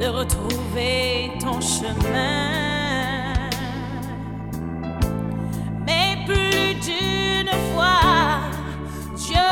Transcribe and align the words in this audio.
de 0.00 0.06
retrouver 0.06 1.32
ton 1.38 1.60
chemin. 1.60 3.34
Mais 5.86 6.16
plus 6.26 6.74
d'une 6.80 7.52
fois, 7.72 8.40
Dieu 9.14 9.50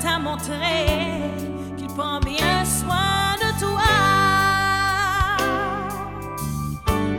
t'a 0.00 0.18
montré 0.18 1.30
qu'il 1.76 1.86
prend 1.86 2.18
bien 2.18 2.64
soin 2.64 3.36
de 3.44 3.50
toi. 3.60 3.92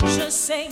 Je 0.04 0.30
sais 0.30 0.70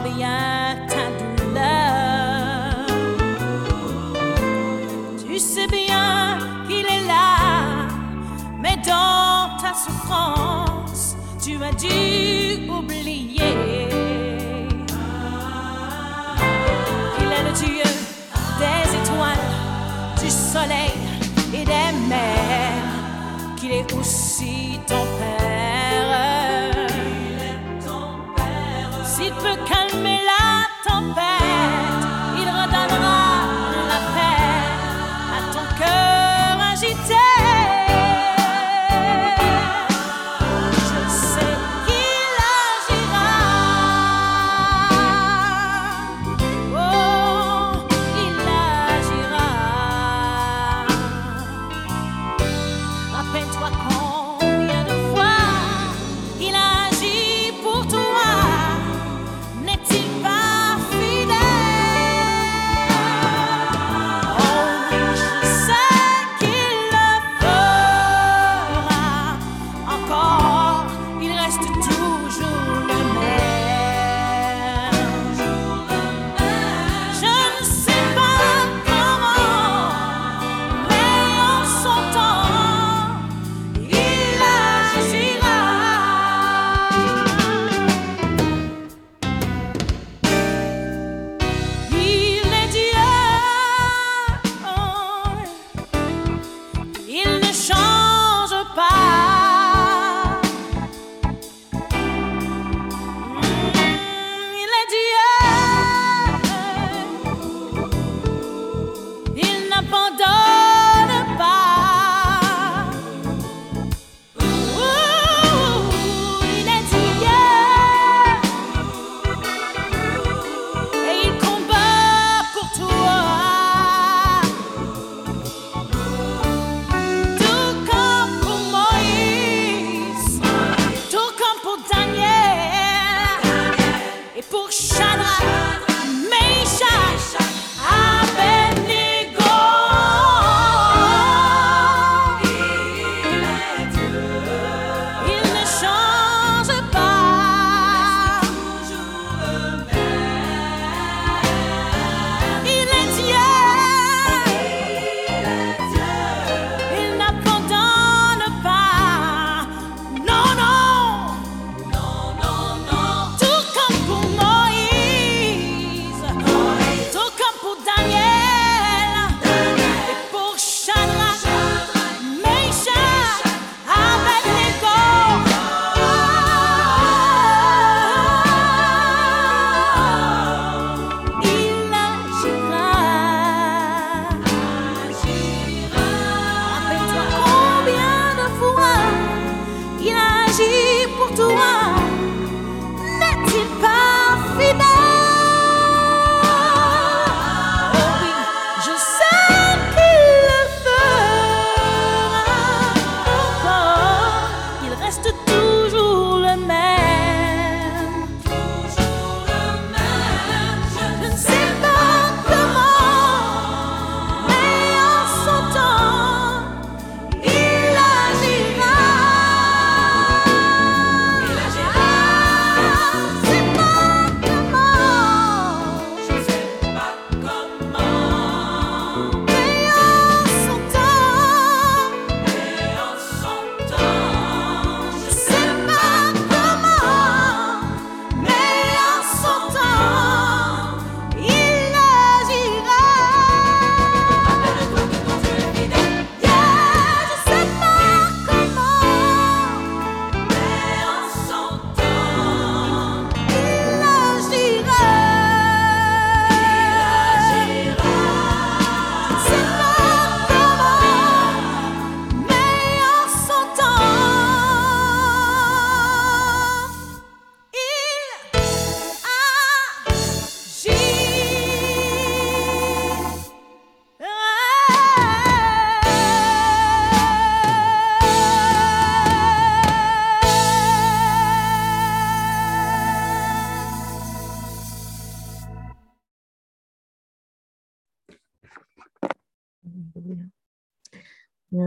bien 0.00 0.76
ta 0.88 1.04
douleur. 1.36 2.86
Tu 5.26 5.38
sais 5.38 5.66
bien 5.66 6.38
qu'il 6.66 6.86
est 6.86 7.06
là, 7.06 7.86
mais 8.60 8.76
dans 8.86 9.56
ta 9.60 9.72
souffrance, 9.74 11.16
tu 11.42 11.62
as 11.62 11.72
dû 11.72 12.68
oublier 12.70 13.88
qu'il 17.16 17.30
est 17.30 17.44
le 17.44 17.52
Dieu 17.54 17.88
des 18.58 18.84
étoiles, 19.00 19.48
du 20.22 20.30
soleil 20.30 20.92
et 21.52 21.64
des 21.64 21.92
mers, 22.08 23.56
qu'il 23.56 23.72
est 23.72 23.92
aussi 23.94 24.80
ton 24.86 25.04
Père. 25.18 25.52
S'il 29.04 29.32
peut 29.34 29.58
got 30.42 30.68
to 30.84 31.14
pass. 31.14 31.41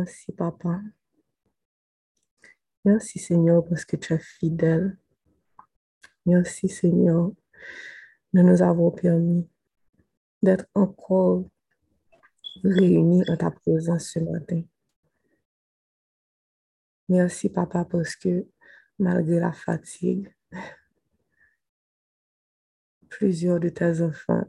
Merci, 0.05 0.31
Papa. 0.33 0.81
Merci, 2.83 3.17
Seigneur, 3.17 3.65
parce 3.65 3.85
que 3.85 3.95
tu 3.95 4.13
es 4.13 4.19
fidèle. 4.19 4.99
Merci, 6.27 6.69
Seigneur, 6.69 7.31
de 8.31 8.41
nous 8.43 8.61
avoir 8.61 8.93
permis 8.93 9.49
d'être 10.43 10.67
encore 10.75 11.49
réunis 12.63 13.23
en 13.27 13.35
ta 13.35 13.49
présence 13.49 14.11
ce 14.11 14.19
matin. 14.19 14.61
Merci, 17.09 17.49
Papa, 17.49 17.83
parce 17.83 18.15
que 18.15 18.45
malgré 18.99 19.39
la 19.39 19.53
fatigue, 19.53 20.31
plusieurs 23.09 23.59
de 23.59 23.69
tes 23.69 24.01
enfants 24.01 24.45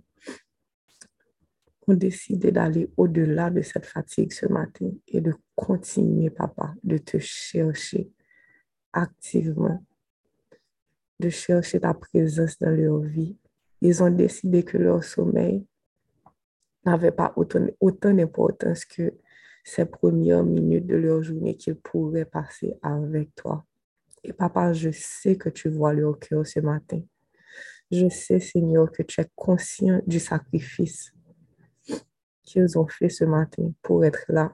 ont 1.87 1.95
décidé 1.95 2.51
d'aller 2.51 2.91
au-delà 2.97 3.51
de 3.51 3.63
cette 3.63 3.87
fatigue 3.87 4.33
ce 4.33 4.47
matin 4.47 4.91
et 5.09 5.21
de 5.21 5.35
continuer, 5.55 6.31
papa, 6.31 6.75
de 6.83 6.99
te 6.99 7.19
chercher 7.19 8.11
activement, 8.93 9.85
de 11.21 11.29
chercher 11.29 11.81
ta 11.81 11.95
présence 11.95 12.59
dans 12.59 12.71
leur 12.71 13.01
vie. 13.01 13.37
Ils 13.81 14.03
ont 14.03 14.11
décidé 14.11 14.65
que 14.65 14.79
leur 14.79 15.05
sommeil 15.05 15.65
n'avait 16.85 17.13
pas 17.13 17.33
autant, 17.37 17.67
autant 17.81 18.13
d'importance 18.13 18.85
que 18.85 19.15
ces 19.65 19.85
premières 19.85 20.45
minutes 20.45 20.87
de 20.87 20.97
leur 20.97 21.23
journée 21.23 21.57
qu'ils 21.57 21.77
pourraient 21.77 22.25
passer 22.25 22.75
avec 22.83 23.35
toi. 23.35 23.65
Et 24.25 24.33
papa, 24.33 24.73
je 24.73 24.91
sais 24.93 25.37
que 25.37 25.49
tu 25.49 25.69
vois 25.69 25.93
leur 25.93 26.19
cœur 26.19 26.47
ce 26.47 26.61
matin. 26.61 27.01
Je 27.91 28.09
sais, 28.09 28.41
Seigneur, 28.41 28.91
que 28.91 29.03
tu 29.03 29.21
es 29.21 29.27
conscient 29.37 30.01
du 30.07 30.19
sacrifice 30.19 31.16
qu'ils 32.47 32.79
ont 32.79 32.87
fait 32.87 33.11
ce 33.11 33.25
matin 33.25 33.71
pour 33.83 34.05
être 34.05 34.25
là. 34.29 34.53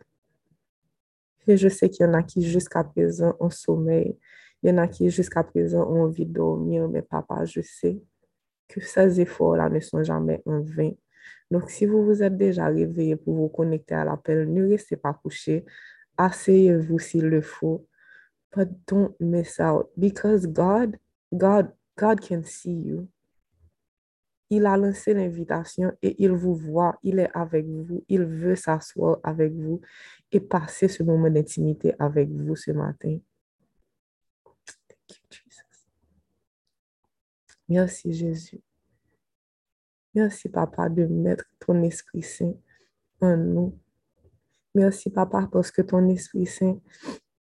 Et 1.46 1.56
je 1.56 1.68
sais 1.68 1.88
qu'il 1.88 2.06
y 2.06 2.08
en 2.08 2.14
a 2.14 2.22
qui 2.22 2.42
jusqu'à 2.42 2.82
présent 2.82 3.36
ont 3.38 3.50
sommeil. 3.50 4.18
Il 4.62 4.70
y 4.70 4.72
en 4.72 4.78
a 4.78 4.88
qui 4.88 5.10
jusqu'à 5.10 5.44
présent 5.44 5.88
ont 5.88 6.04
envie 6.04 6.26
de 6.26 6.32
dormir. 6.32 6.88
Mais 6.88 7.02
papa, 7.02 7.44
je 7.44 7.60
sais 7.60 8.00
que 8.68 8.80
ces 8.80 9.20
efforts-là 9.20 9.68
ne 9.68 9.80
sont 9.80 10.02
jamais 10.02 10.42
en 10.46 10.60
vain. 10.60 10.92
Donc, 11.50 11.70
si 11.70 11.84
vous 11.84 12.04
vous 12.04 12.22
êtes 12.22 12.36
déjà 12.36 12.66
réveillé 12.66 13.16
pour 13.16 13.34
vous 13.34 13.48
connecter 13.48 13.94
à 13.94 14.04
l'appel, 14.04 14.52
ne 14.52 14.68
restez 14.68 14.96
pas 14.96 15.12
couché. 15.12 15.64
Asseyez-vous 16.16 16.98
s'il 16.98 17.26
le 17.26 17.42
faut. 17.42 17.86
But 18.54 18.68
don't 18.86 19.14
miss 19.20 19.60
out 19.60 19.90
because 19.96 20.46
God, 20.46 20.98
God, 21.32 21.72
God 21.96 22.20
can 22.20 22.42
see 22.44 22.72
you. 22.72 23.08
Il 24.54 24.66
a 24.66 24.76
lancé 24.76 25.14
l'invitation 25.14 25.92
et 26.02 26.14
il 26.22 26.32
vous 26.32 26.54
voit, 26.54 26.98
il 27.02 27.18
est 27.18 27.30
avec 27.32 27.64
vous, 27.64 28.04
il 28.06 28.22
veut 28.22 28.54
s'asseoir 28.54 29.18
avec 29.22 29.50
vous 29.54 29.80
et 30.30 30.40
passer 30.40 30.88
ce 30.88 31.02
moment 31.02 31.30
d'intimité 31.30 31.94
avec 31.98 32.28
vous 32.28 32.54
ce 32.54 32.70
matin. 32.72 33.16
Merci 37.66 38.12
Jésus. 38.12 38.60
Merci 40.14 40.50
Papa 40.50 40.90
de 40.90 41.06
mettre 41.06 41.46
ton 41.58 41.82
Esprit 41.82 42.20
Saint 42.20 42.52
en 43.22 43.38
nous. 43.38 43.78
Merci 44.74 45.08
Papa 45.08 45.48
parce 45.50 45.70
que 45.70 45.80
ton 45.80 46.06
Esprit 46.10 46.44
Saint 46.44 46.78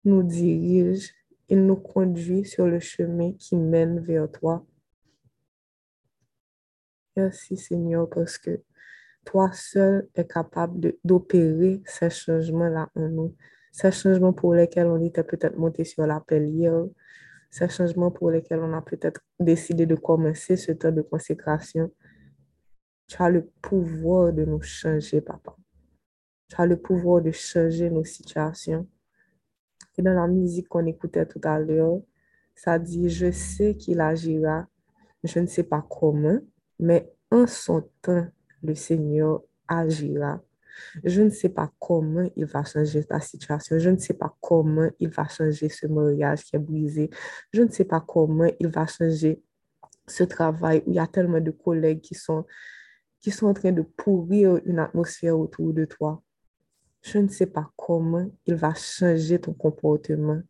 nous 0.06 0.24
dirige, 0.24 1.14
il 1.50 1.66
nous 1.66 1.76
conduit 1.76 2.46
sur 2.46 2.68
le 2.68 2.80
chemin 2.80 3.34
qui 3.34 3.58
mène 3.58 4.00
vers 4.00 4.32
toi. 4.32 4.66
Merci 7.18 7.58
Seigneur 7.58 8.10
parce 8.10 8.38
que 8.38 8.62
toi 9.26 9.52
seul 9.52 10.08
es 10.16 10.26
capable 10.26 10.94
d'opérer 11.04 11.82
ces 11.86 12.10
changements-là 12.10 12.90
en 12.96 13.10
nous. 13.10 13.36
Ces 13.72 13.92
changements 13.92 14.34
pour 14.34 14.54
lesquels 14.54 14.88
on 14.88 15.02
était 15.02 15.24
peut-être 15.24 15.58
monté 15.58 15.84
sur 15.84 16.06
l'appel 16.08 16.48
hier, 16.48 16.86
ces 17.50 17.68
changements 17.68 18.12
pour 18.12 18.32
lesquels 18.32 18.60
on 18.60 18.74
a 18.74 18.82
peut-être 18.82 19.22
décidé 19.40 19.86
de 19.86 19.96
commencer 19.96 20.56
ce 20.56 20.72
temps 20.72 20.92
de 20.92 21.02
consécration. 21.02 21.92
Tu 23.08 23.22
as 23.22 23.30
le 23.30 23.46
pouvoir 23.62 24.32
de 24.32 24.46
nous 24.46 24.62
changer, 24.62 25.20
papa. 25.20 25.56
Tu 26.48 26.56
as 26.62 26.66
le 26.66 26.78
pouvoir 26.78 27.22
de 27.22 27.32
changer 27.32 27.90
nos 27.90 28.06
situations. 28.06 28.88
Et 29.98 30.02
dans 30.02 30.14
la 30.14 30.28
musique 30.28 30.70
qu'on 30.70 30.86
écoutait 30.86 31.26
tout 31.26 31.42
à 31.44 31.60
l'heure, 31.60 32.00
ça 32.56 32.80
dit, 32.80 33.10
je 33.10 33.32
sais 33.32 33.76
qu'il 33.76 34.00
agira, 34.00 34.66
je 35.24 35.40
ne 35.40 35.48
sais 35.48 35.64
pas 35.64 35.86
comment, 35.90 36.40
mais 36.82 37.10
en 37.30 37.48
son 37.48 37.88
temps, 38.02 38.28
le 38.64 38.76
Seigneur 38.76 39.42
agira. 39.68 40.42
Je 41.04 41.22
ne 41.22 41.30
sais 41.30 41.50
pas 41.50 41.72
comment 41.80 42.28
il 42.36 42.46
va 42.46 42.64
changer 42.64 43.04
ta 43.04 43.20
situation. 43.20 43.78
Je 43.78 43.90
ne 43.90 43.98
sais 43.98 44.14
pas 44.14 44.36
comment 44.42 44.90
il 45.00 45.10
va 45.10 45.28
changer 45.28 45.70
ce 45.70 45.88
mariage 45.88 46.44
qui 46.44 46.56
est 46.56 46.60
brisé. 46.60 47.10
Je 47.54 47.62
ne 47.62 47.70
sais 47.70 47.86
pas 47.86 48.02
comment 48.02 48.50
il 48.60 48.68
va 48.68 48.88
changer 48.88 49.42
ce 50.08 50.24
travail 50.24 50.84
où 50.86 50.92
il 50.92 50.96
y 50.96 51.00
a 51.00 51.08
tellement 51.08 51.40
de 51.40 51.52
collègues 51.52 52.02
qui 52.02 52.16
sont, 52.16 52.46
qui 53.20 53.32
sont 53.32 53.48
en 53.48 53.54
train 53.54 53.72
de 53.72 53.84
pourrir 53.84 54.60
une 54.66 54.80
atmosphère 54.80 55.38
autour 55.38 55.74
de 55.74 55.86
toi. 55.86 56.22
Je 57.02 57.20
ne 57.20 57.28
sais 57.28 57.46
pas 57.46 57.70
comment 57.76 58.30
il 58.46 58.56
va 58.56 58.74
changer 58.74 59.40
ton 59.40 59.54
comportement. 59.54 60.42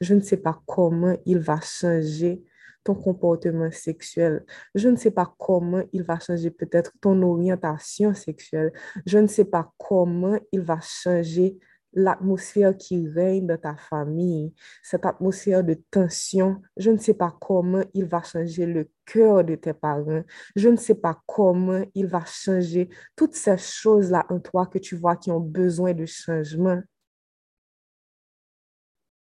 Je 0.00 0.14
ne 0.14 0.20
sais 0.20 0.36
pas 0.36 0.60
comment 0.66 1.16
il 1.24 1.38
va 1.38 1.60
changer 1.60 2.42
ton 2.86 2.94
comportement 2.94 3.70
sexuel. 3.72 4.44
Je 4.76 4.88
ne 4.88 4.96
sais 4.96 5.10
pas 5.10 5.34
comment 5.38 5.82
il 5.92 6.04
va 6.04 6.20
changer 6.20 6.50
peut-être 6.50 6.92
ton 7.00 7.20
orientation 7.22 8.14
sexuelle. 8.14 8.72
Je 9.04 9.18
ne 9.18 9.26
sais 9.26 9.44
pas 9.44 9.72
comment 9.76 10.38
il 10.52 10.60
va 10.60 10.78
changer 10.80 11.58
l'atmosphère 11.92 12.76
qui 12.76 13.08
règne 13.08 13.46
dans 13.46 13.58
ta 13.58 13.74
famille, 13.74 14.54
cette 14.84 15.04
atmosphère 15.04 15.64
de 15.64 15.74
tension. 15.90 16.62
Je 16.76 16.90
ne 16.92 16.98
sais 16.98 17.14
pas 17.14 17.36
comment 17.40 17.82
il 17.92 18.04
va 18.04 18.22
changer 18.22 18.66
le 18.66 18.88
cœur 19.04 19.42
de 19.42 19.56
tes 19.56 19.72
parents. 19.72 20.22
Je 20.54 20.68
ne 20.68 20.76
sais 20.76 20.94
pas 20.94 21.20
comment 21.26 21.82
il 21.94 22.06
va 22.06 22.22
changer 22.24 22.88
toutes 23.16 23.34
ces 23.34 23.58
choses-là 23.58 24.26
en 24.28 24.38
toi 24.38 24.66
que 24.66 24.78
tu 24.78 24.94
vois 24.94 25.16
qui 25.16 25.32
ont 25.32 25.40
besoin 25.40 25.92
de 25.92 26.06
changement. 26.06 26.80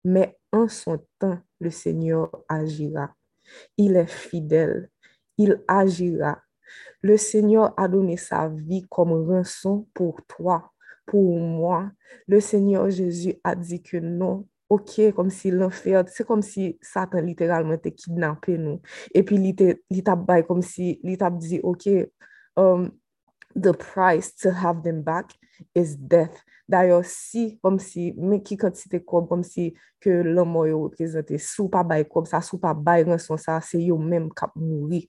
Mais 0.04 0.38
en 0.52 0.68
son 0.68 1.00
temps, 1.18 1.40
le 1.62 1.70
Seigneur 1.70 2.30
agira. 2.50 3.16
Il 3.78 3.96
est 3.96 4.10
fidèle. 4.10 4.90
Il 5.38 5.62
agira. 5.68 6.42
Le 7.02 7.18
Seigneur 7.18 7.74
a 7.78 7.88
donné 7.88 8.18
sa 8.18 8.50
vie 8.50 8.86
comme 8.90 9.12
rançon 9.12 9.88
pour 9.94 10.22
toi, 10.28 10.72
pour 11.06 11.40
moi. 11.40 11.92
Le 12.28 12.40
Seigneur 12.40 12.90
Jésus 12.90 13.36
a 13.44 13.56
dit 13.56 13.82
que 13.82 13.98
non. 13.98 14.48
OK, 14.70 15.12
comme 15.16 15.30
si 15.30 15.52
l'enfer, 15.52 16.04
c'est 16.08 16.26
comme 16.26 16.42
si 16.42 16.80
Satan 16.82 17.22
littéralement 17.22 17.78
t'a 17.78 17.92
kidnappé 17.92 18.58
nous. 18.58 18.82
Et 19.14 19.22
puis 19.24 19.38
il 19.90 20.04
t'a 20.04 20.16
comme 20.48 20.62
si 20.62 21.00
il 21.04 21.18
dit, 21.38 21.60
OK, 21.62 21.90
um, 22.56 22.90
the 23.56 23.74
price 23.74 24.32
to 24.42 24.52
have 24.52 24.84
them 24.84 25.02
back 25.02 25.34
is 25.76 25.96
death. 25.96 26.44
D'ayor, 26.70 27.04
si, 27.04 27.58
kom 27.62 27.78
si, 27.80 28.12
men 28.18 28.40
ki 28.44 28.56
kantite 28.58 29.02
kob, 29.06 29.28
kom 29.30 29.44
si 29.44 29.72
ke 30.02 30.22
lan 30.24 30.48
mo 30.50 30.64
yo 30.66 30.86
reprezente, 30.88 31.38
sou 31.42 31.68
pa 31.72 31.84
bay 31.84 32.06
kob 32.08 32.30
sa, 32.30 32.40
sou 32.42 32.60
pa 32.62 32.72
bay 32.74 33.04
ranson 33.08 33.40
sa, 33.42 33.60
se 33.62 33.82
yo 33.84 33.98
menm 34.00 34.30
kap 34.34 34.56
mouri. 34.56 35.04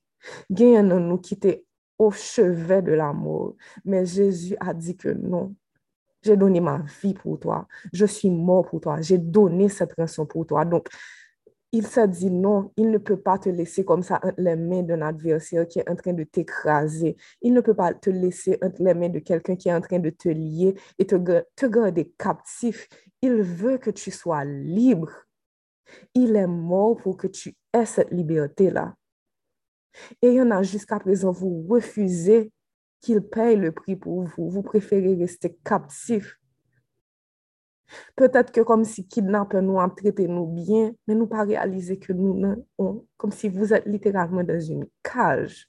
Gen 0.50 0.74
yon 0.78 0.90
nan 0.90 1.06
nou 1.08 1.22
kite 1.22 1.60
au 1.98 2.10
chevet 2.10 2.82
de 2.82 2.92
la 2.92 3.12
mort. 3.12 3.54
Mais 3.84 4.04
Jésus 4.04 4.56
a 4.60 4.74
dit 4.74 4.96
que 4.96 5.08
non, 5.08 5.54
j'ai 6.22 6.36
donné 6.36 6.60
ma 6.60 6.82
vie 7.02 7.14
pour 7.14 7.38
toi, 7.38 7.68
je 7.92 8.06
suis 8.06 8.30
mort 8.30 8.66
pour 8.66 8.80
toi, 8.80 9.00
j'ai 9.00 9.18
donné 9.18 9.68
cette 9.68 9.92
rançon 9.96 10.26
pour 10.26 10.46
toi. 10.46 10.64
Donc, 10.64 10.88
il 11.74 11.88
s'est 11.88 12.06
dit 12.06 12.30
non, 12.30 12.70
il 12.76 12.88
ne 12.92 12.98
peut 12.98 13.16
pas 13.16 13.36
te 13.36 13.48
laisser 13.48 13.84
comme 13.84 14.04
ça 14.04 14.20
entre 14.22 14.40
les 14.40 14.54
mains 14.54 14.84
d'un 14.84 15.02
adversaire 15.02 15.66
qui 15.66 15.80
est 15.80 15.90
en 15.90 15.96
train 15.96 16.12
de 16.12 16.22
t'écraser. 16.22 17.16
Il 17.42 17.52
ne 17.52 17.60
peut 17.60 17.74
pas 17.74 17.92
te 17.92 18.10
laisser 18.10 18.56
entre 18.62 18.80
les 18.80 18.94
mains 18.94 19.08
de 19.08 19.18
quelqu'un 19.18 19.56
qui 19.56 19.68
est 19.68 19.74
en 19.74 19.80
train 19.80 19.98
de 19.98 20.10
te 20.10 20.28
lier 20.28 20.76
et 21.00 21.04
te, 21.04 21.16
garder 21.66 22.14
captif. 22.16 22.88
Il 23.22 23.42
veut 23.42 23.78
que 23.78 23.90
tu 23.90 24.12
sois 24.12 24.44
libre. 24.44 25.10
Il 26.14 26.36
est 26.36 26.46
mort 26.46 26.96
pour 26.98 27.16
que 27.16 27.26
tu 27.26 27.56
aies 27.72 27.86
cette 27.86 28.12
liberté-là. 28.12 28.94
Et 30.22 30.28
il 30.28 30.34
y 30.34 30.40
en 30.40 30.52
a 30.52 30.62
jusqu'à 30.62 31.00
présent, 31.00 31.32
vous 31.32 31.66
refusez 31.68 32.52
qu'il 33.00 33.20
paye 33.20 33.56
le 33.56 33.72
prix 33.72 33.96
pour 33.96 34.22
vous. 34.22 34.48
Vous 34.48 34.62
préférez 34.62 35.16
rester 35.16 35.58
captif. 35.64 36.38
Peut-être 38.16 38.52
que 38.52 38.60
comme 38.60 38.84
si 38.84 39.06
kidnappeur 39.06 39.62
nous 39.62 39.80
a 39.80 39.88
traité 39.90 40.28
nous 40.28 40.46
bien, 40.46 40.92
mais 41.06 41.14
nous 41.14 41.26
pas 41.26 41.44
réaliser 41.44 41.98
que 41.98 42.12
nous, 42.12 42.64
on, 42.78 43.04
comme 43.16 43.32
si 43.32 43.48
vous 43.48 43.72
êtes 43.72 43.86
littéralement 43.86 44.44
dans 44.44 44.60
une 44.60 44.86
cage. 45.02 45.68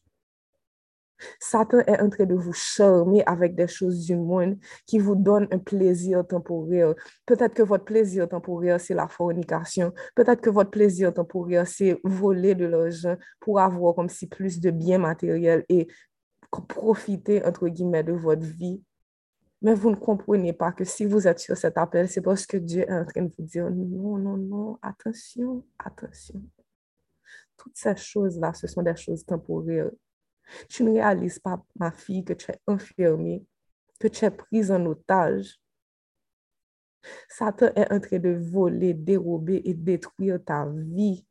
Satan 1.39 1.79
est 1.79 1.99
en 1.99 2.09
train 2.09 2.25
de 2.25 2.35
vous 2.35 2.53
charmer 2.53 3.23
avec 3.25 3.55
des 3.55 3.67
choses 3.67 4.05
du 4.05 4.15
monde 4.15 4.57
qui 4.85 4.99
vous 4.99 5.15
donnent 5.15 5.47
un 5.51 5.59
plaisir 5.59 6.25
temporaire. 6.27 6.93
Peut-être 7.25 7.53
que 7.53 7.63
votre 7.63 7.85
plaisir 7.85 8.27
temporaire, 8.27 8.79
c'est 8.79 8.93
la 8.93 9.07
fornication. 9.07 9.93
Peut-être 10.13 10.41
que 10.41 10.49
votre 10.49 10.71
plaisir 10.71 11.13
temporaire, 11.13 11.67
c'est 11.67 11.97
voler 12.03 12.55
de 12.55 12.65
l'argent 12.65 13.15
pour 13.39 13.59
avoir 13.59 13.95
comme 13.95 14.09
si 14.09 14.27
plus 14.27 14.59
de 14.59 14.71
biens 14.71 14.97
matériels 14.97 15.63
et 15.69 15.87
profiter, 16.67 17.43
entre 17.45 17.67
guillemets, 17.67 18.03
de 18.03 18.13
votre 18.13 18.45
vie 18.45 18.81
Mais 19.65 19.73
vous 19.73 19.89
ne 19.89 19.95
comprenez 19.95 20.53
pas 20.53 20.71
que 20.71 20.85
si 20.85 21.05
vous 21.05 21.27
êtes 21.27 21.39
sur 21.39 21.57
cet 21.57 21.79
appel, 21.79 22.07
c'est 22.07 22.21
parce 22.21 22.45
que 22.45 22.57
Dieu 22.57 22.83
est 22.83 22.93
en 22.93 23.03
train 23.03 23.23
de 23.23 23.33
vous 23.35 23.43
dire 23.43 23.67
non, 23.71 24.15
non, 24.15 24.37
non, 24.37 24.77
attention, 24.79 25.65
attention. 25.79 26.39
Toutes 27.57 27.75
ces 27.75 27.95
choses-là, 27.95 28.53
ce 28.53 28.67
sont 28.67 28.83
des 28.83 28.95
choses 28.95 29.25
temporaires. 29.25 29.89
Tu 30.69 30.83
ne 30.83 30.91
réalises 30.91 31.39
pas, 31.39 31.59
ma 31.79 31.89
fille, 31.89 32.23
que 32.23 32.33
tu 32.33 32.51
es 32.51 32.59
enfermée, 32.67 33.43
que 33.99 34.07
tu 34.07 34.23
es 34.25 34.29
prise 34.29 34.69
en 34.69 34.85
otage. 34.85 35.59
Satan 37.27 37.71
est 37.75 37.91
en 37.91 37.99
train 37.99 38.19
de 38.19 38.37
voler, 38.51 38.93
dérober 38.93 39.63
et 39.65 39.73
détruire 39.73 40.37
ta 40.45 40.67
vie. 40.67 41.25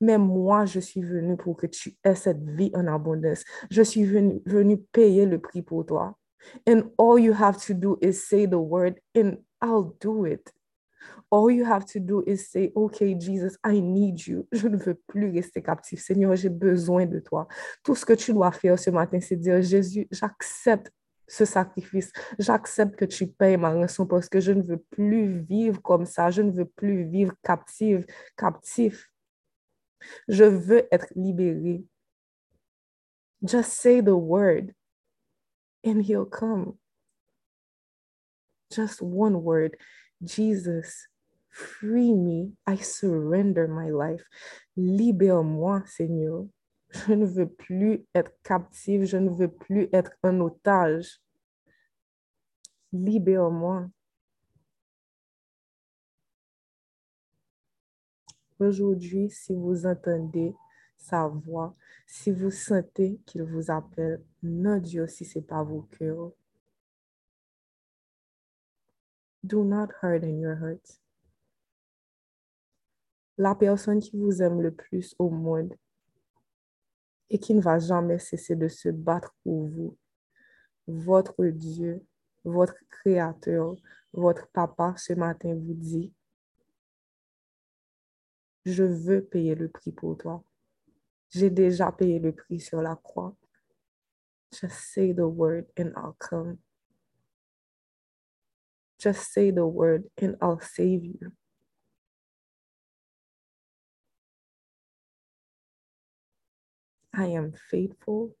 Mais 0.00 0.18
moi, 0.18 0.66
je 0.66 0.80
suis 0.80 1.02
venue 1.02 1.36
pour 1.36 1.56
que 1.56 1.68
tu 1.68 1.96
aies 2.02 2.16
cette 2.16 2.42
vie 2.42 2.72
en 2.74 2.88
abondance. 2.88 3.44
Je 3.70 3.82
suis 3.82 4.04
venue, 4.04 4.42
venue 4.44 4.78
payer 4.78 5.24
le 5.24 5.40
prix 5.40 5.62
pour 5.62 5.86
toi. 5.86 6.18
And 6.66 6.90
all 6.98 7.18
you 7.18 7.32
have 7.32 7.58
to 7.66 7.74
do 7.74 7.98
is 8.00 8.26
say 8.26 8.46
the 8.46 8.58
word 8.58 9.00
and 9.14 9.38
I'll 9.60 9.94
do 10.00 10.24
it. 10.24 10.52
All 11.30 11.50
you 11.50 11.64
have 11.64 11.86
to 11.86 12.00
do 12.00 12.22
is 12.26 12.50
say, 12.50 12.70
OK, 12.76 13.14
Jesus, 13.14 13.56
I 13.64 13.80
need 13.80 14.26
you. 14.26 14.46
Je 14.52 14.68
ne 14.68 14.76
veux 14.76 14.98
plus 15.06 15.30
rester 15.30 15.62
captif. 15.62 16.02
Seigneur, 16.02 16.36
j'ai 16.36 16.50
besoin 16.50 17.06
de 17.06 17.20
toi. 17.20 17.48
Tout 17.82 17.94
ce 17.94 18.04
que 18.04 18.12
tu 18.12 18.32
dois 18.32 18.52
faire 18.52 18.78
ce 18.78 18.90
matin, 18.90 19.18
c'est 19.20 19.36
dire, 19.36 19.62
Jésus, 19.62 20.06
j'accepte 20.10 20.92
ce 21.26 21.46
sacrifice. 21.46 22.12
J'accepte 22.38 22.96
que 22.96 23.06
tu 23.06 23.26
payes 23.26 23.56
ma 23.56 23.70
rançon 23.70 24.06
parce 24.06 24.28
que 24.28 24.40
je 24.40 24.52
ne 24.52 24.62
veux 24.62 24.82
plus 24.90 25.40
vivre 25.40 25.80
comme 25.80 26.04
ça. 26.04 26.30
Je 26.30 26.42
ne 26.42 26.50
veux 26.50 26.66
plus 26.66 27.04
vivre 27.04 27.34
captive, 27.42 28.04
captif. 28.36 29.08
Je 30.28 30.44
veux 30.44 30.86
être 30.92 31.06
libéré. 31.14 31.84
Just 33.42 33.72
say 33.72 34.02
the 34.02 34.14
word 34.14 34.72
and 35.84 36.04
he'll 36.04 36.24
come. 36.24 36.78
Just 38.70 39.02
one 39.02 39.42
word. 39.42 39.76
Jesus, 40.22 41.08
free 41.50 42.14
me. 42.14 42.52
I 42.66 42.76
surrender 42.76 43.68
my 43.68 43.90
life. 43.90 44.24
Libère-moi, 44.76 45.82
Seigneur. 45.86 46.46
Je 46.90 47.14
ne 47.14 47.26
veux 47.26 47.48
plus 47.48 48.04
être 48.14 48.32
captive. 48.42 49.04
Je 49.04 49.16
ne 49.16 49.30
veux 49.30 49.50
plus 49.50 49.88
être 49.92 50.12
un 50.22 50.40
otage. 50.40 51.20
Libère-moi. 52.92 53.88
Aujourd'hui, 58.58 59.28
si 59.28 59.54
vous 59.54 59.86
entendez 59.86 60.54
sa 61.02 61.26
voix, 61.26 61.74
si 62.06 62.30
vous 62.30 62.50
sentez 62.50 63.20
qu'il 63.26 63.42
vous 63.42 63.70
appelle, 63.70 64.22
n'est 64.42 64.80
pas 65.46 65.62
vos 65.62 65.82
cœurs. 65.82 66.32
Do 69.42 69.64
not 69.64 69.88
harden 70.00 70.40
your 70.40 70.56
heart. 70.56 71.00
La 73.36 73.56
personne 73.56 73.98
qui 73.98 74.16
vous 74.16 74.40
aime 74.40 74.60
le 74.60 74.70
plus 74.70 75.16
au 75.18 75.28
monde 75.28 75.74
et 77.28 77.38
qui 77.38 77.54
ne 77.54 77.60
va 77.60 77.78
jamais 77.78 78.18
cesser 78.18 78.54
de 78.54 78.68
se 78.68 78.88
battre 78.90 79.34
pour 79.42 79.66
vous, 79.68 79.96
votre 80.86 81.44
Dieu, 81.46 82.04
votre 82.44 82.76
Créateur, 82.88 83.74
votre 84.12 84.46
Papa 84.48 84.94
ce 84.96 85.14
matin 85.14 85.54
vous 85.54 85.74
dit, 85.74 86.12
je 88.64 88.84
veux 88.84 89.24
payer 89.24 89.56
le 89.56 89.68
prix 89.68 89.90
pour 89.90 90.16
toi. 90.16 90.44
J'ai 91.32 91.50
déjà 91.50 91.92
payé 91.92 92.20
le 92.20 92.32
prix 92.32 92.60
sur 92.60 92.82
la 92.82 92.96
croix. 92.96 93.36
Just 94.52 94.92
say 94.94 95.12
the 95.14 95.26
word 95.26 95.66
and 95.78 95.92
I'll 95.96 96.16
come. 96.18 96.58
Just 98.98 99.32
say 99.32 99.52
the 99.52 99.66
word 99.66 100.04
and 100.20 100.36
I'll 100.42 100.60
save 100.60 101.04
you. 101.04 101.32
I 107.14 107.26
am 107.28 107.52
faithful. 107.70 108.36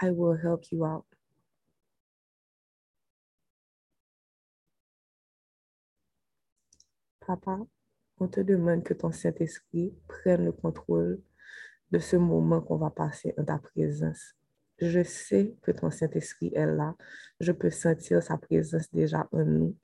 I 0.00 0.10
will 0.10 0.36
help 0.36 0.64
you 0.72 0.84
out. 0.86 1.06
Papa, 7.26 7.66
on 8.24 8.28
te 8.28 8.40
demande 8.40 8.82
que 8.82 8.94
ton 8.94 9.12
Saint-Esprit 9.12 9.94
prenne 10.08 10.46
le 10.46 10.52
contrôle 10.52 11.20
de 11.90 11.98
ce 11.98 12.16
moment 12.16 12.62
qu'on 12.62 12.78
va 12.78 12.90
passer 12.90 13.34
en 13.36 13.44
ta 13.44 13.58
présence. 13.58 14.34
Je 14.78 15.02
sais 15.02 15.54
que 15.60 15.70
ton 15.72 15.90
Saint-Esprit 15.90 16.50
est 16.54 16.66
là. 16.66 16.96
Je 17.38 17.52
peux 17.52 17.70
sentir 17.70 18.22
sa 18.22 18.38
présence 18.38 18.90
déjà 18.92 19.28
en 19.30 19.44
nous. 19.44 19.76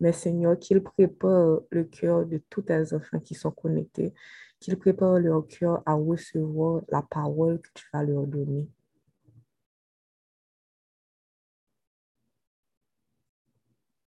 Mais 0.00 0.12
Seigneur, 0.12 0.58
qu'il 0.58 0.82
prépare 0.82 1.60
le 1.70 1.84
cœur 1.84 2.26
de 2.26 2.42
tous 2.50 2.62
tes 2.62 2.92
enfants 2.92 3.20
qui 3.20 3.36
sont 3.36 3.52
connectés, 3.52 4.12
qu'il 4.58 4.76
prépare 4.76 5.20
leur 5.20 5.46
cœur 5.46 5.80
à 5.86 5.94
recevoir 5.94 6.82
la 6.88 7.02
parole 7.02 7.60
que 7.60 7.68
tu 7.72 7.84
vas 7.92 8.02
leur 8.02 8.26
donner. 8.26 8.68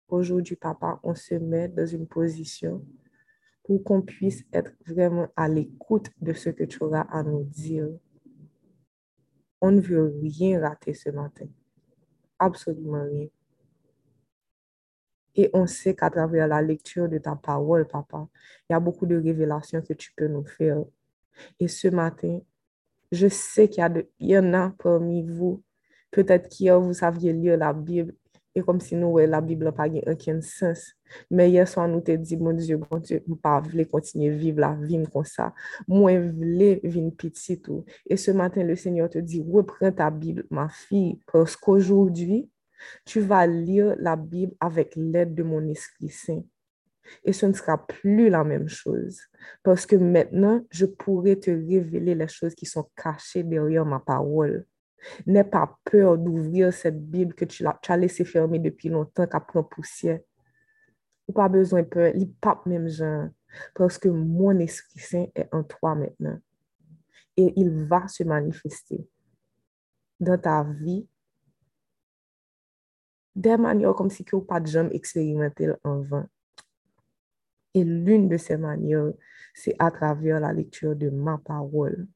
Aujourd'hui, 0.08 0.56
papa, 0.56 0.98
on 1.02 1.14
se 1.14 1.34
met 1.34 1.68
dans 1.68 1.86
une 1.86 2.06
position 2.06 2.84
pour 3.62 3.84
qu'on 3.84 4.00
puisse 4.00 4.44
être 4.52 4.72
vraiment 4.86 5.28
à 5.36 5.48
l'écoute 5.48 6.10
de 6.20 6.32
ce 6.32 6.48
que 6.48 6.64
tu 6.64 6.82
auras 6.82 7.02
à 7.02 7.22
nous 7.22 7.44
dire. 7.44 7.88
On 9.60 9.70
ne 9.70 9.80
veut 9.80 10.14
rien 10.22 10.60
rater 10.60 10.94
ce 10.94 11.10
matin. 11.10 11.46
Absolument 12.38 13.04
rien. 13.04 13.26
Et 15.34 15.50
on 15.52 15.66
sait 15.66 15.94
qu'à 15.94 16.08
travers 16.10 16.48
la 16.48 16.62
lecture 16.62 17.08
de 17.08 17.18
ta 17.18 17.36
parole, 17.36 17.86
papa, 17.86 18.26
il 18.68 18.72
y 18.72 18.76
a 18.76 18.80
beaucoup 18.80 19.06
de 19.06 19.16
révélations 19.16 19.82
que 19.82 19.92
tu 19.92 20.12
peux 20.16 20.26
nous 20.26 20.44
faire. 20.44 20.82
Et 21.60 21.68
ce 21.68 21.88
matin, 21.88 22.40
je 23.12 23.28
sais 23.28 23.68
qu'il 23.68 24.06
y, 24.20 24.38
en 24.38 24.54
a 24.54 24.70
parmi 24.70 25.22
vous. 25.22 25.62
Peut-être 26.10 26.48
qu'hier, 26.48 26.80
vous 26.80 26.94
saviez 26.94 27.32
lire 27.32 27.56
la 27.58 27.72
Bible 27.72 28.14
et 28.58 28.62
comme 28.62 28.80
si 28.80 28.96
nous, 28.96 29.16
la 29.18 29.40
Bible 29.40 29.64
n'a 29.64 29.72
pas 29.72 29.86
aucun 29.86 30.40
sens. 30.40 30.94
Mais 31.30 31.50
hier 31.50 31.66
soir, 31.66 31.88
nous 31.88 32.00
te 32.00 32.12
dit, 32.12 32.36
mon 32.36 32.52
Dieu, 32.52 32.76
bon 32.76 32.98
Dieu, 32.98 33.22
je 33.26 33.34
pas 33.34 33.60
voulais 33.60 33.86
continuer 33.86 34.34
à 34.34 34.36
vivre 34.36 34.60
la 34.60 34.74
vie 34.74 35.02
comme 35.12 35.24
ça. 35.24 35.54
Moi, 35.86 36.14
je 36.14 36.30
voulais 36.30 36.80
vivre 36.82 37.10
petit 37.10 37.60
tout. 37.60 37.84
Et 38.06 38.16
ce 38.16 38.30
matin, 38.30 38.62
le 38.62 38.76
Seigneur 38.76 39.08
te 39.08 39.18
dit, 39.18 39.44
reprends 39.48 39.92
ta 39.92 40.10
Bible, 40.10 40.44
ma 40.50 40.68
fille, 40.68 41.20
parce 41.32 41.56
qu'aujourd'hui, 41.56 42.50
tu 43.04 43.20
vas 43.20 43.46
lire 43.46 43.94
la 43.98 44.16
Bible 44.16 44.54
avec 44.60 44.94
l'aide 44.96 45.34
de 45.34 45.42
mon 45.42 45.66
Esprit 45.68 46.10
Saint. 46.10 46.42
Et 47.24 47.32
ce 47.32 47.46
ne 47.46 47.52
sera 47.52 47.86
plus 47.86 48.28
la 48.28 48.44
même 48.44 48.68
chose. 48.68 49.20
Parce 49.62 49.86
que 49.86 49.96
maintenant, 49.96 50.62
je 50.70 50.84
pourrai 50.84 51.38
te 51.38 51.50
révéler 51.50 52.14
les 52.14 52.28
choses 52.28 52.54
qui 52.54 52.66
sont 52.66 52.86
cachées 52.96 53.42
derrière 53.42 53.86
ma 53.86 53.98
parole. 53.98 54.66
N'aie 55.26 55.44
pas 55.44 55.78
peur 55.84 56.18
d'ouvrir 56.18 56.72
cette 56.72 57.00
Bible 57.10 57.34
que 57.34 57.44
tu 57.44 57.64
as, 57.66 57.96
laissée 57.96 58.24
fermer 58.24 58.58
depuis 58.58 58.88
longtemps, 58.88 59.26
qui 59.26 59.36
prend 59.46 59.62
poussière. 59.62 60.20
Ou 61.26 61.32
pas 61.32 61.48
besoin 61.48 61.82
de 61.82 61.86
peur, 61.88 62.12
il 62.14 62.32
pas 62.32 62.60
même 62.66 62.88
genre. 62.88 63.28
Parce 63.74 63.98
que 63.98 64.08
mon 64.08 64.58
Esprit 64.58 65.00
Saint 65.00 65.26
est 65.34 65.48
en 65.52 65.62
toi 65.62 65.94
maintenant. 65.94 66.38
Et 67.36 67.52
il 67.56 67.70
va 67.86 68.08
se 68.08 68.24
manifester 68.24 69.08
dans 70.18 70.38
ta 70.38 70.64
vie 70.64 71.06
des 73.36 73.56
manières 73.56 73.94
comme 73.94 74.10
si 74.10 74.24
tu 74.24 74.34
n'as 74.34 74.42
pas 74.42 74.60
de 74.60 74.66
jamais 74.66 74.94
expérimenté 74.96 75.70
en 75.84 76.00
vain. 76.00 76.28
Et 77.74 77.84
l'une 77.84 78.28
de 78.28 78.36
ces 78.36 78.56
manières, 78.56 79.12
c'est 79.54 79.76
à 79.78 79.90
travers 79.92 80.40
la 80.40 80.52
lecture 80.52 80.96
de 80.96 81.08
ma 81.10 81.38
parole 81.38 82.08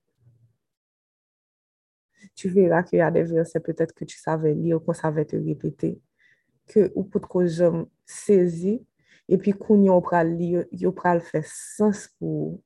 tu 2.34 2.48
verras 2.48 2.82
qu'il 2.82 2.98
y 2.98 3.02
a 3.02 3.10
des 3.10 3.24
versets 3.24 3.60
peut-être 3.60 3.94
que 3.94 4.04
tu 4.04 4.18
savais 4.18 4.54
lire, 4.54 4.80
qu'on 4.84 4.92
savait 4.92 5.24
te 5.24 5.36
répéter, 5.36 6.00
que 6.68 6.92
ou 6.94 7.04
pour 7.04 7.28
que 7.28 7.46
je 7.46 7.84
saisis, 8.06 8.84
et 9.28 9.38
puis 9.38 9.52
qu'on 9.52 9.82
y 9.82 9.88
aura 9.88 10.24
lire, 10.24 10.64
il 10.72 10.86
aura 10.86 11.14
le 11.14 11.20
faire 11.20 11.46
sens 11.46 12.08
pour. 12.18 12.60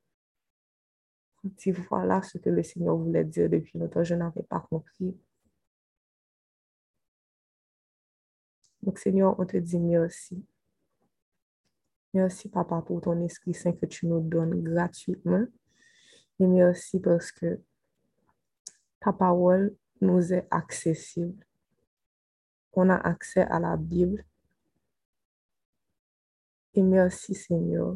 Tu 1.56 1.72
voilà 1.72 2.22
ce 2.22 2.38
que 2.38 2.50
le 2.50 2.62
Seigneur 2.62 2.96
voulait 2.96 3.24
dire 3.24 3.48
depuis 3.48 3.78
longtemps, 3.78 4.02
je 4.02 4.14
n'avais 4.14 4.42
pas 4.42 4.60
compris. 4.68 5.16
Donc, 8.82 8.98
Seigneur, 8.98 9.38
on 9.38 9.46
te 9.46 9.56
dit 9.56 9.78
merci. 9.78 10.44
Merci, 12.14 12.48
Papa, 12.48 12.82
pour 12.82 13.00
ton 13.00 13.20
Esprit 13.20 13.52
Saint 13.52 13.72
que 13.72 13.84
tu 13.84 14.06
nous 14.06 14.20
donnes 14.20 14.62
gratuitement. 14.62 15.44
Et 16.38 16.46
merci 16.46 17.00
parce 17.00 17.30
que 17.32 17.60
ta 19.06 19.12
parole 19.12 19.72
nous 20.00 20.32
est 20.32 20.48
accessible. 20.50 21.46
On 22.72 22.90
a 22.90 22.96
accès 22.96 23.42
à 23.42 23.60
la 23.60 23.76
Bible. 23.76 24.24
Et 26.74 26.82
merci 26.82 27.36
Seigneur, 27.36 27.94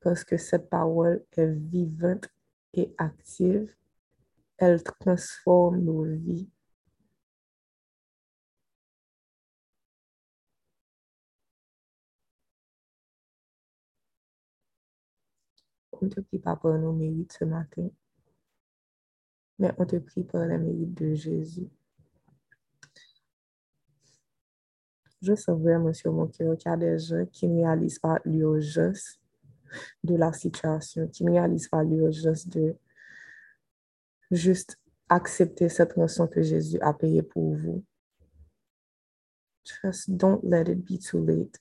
parce 0.00 0.24
que 0.24 0.38
cette 0.38 0.70
parole 0.70 1.22
est 1.36 1.46
vivante 1.46 2.28
et 2.72 2.94
active. 2.96 3.74
Elle 4.56 4.82
transforme 4.82 5.80
nos 5.80 6.04
vies 6.04 6.48
mais 19.62 19.72
on 19.78 19.86
te 19.86 19.94
prie 19.94 20.24
par 20.24 20.44
les 20.44 20.58
mérites 20.58 20.94
de 20.94 21.14
Jésus. 21.14 21.68
Je 25.22 25.36
sens 25.36 25.56
vraiment 25.56 25.92
sur 25.92 26.12
mon 26.12 26.26
cœur 26.26 26.56
qu'il 26.56 26.68
y 26.68 26.74
a 26.74 26.76
des 26.76 26.98
gens 26.98 27.24
qui 27.26 27.46
ne 27.46 27.62
réalisent 27.62 28.00
pas 28.00 28.18
l'urgence 28.24 29.20
de 30.02 30.16
la 30.16 30.32
situation, 30.32 31.06
qui 31.06 31.24
ne 31.24 31.30
réalisent 31.30 31.68
pas 31.68 31.84
l'urgence 31.84 32.48
de 32.48 32.74
juste 34.32 34.76
accepter 35.08 35.68
cette 35.68 35.92
rançon 35.92 36.26
que 36.26 36.42
Jésus 36.42 36.80
a 36.80 36.92
payée 36.92 37.22
pour 37.22 37.54
vous. 37.54 37.84
Just 39.64 40.10
don't 40.10 40.42
let 40.42 40.68
it 40.68 40.84
be 40.84 40.98
too 40.98 41.24
late. 41.24 41.56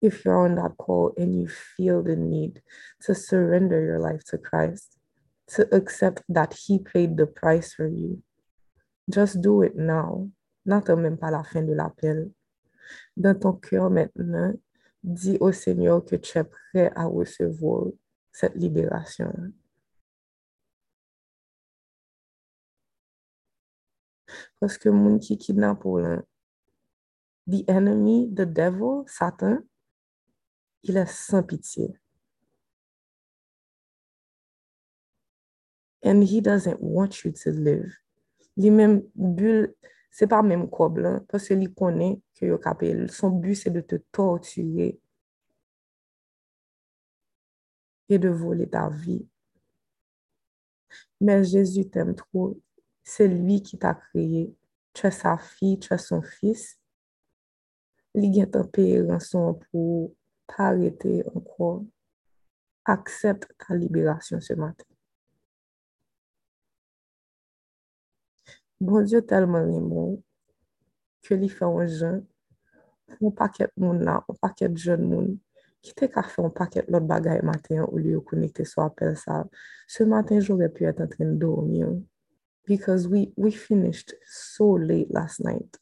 If 0.00 0.24
you're 0.24 0.38
on 0.38 0.54
that 0.54 0.78
call 0.78 1.12
and 1.18 1.34
you 1.34 1.48
feel 1.48 2.02
the 2.02 2.16
need 2.16 2.62
to 3.00 3.14
surrender 3.14 3.84
your 3.84 3.98
life 3.98 4.24
to 4.30 4.38
Christ, 4.38 4.98
to 5.48 5.74
accept 5.74 6.22
that 6.28 6.54
He 6.54 6.78
paid 6.78 7.16
the 7.16 7.26
price 7.26 7.74
for 7.74 7.86
you, 7.86 8.22
just 9.10 9.40
do 9.40 9.62
it 9.62 9.76
now. 9.76 10.30
N'attends 10.66 10.96
même 10.96 11.18
pas 11.18 11.30
la 11.30 11.42
fin 11.44 11.62
de 11.62 11.74
l'appel. 11.74 12.30
Dans 13.16 13.38
ton 13.38 13.52
cœur 13.52 13.90
maintenant, 13.90 14.52
dis 15.02 15.36
au 15.40 15.52
Seigneur 15.52 16.04
que 16.04 16.16
tu 16.16 16.38
es 16.38 16.44
prêt 16.44 16.90
à 16.94 17.04
recevoir 17.04 17.88
cette 18.32 18.54
libération. 18.54 19.32
Parce 24.58 24.78
que 24.78 24.88
mon 24.88 25.18
qui 25.18 25.36
kidnappe 25.36 25.84
the 27.46 27.64
enemy, 27.68 28.30
the 28.32 28.46
devil, 28.46 29.04
Satan, 29.06 29.58
il 30.82 30.96
est 30.96 31.10
sans 31.10 31.42
pitié. 31.42 31.94
And 36.04 36.22
he 36.22 36.40
doesn't 36.40 36.80
want 36.80 37.24
you 37.24 37.32
to 37.32 37.50
live. 37.50 37.90
Pas 40.28 40.42
même 40.42 40.70
quoi 40.70 40.88
blanc, 40.90 41.24
parce 41.28 41.48
que 41.48 41.54
lui 41.54 41.74
connaît 41.74 42.20
que 42.34 42.46
yo 42.46 42.58
capé. 42.58 43.08
Son 43.08 43.30
but, 43.30 43.56
c'est 43.56 43.70
de 43.70 43.80
te 43.80 43.96
torturer 44.12 45.00
et 48.08 48.18
de 48.18 48.28
voler 48.28 48.68
ta 48.68 48.88
vie. 48.90 49.26
Mais 51.20 51.42
Jésus 51.42 51.88
t'aime 51.88 52.14
trop. 52.14 52.60
C'est 53.02 53.26
lui 53.26 53.62
qui 53.62 53.78
t'a 53.78 53.94
créé. 53.94 54.54
Tu 54.92 55.06
es 55.06 55.10
sa 55.10 55.36
fille, 55.36 55.78
tu 55.80 55.92
es 55.92 55.98
son 55.98 56.22
fils. 56.22 56.78
Il 58.14 58.40
a 58.40 58.46
un 58.58 58.64
payer 58.64 59.02
rançon 59.02 59.58
pour 59.70 60.14
t'arrêter 60.46 61.24
encore. 61.34 61.84
Accepte 62.84 63.52
ta 63.58 63.74
libération 63.74 64.40
ce 64.40 64.52
matin. 64.52 64.84
Bon 68.84 69.00
Dieu 69.00 69.22
tellement 69.22 69.66
aimé 69.66 70.22
que 71.22 71.32
lui 71.32 71.48
fait 71.48 71.64
un 71.64 71.86
jeune, 71.86 72.26
un 73.22 73.30
paquet 73.30 73.66
de 73.78 74.04
là, 74.04 74.22
un 74.28 74.34
paquet 74.34 74.68
de 74.68 74.76
jeunes 74.76 75.08
monde 75.08 75.38
qui 75.80 75.94
t'a 75.94 76.22
fait 76.22 76.42
un 76.42 76.50
paquet 76.50 76.84
l'autre 76.86 77.06
bagaille 77.06 77.40
matin 77.42 77.84
au 77.84 77.96
lieu 77.96 78.12
de 78.12 78.18
connecter 78.18 78.66
sur 78.66 78.82
appel 78.82 79.16
ça? 79.16 79.46
Ce 79.88 80.04
matin, 80.04 80.38
j'aurais 80.38 80.68
pu 80.68 80.84
être 80.84 81.00
en 81.00 81.06
train 81.06 81.24
de 81.24 81.32
dormir. 81.32 81.88
Because 82.66 83.08
we, 83.08 83.32
we 83.38 83.56
finished 83.56 84.18
so 84.26 84.76
late 84.76 85.08
last 85.08 85.40
night. 85.42 85.80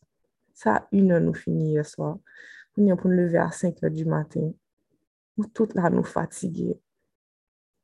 Ça, 0.54 0.86
une 0.92 1.10
heure 1.10 1.20
nous 1.20 1.34
finit 1.34 1.72
hier 1.72 1.84
soir. 1.84 2.20
On 2.76 2.86
est 2.86 2.94
pour 2.94 3.10
nous 3.10 3.16
lever 3.16 3.38
à 3.38 3.50
5 3.50 3.82
heures 3.82 3.90
du 3.90 4.04
matin. 4.04 4.52
Nous 5.36 5.46
toutes 5.46 5.74
là 5.74 5.90
nous 5.90 6.04
fatigués. 6.04 6.78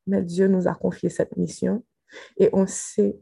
Mais 0.06 0.22
Dieu 0.22 0.46
nous 0.46 0.68
a 0.68 0.76
confié 0.76 1.08
cette 1.08 1.36
mission 1.36 1.84
et 2.36 2.50
on 2.52 2.68
sait 2.68 3.18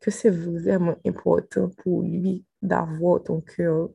que 0.00 0.10
c'est 0.10 0.30
vraiment 0.30 0.96
important 1.06 1.68
pour 1.68 2.02
lui 2.02 2.44
d'avoir 2.62 3.22
ton 3.22 3.40
cœur. 3.40 3.90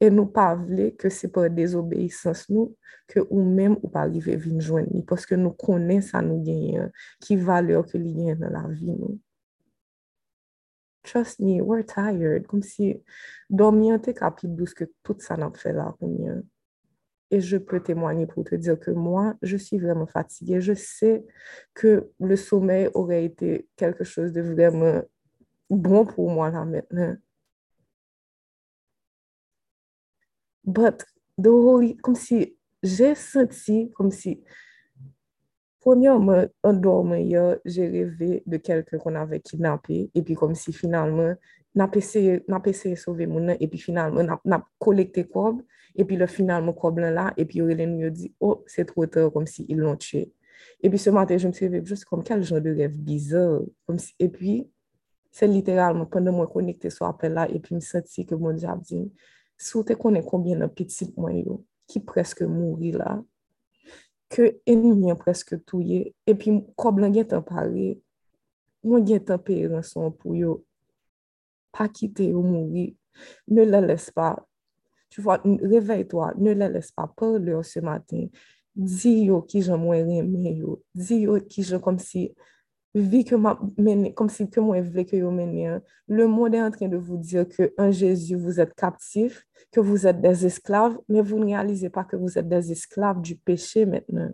Et 0.00 0.10
nous 0.10 0.26
pas 0.26 0.58
que 0.98 1.08
c'est 1.08 1.28
par 1.28 1.48
désobéissance 1.48 2.48
nous 2.48 2.76
que 3.06 3.20
ou 3.30 3.42
même 3.42 3.76
ou 3.82 3.88
pas 3.88 4.00
arriver 4.00 4.34
à 4.34 4.60
joindre 4.60 5.04
parce 5.06 5.26
que 5.26 5.34
nous 5.34 5.52
connaissons 5.52 6.08
ça 6.08 6.22
nous 6.22 6.42
gagne 6.42 6.90
qui 7.20 7.36
valeur 7.36 7.86
que 7.86 7.98
y 7.98 8.34
dans 8.34 8.50
la 8.50 8.66
vie 8.68 8.90
nous. 8.90 9.20
Trust 11.04 11.40
me, 11.40 11.60
we're 11.60 11.84
tired. 11.84 12.46
Comme 12.46 12.62
si 12.62 13.02
dormir 13.50 13.96
était 13.96 14.14
capable 14.14 14.64
que 14.74 14.84
tout 15.02 15.16
ça 15.18 15.36
n'a 15.36 15.50
fait 15.54 15.72
là 15.72 15.94
pour 15.98 16.08
nous. 16.08 16.42
Et 17.30 17.40
je 17.40 17.56
peux 17.56 17.80
témoigner 17.80 18.26
pour 18.26 18.44
te 18.44 18.54
dire 18.54 18.78
que 18.78 18.90
moi, 18.90 19.34
je 19.42 19.56
suis 19.56 19.78
vraiment 19.78 20.06
fatiguée. 20.06 20.60
Je 20.60 20.74
sais 20.74 21.24
que 21.74 22.10
le 22.20 22.36
sommeil 22.36 22.88
aurait 22.94 23.24
été 23.24 23.68
quelque 23.76 24.04
chose 24.04 24.32
de 24.32 24.42
vraiment 24.42 25.02
bon 25.76 26.04
pour 26.06 26.30
moi 26.30 26.50
là 26.50 26.64
maintenant. 26.64 27.16
But 30.64 31.04
the 31.38 31.48
holy, 31.48 31.96
comme 31.96 32.14
si 32.14 32.56
j'ai 32.82 33.14
senti, 33.14 33.90
comme 33.94 34.10
si, 34.10 34.42
premièrement, 35.80 36.44
en 36.62 36.72
dormant 36.72 37.16
hier, 37.16 37.58
j'ai 37.64 37.88
rêvé 37.88 38.42
de 38.46 38.56
quelqu'un 38.58 38.98
qu'on 38.98 39.14
avait 39.14 39.40
kidnappé, 39.40 40.10
et 40.14 40.22
puis 40.22 40.34
comme 40.34 40.54
si 40.54 40.72
finalement, 40.72 41.34
n'a 41.74 41.88
pas 41.88 41.98
essayé 41.98 42.38
de 42.38 42.94
sauver 42.94 43.26
mon 43.26 43.48
et 43.48 43.66
puis 43.66 43.78
finalement, 43.78 44.38
n'a 44.44 44.64
collecté 44.78 45.24
quoi, 45.26 45.56
et 45.96 46.04
puis 46.04 46.16
le 46.16 46.26
finalement 46.26 46.72
quoi 46.72 46.92
là, 46.92 47.32
et 47.36 47.44
puis 47.44 47.58
il 47.58 47.98
nous 47.98 48.10
dit, 48.10 48.34
oh, 48.40 48.62
c'est 48.66 48.84
trop 48.84 49.06
tard, 49.06 49.32
comme 49.32 49.46
si 49.46 49.64
ils 49.68 49.78
l'ont 49.78 49.96
tué. 49.96 50.32
Et 50.80 50.88
puis 50.90 50.98
ce 50.98 51.10
matin, 51.10 51.36
je 51.38 51.48
me 51.48 51.52
suis 51.52 51.66
réveillée 51.66 51.86
juste 51.86 52.04
comme 52.04 52.22
quel 52.22 52.42
genre 52.42 52.60
de 52.60 52.70
rêve 52.70 52.96
bizarre. 52.96 53.62
Comme 53.86 53.98
et 54.18 54.28
puis, 54.28 54.68
Se 55.32 55.46
literalman, 55.48 56.06
pwende 56.12 56.32
mwen 56.34 56.48
konekte 56.52 56.90
sou 56.92 57.06
apel 57.08 57.32
la, 57.38 57.46
epi 57.48 57.72
mi 57.72 57.82
senti 57.84 58.26
ke 58.28 58.36
mwen 58.36 58.58
diap 58.60 58.82
di, 58.84 59.00
sou 59.56 59.80
te 59.86 59.96
konen 59.96 60.24
konbyen 60.26 60.60
nan 60.60 60.72
pitit 60.76 61.14
mwen 61.16 61.38
yo, 61.40 61.58
ki 61.88 62.02
preske 62.04 62.44
mouri 62.48 62.92
la, 62.92 63.14
ke 64.32 64.50
enimyen 64.68 65.16
preske 65.20 65.56
touye, 65.68 66.10
epi 66.28 66.52
kob 66.76 67.00
lan 67.00 67.14
gen 67.16 67.30
tan 67.30 67.44
pare, 67.48 67.94
mwen 68.84 69.08
gen 69.08 69.24
tan 69.24 69.40
peye 69.40 69.70
ranson 69.72 70.12
pou 70.12 70.36
yo, 70.36 70.58
pa 71.72 71.88
kite 71.88 72.28
yo 72.28 72.44
mouri, 72.44 72.90
ne 73.48 73.64
la 73.64 73.80
les 73.80 74.10
pa, 74.12 74.34
tu 75.12 75.24
vwa, 75.24 75.38
revey 75.64 76.04
to, 76.08 76.20
ne 76.44 76.52
la 76.60 76.68
les 76.72 76.92
pa, 76.92 77.08
parle 77.08 77.56
yo 77.56 77.64
se 77.64 77.80
matin, 77.84 78.28
di 78.76 79.18
yo 79.30 79.40
ki 79.48 79.64
jan 79.64 79.80
mwen 79.80 80.04
reme 80.12 80.58
yo, 80.58 80.82
di 80.92 81.22
yo 81.24 81.40
ki 81.48 81.64
jan 81.72 81.80
kom 81.80 81.96
si, 82.00 82.28
vie 82.94 83.24
que 83.24 83.34
m'a 83.34 83.58
mené, 83.78 84.12
comme 84.12 84.28
si 84.28 84.48
que 84.48 84.60
moi 84.60 84.80
voulais 84.80 85.04
que 85.04 85.16
vous 85.16 85.30
mené. 85.30 85.78
Le 86.08 86.26
monde 86.26 86.54
est 86.54 86.62
en 86.62 86.70
train 86.70 86.88
de 86.88 86.96
vous 86.96 87.16
dire 87.16 87.48
que 87.48 87.72
en 87.78 87.90
Jésus, 87.90 88.36
vous 88.36 88.60
êtes 88.60 88.74
captifs, 88.74 89.46
que 89.70 89.80
vous 89.80 90.06
êtes 90.06 90.20
des 90.20 90.46
esclaves, 90.46 90.98
mais 91.08 91.22
vous 91.22 91.38
ne 91.38 91.46
réalisez 91.46 91.90
pas 91.90 92.04
que 92.04 92.16
vous 92.16 92.38
êtes 92.38 92.48
des 92.48 92.72
esclaves 92.72 93.20
du 93.20 93.36
péché 93.36 93.86
maintenant. 93.86 94.30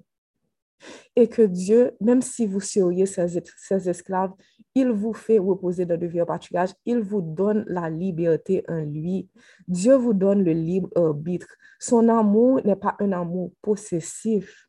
Et 1.17 1.29
que 1.29 1.43
Dieu, 1.43 1.93
même 2.01 2.23
si 2.23 2.47
vous 2.47 2.61
seriez 2.61 3.07
ces 3.07 3.89
esclaves, 3.89 4.33
il 4.75 4.91
vous 4.91 5.13
fait 5.13 5.39
reposer 5.39 5.85
dans 5.87 6.01
le 6.01 6.07
vieux 6.07 6.25
pâturage, 6.25 6.71
il 6.85 7.01
vous 7.01 7.21
donne 7.21 7.65
la 7.67 7.91
liberté 7.91 8.65
en 8.69 8.83
lui. 8.83 9.29
Dieu 9.67 9.95
vous 9.95 10.15
donne 10.15 10.45
le 10.45 10.53
libre 10.53 10.89
arbitre. 10.95 11.49
Son 11.81 12.09
amour 12.09 12.61
n'est 12.65 12.77
pas 12.77 12.97
un 13.01 13.11
amour 13.11 13.53
possessif. 13.61 14.69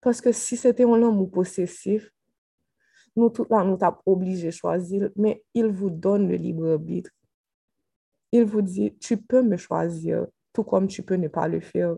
Parce 0.00 0.20
que 0.20 0.32
si 0.32 0.56
c'était 0.56 0.84
un 0.84 1.02
amour 1.02 1.30
possessif, 1.30 2.13
nous, 3.16 3.30
tout 3.30 3.46
là, 3.48 3.64
nous 3.64 3.76
t'avons 3.76 3.98
obligé 4.06 4.46
de 4.46 4.50
choisir, 4.50 5.10
mais 5.16 5.42
il 5.54 5.66
vous 5.66 5.90
donne 5.90 6.28
le 6.28 6.36
libre 6.36 6.72
arbitre. 6.72 7.10
Il 8.32 8.44
vous 8.44 8.62
dit, 8.62 8.96
tu 8.98 9.16
peux 9.16 9.42
me 9.42 9.56
choisir, 9.56 10.26
tout 10.52 10.64
comme 10.64 10.88
tu 10.88 11.02
peux 11.02 11.14
ne 11.14 11.28
pas 11.28 11.46
le 11.46 11.60
faire. 11.60 11.96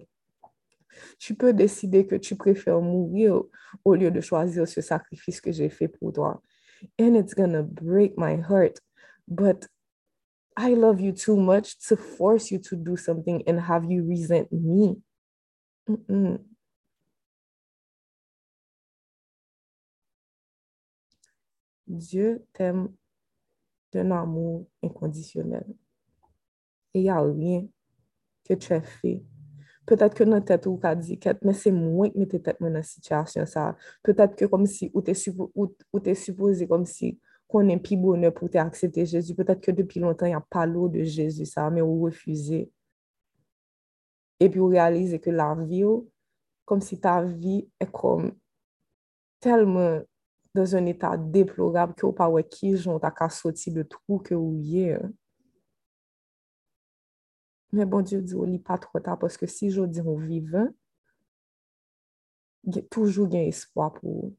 Tu 1.18 1.34
peux 1.34 1.52
décider 1.52 2.06
que 2.06 2.16
tu 2.16 2.36
préfères 2.36 2.80
mourir 2.80 3.42
au 3.84 3.94
lieu 3.94 4.10
de 4.10 4.20
choisir 4.20 4.66
ce 4.68 4.80
sacrifice 4.80 5.40
que 5.40 5.52
j'ai 5.52 5.68
fait 5.68 5.88
pour 5.88 6.12
toi. 6.12 6.42
And 7.00 7.14
it's 7.14 7.34
gonna 7.34 7.62
break 7.62 8.16
my 8.18 8.36
heart, 8.36 8.80
but 9.26 9.66
I 10.58 10.74
love 10.74 11.00
you 11.00 11.12
too 11.12 11.36
much 11.36 11.78
to 11.88 11.96
force 11.96 12.50
you 12.50 12.58
to 12.60 12.76
do 12.76 12.96
something 12.96 13.42
and 13.46 13.58
have 13.58 13.84
you 13.90 14.06
resent 14.06 14.50
me. 14.52 14.96
Dieu 21.86 22.44
t'aime 22.52 22.88
d'un 23.92 24.10
amour 24.10 24.66
inconditionnel. 24.82 25.66
Et 26.94 27.00
il 27.00 27.02
n'y 27.02 27.10
a 27.10 27.20
rien 27.20 27.66
que 28.44 28.54
tu 28.54 28.72
as 28.72 28.82
fait. 28.82 29.22
Peut-être 29.86 30.14
que 30.14 30.24
notre 30.24 30.46
tête 30.46 30.66
ou 30.66 30.76
qu'a 30.78 30.94
dit, 30.96 31.18
mais 31.42 31.52
c'est 31.52 31.70
moi 31.70 32.10
qui 32.10 32.18
mettais 32.18 32.40
tête 32.40 32.56
dans 32.60 32.68
la 32.68 32.82
situation 32.82 33.46
ça. 33.46 33.76
Peut-être 34.02 34.34
que 34.34 34.44
comme 34.46 34.66
si, 34.66 34.90
ou 34.92 35.00
t'es 35.00 35.12
es 35.12 36.14
supposé 36.14 36.66
comme 36.66 36.84
si 36.84 37.20
qu'on 37.46 37.68
est 37.68 37.76
plus 37.76 37.96
bonheur 37.96 38.34
pour 38.34 38.50
t'accepter 38.50 39.06
Jésus. 39.06 39.34
Peut-être 39.34 39.60
que 39.60 39.70
depuis 39.70 40.00
longtemps, 40.00 40.26
il 40.26 40.30
n'y 40.30 40.34
a 40.34 40.40
pas 40.40 40.66
l'eau 40.66 40.88
de 40.88 41.04
Jésus, 41.04 41.46
ça, 41.46 41.70
mais 41.70 41.80
vous 41.80 42.00
refusez. 42.00 42.70
Et 44.40 44.50
puis 44.50 44.58
vous 44.58 44.66
réalisez 44.66 45.20
que 45.20 45.30
la 45.30 45.54
vie, 45.54 45.84
comme 46.64 46.80
si 46.80 47.00
ta 47.00 47.22
vie 47.22 47.68
est 47.78 47.90
comme 47.90 48.32
telman 49.40 50.02
dan 50.56 50.74
un 50.80 50.90
etat 50.90 51.22
deplorab 51.34 51.94
ki 51.98 52.08
ou 52.08 52.16
pa 52.16 52.26
wè 52.32 52.42
ki 52.48 52.74
jon 52.74 53.00
ta 53.02 53.12
ka 53.14 53.28
soti 53.32 53.72
de 53.74 53.84
trou 53.86 54.18
ke 54.24 54.34
ou 54.36 54.56
ye. 54.56 54.96
Men 57.76 57.88
bon 57.90 58.04
Diyo 58.06 58.22
di 58.24 58.34
ou 58.36 58.46
li 58.48 58.58
pa 58.62 58.78
tro 58.80 59.00
ta, 59.04 59.16
paske 59.20 59.48
si 59.50 59.68
jo 59.74 59.86
di 59.90 60.00
ou 60.00 60.16
vive, 60.22 60.68
toujou 62.92 63.28
gen 63.30 63.50
espwa 63.50 63.90
pou 63.94 64.12
ou. 64.12 64.36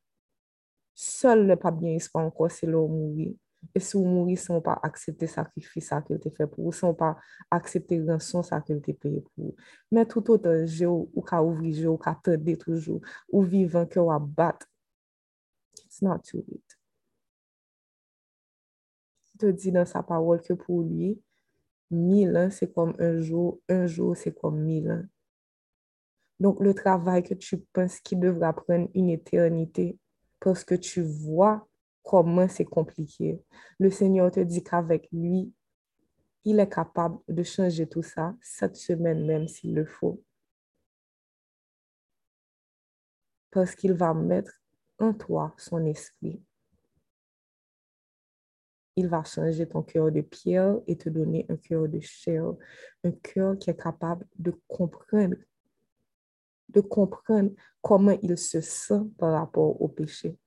Sol 0.98 1.46
le 1.50 1.58
pa 1.60 1.72
gen 1.76 2.00
espwa 2.00 2.24
anko 2.26 2.48
se 2.50 2.70
lò 2.70 2.88
mouri. 2.90 3.30
E 3.76 3.82
se 3.84 3.98
ou 3.98 4.06
mouri, 4.08 4.38
se 4.40 4.50
ou 4.54 4.64
pa 4.64 4.78
aksepte 4.86 5.28
sakrifisa 5.30 6.00
ke 6.06 6.18
te 6.22 6.32
fe 6.34 6.48
pou 6.50 6.70
ou, 6.70 6.74
se 6.74 6.86
ou 6.88 6.96
pa 6.98 7.14
aksepte 7.54 8.00
ranson 8.08 8.46
sa 8.46 8.62
ke 8.64 8.78
te 8.82 8.96
peye 8.96 9.22
pou 9.28 9.52
ou. 9.52 9.68
Men 9.94 10.08
toutot 10.10 10.48
je 10.66 10.88
ou 10.88 11.26
ka 11.26 11.42
ouvri, 11.44 11.76
je 11.76 11.88
ou 11.90 12.00
ka 12.02 12.16
tede 12.26 12.58
toujou, 12.64 13.04
ou 13.30 13.44
vivan 13.46 13.86
ke 13.90 14.00
ou 14.02 14.14
abat, 14.14 14.66
it's 15.98 16.02
not 16.02 16.24
too 16.24 16.44
late. 16.48 16.78
Te 19.38 19.52
di 19.52 19.72
dans 19.72 19.86
sa 19.86 20.02
parol 20.02 20.42
ke 20.42 20.56
pou 20.58 20.82
lui, 20.82 21.16
mil 21.94 22.38
an 22.38 22.50
se 22.54 22.66
kom 22.74 22.96
un 22.98 23.20
jou, 23.22 23.60
un 23.70 23.86
jou 23.86 24.16
se 24.18 24.34
kom 24.34 24.58
mil 24.58 24.90
an. 24.92 25.06
Donc, 26.40 26.60
le 26.60 26.74
travail 26.74 27.24
que 27.24 27.34
tu 27.34 27.58
penses 27.74 28.00
qui 28.00 28.16
devra 28.16 28.54
prendre 28.54 28.90
une 28.94 29.10
éternité 29.10 29.98
parce 30.40 30.64
que 30.64 30.76
tu 30.76 31.02
vois 31.02 31.68
comment 32.04 32.48
c'est 32.48 32.66
compliqué. 32.66 33.42
Le 33.80 33.90
Seigneur 33.90 34.32
te 34.32 34.40
dit 34.40 34.64
qu'avec 34.64 35.08
lui, 35.12 35.52
il 36.46 36.60
est 36.60 36.70
capable 36.70 37.18
de 37.28 37.42
changer 37.44 37.88
tout 37.88 38.04
ça 38.04 38.36
cette 38.42 38.76
semaine 38.76 39.26
même 39.26 39.48
s'il 39.48 39.74
le 39.74 39.86
faut. 39.86 40.22
Parce 43.52 43.76
qu'il 43.76 43.94
va 43.94 44.14
mettre 44.14 44.62
en 45.00 45.14
toi 45.14 45.54
son 45.58 45.86
esprit. 45.86 46.42
Il 48.96 49.08
va 49.08 49.24
changer 49.24 49.68
ton 49.68 49.84
cœur 49.84 50.12
de 50.12 50.22
pierre 50.22 50.78
et 50.88 50.98
te 50.98 51.10
donner 51.10 51.46
un 51.50 51.58
cœur 51.58 51.88
de 51.88 52.00
chair, 52.00 52.54
un 53.04 53.12
cœur 53.12 53.58
qui 53.60 53.70
est 53.70 53.80
capable 53.80 54.26
de 54.38 54.52
comprendre 54.68 55.36
de 56.70 56.82
comprendre 56.82 57.52
comment 57.82 58.18
il 58.22 58.38
se 58.38 58.62
sent 58.62 59.02
par 59.18 59.34
rapport 59.34 59.82
au 59.82 59.88
péché. 59.88 60.38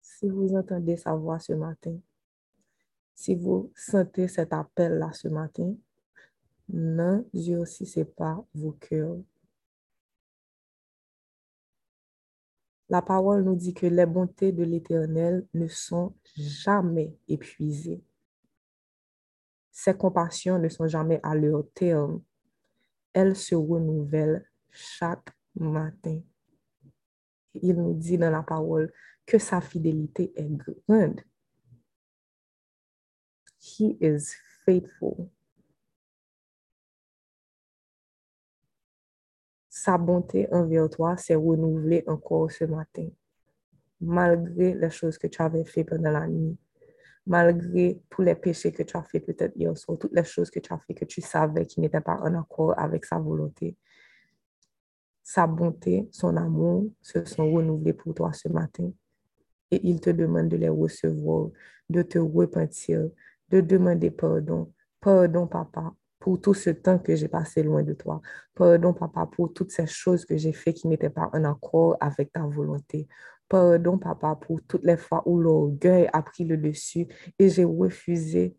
Si 0.00 0.28
vous 0.28 0.54
entendez 0.56 0.96
sa 0.96 1.14
voix 1.14 1.38
ce 1.38 1.52
matin, 1.52 1.98
si 3.14 3.34
vous 3.34 3.72
sentez 3.76 4.26
cet 4.26 4.52
appel-là 4.52 5.12
ce 5.12 5.28
matin, 5.28 5.74
c'est 7.64 8.14
pas 8.16 8.44
vos 8.54 8.72
cœurs. 8.72 9.18
La 12.88 13.02
parole 13.02 13.42
nous 13.44 13.56
dit 13.56 13.74
que 13.74 13.86
les 13.86 14.06
bontés 14.06 14.52
de 14.52 14.62
l'Éternel 14.62 15.46
ne 15.54 15.66
sont 15.68 16.14
jamais 16.36 17.16
épuisées. 17.28 18.02
Ses 19.70 19.96
compassions 19.96 20.58
ne 20.58 20.68
sont 20.68 20.86
jamais 20.86 21.18
à 21.22 21.34
leur 21.34 21.64
terme. 21.72 22.22
Elles 23.12 23.36
se 23.36 23.54
renouvellent 23.54 24.48
chaque 24.70 25.30
matin. 25.54 26.20
Il 27.54 27.76
nous 27.76 27.94
dit 27.94 28.18
dans 28.18 28.30
la 28.30 28.42
parole 28.42 28.92
que 29.26 29.38
sa 29.38 29.60
fidélité 29.60 30.32
est 30.36 30.50
grande. 30.50 31.20
He 33.60 33.96
is 34.00 34.34
faithful. 34.64 35.30
Sa 39.84 39.98
bonté 39.98 40.48
envers 40.50 40.88
toi 40.88 41.14
s'est 41.18 41.34
renouvelée 41.34 42.04
encore 42.06 42.50
ce 42.50 42.64
matin, 42.64 43.06
malgré 44.00 44.72
les 44.72 44.88
choses 44.88 45.18
que 45.18 45.26
tu 45.26 45.42
avais 45.42 45.66
fait 45.66 45.84
pendant 45.84 46.10
la 46.10 46.26
nuit, 46.26 46.56
malgré 47.26 48.00
tous 48.08 48.22
les 48.22 48.34
péchés 48.34 48.72
que 48.72 48.82
tu 48.82 48.96
as 48.96 49.02
fait 49.02 49.20
peut-être 49.20 49.54
hier 49.54 49.76
soir, 49.76 49.98
toutes 49.98 50.14
les 50.14 50.24
choses 50.24 50.50
que 50.50 50.58
tu 50.58 50.72
as 50.72 50.78
fait 50.78 50.94
que 50.94 51.04
tu 51.04 51.20
savais 51.20 51.66
qui 51.66 51.82
n'étaient 51.82 52.00
pas 52.00 52.18
en 52.22 52.34
accord 52.34 52.72
avec 52.78 53.04
sa 53.04 53.18
volonté. 53.18 53.76
Sa 55.22 55.46
bonté, 55.46 56.08
son 56.12 56.34
amour 56.38 56.86
se 57.02 57.22
sont 57.26 57.52
renouvelés 57.52 57.92
pour 57.92 58.14
toi 58.14 58.32
ce 58.32 58.48
matin. 58.48 58.90
Et 59.70 59.86
il 59.86 60.00
te 60.00 60.08
demande 60.08 60.48
de 60.48 60.56
les 60.56 60.70
recevoir, 60.70 61.50
de 61.90 62.00
te 62.00 62.18
repentir, 62.18 63.10
de 63.50 63.60
demander 63.60 64.10
pardon. 64.10 64.72
Pardon, 64.98 65.46
papa, 65.46 65.94
pour 66.24 66.40
tout 66.40 66.54
ce 66.54 66.70
temps 66.70 66.98
que 66.98 67.14
j'ai 67.14 67.28
passé 67.28 67.62
loin 67.62 67.82
de 67.82 67.92
toi. 67.92 68.22
Pardon, 68.54 68.94
papa, 68.94 69.26
pour 69.30 69.52
toutes 69.52 69.72
ces 69.72 69.86
choses 69.86 70.24
que 70.24 70.38
j'ai 70.38 70.54
fait 70.54 70.72
qui 70.72 70.88
n'étaient 70.88 71.10
pas 71.10 71.28
en 71.34 71.44
accord 71.44 71.98
avec 72.00 72.32
ta 72.32 72.40
volonté. 72.46 73.06
Pardon, 73.46 73.98
papa, 73.98 74.34
pour 74.34 74.62
toutes 74.66 74.84
les 74.84 74.96
fois 74.96 75.22
où 75.26 75.38
l'orgueil 75.38 76.08
a 76.14 76.22
pris 76.22 76.46
le 76.46 76.56
dessus 76.56 77.06
et 77.38 77.50
j'ai 77.50 77.64
refusé 77.64 78.56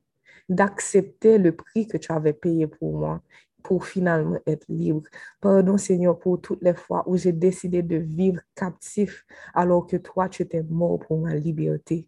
d'accepter 0.48 1.40
le 1.40 1.56
prix 1.56 1.88
que 1.88 1.98
tu 1.98 2.12
avais 2.12 2.34
payé 2.34 2.68
pour 2.68 3.00
moi 3.00 3.24
pour 3.64 3.84
finalement 3.84 4.38
être 4.46 4.68
libre. 4.70 5.02
Pardon, 5.42 5.80
Seigneur, 5.80 6.20
pour 6.20 6.40
toutes 6.40 6.62
les 6.62 6.76
fois 6.76 7.04
où 7.08 7.18
j'ai 7.18 7.34
décidé 7.34 7.82
de 7.82 7.96
vivre 7.96 8.42
captif 8.54 9.26
alors 9.56 9.88
que 9.88 9.98
toi, 9.98 10.30
tu 10.30 10.44
étais 10.44 10.62
mort 10.62 11.00
pour 11.00 11.18
ma 11.18 11.34
liberté. 11.34 12.08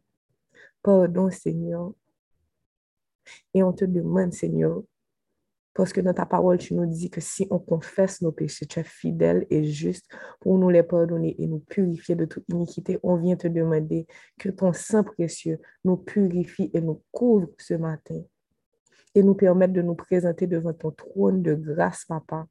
Pardon, 0.84 1.32
Seigneur. 1.32 1.94
Et 3.56 3.64
on 3.64 3.74
te 3.74 3.86
demande, 3.86 4.34
Seigneur, 4.34 4.84
parce 5.78 5.94
que 5.94 6.02
dans 6.02 6.14
ta 6.14 6.26
parole, 6.26 6.58
tu 6.58 6.74
nous 6.74 6.88
dis 6.88 7.12
que 7.12 7.22
si 7.22 7.48
on 7.52 7.60
confesse 7.60 8.24
nos 8.24 8.32
péchés, 8.32 8.66
tu 8.66 8.80
es 8.80 8.84
fidèle 8.84 9.46
et 9.52 9.64
juste 9.64 10.10
pour 10.40 10.58
nous 10.58 10.72
les 10.72 10.82
pardonner 10.82 11.36
et 11.40 11.46
nous 11.46 11.60
purifier 11.60 12.16
de 12.16 12.26
toute 12.26 12.46
iniquité. 12.50 12.98
On 13.04 13.16
vient 13.16 13.36
te 13.36 13.48
demander 13.48 14.08
que 14.40 14.50
ton 14.50 14.74
sang 14.74 15.04
précieux 15.04 15.62
nous 15.84 15.98
purifie 15.98 16.72
et 16.74 16.82
nous 16.82 17.04
couvre 17.12 17.50
ce 17.60 17.76
matin 17.76 18.20
et 19.14 19.22
nous 19.22 19.36
permettre 19.36 19.74
de 19.74 19.84
nous 19.84 19.94
présenter 19.94 20.48
devant 20.48 20.74
ton 20.74 20.90
trône 20.90 21.44
de 21.44 21.54
grâce, 21.54 22.06
papa. 22.06 22.48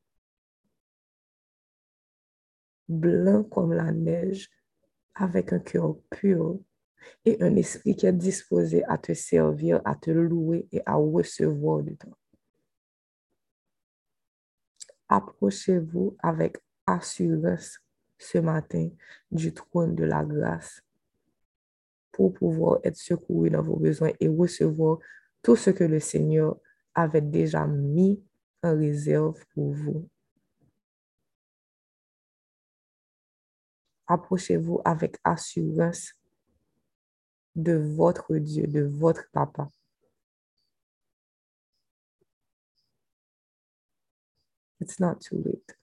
Blanc 2.88 3.42
comme 3.42 3.72
la 3.72 3.90
neige, 3.90 4.48
avec 5.16 5.52
un 5.52 5.58
cœur 5.58 5.96
pur 6.10 6.60
et 7.24 7.42
un 7.42 7.56
esprit 7.56 7.96
qui 7.96 8.06
est 8.06 8.12
disposé 8.12 8.84
à 8.84 8.98
te 8.98 9.14
servir, 9.14 9.82
à 9.84 9.96
te 9.96 10.12
louer 10.12 10.68
et 10.70 10.80
à 10.86 10.94
recevoir 10.94 11.82
de 11.82 11.94
toi. 11.94 12.16
Approchez-vous 15.08 16.16
avec 16.22 16.58
assurance 16.86 17.80
ce 18.18 18.38
matin 18.38 18.88
du 19.30 19.52
trône 19.52 19.94
de 19.94 20.04
la 20.04 20.24
grâce 20.24 20.82
pour 22.12 22.32
pouvoir 22.32 22.80
être 22.82 22.96
secouru 22.96 23.50
dans 23.50 23.62
vos 23.62 23.76
besoins 23.76 24.12
et 24.20 24.28
recevoir 24.28 24.98
tout 25.42 25.56
ce 25.56 25.70
que 25.70 25.84
le 25.84 26.00
Seigneur 26.00 26.56
avait 26.94 27.20
déjà 27.20 27.66
mis 27.66 28.22
en 28.62 28.76
réserve 28.76 29.44
pour 29.54 29.72
vous. 29.72 30.08
Approchez-vous 34.06 34.80
avec 34.84 35.18
assurance 35.24 36.14
de 37.54 37.72
votre 37.74 38.36
Dieu, 38.36 38.66
de 38.66 38.82
votre 38.82 39.28
Papa. 39.32 39.68
It's 44.80 45.00
not 45.00 45.16
too 45.20 45.42
late. 45.44 45.76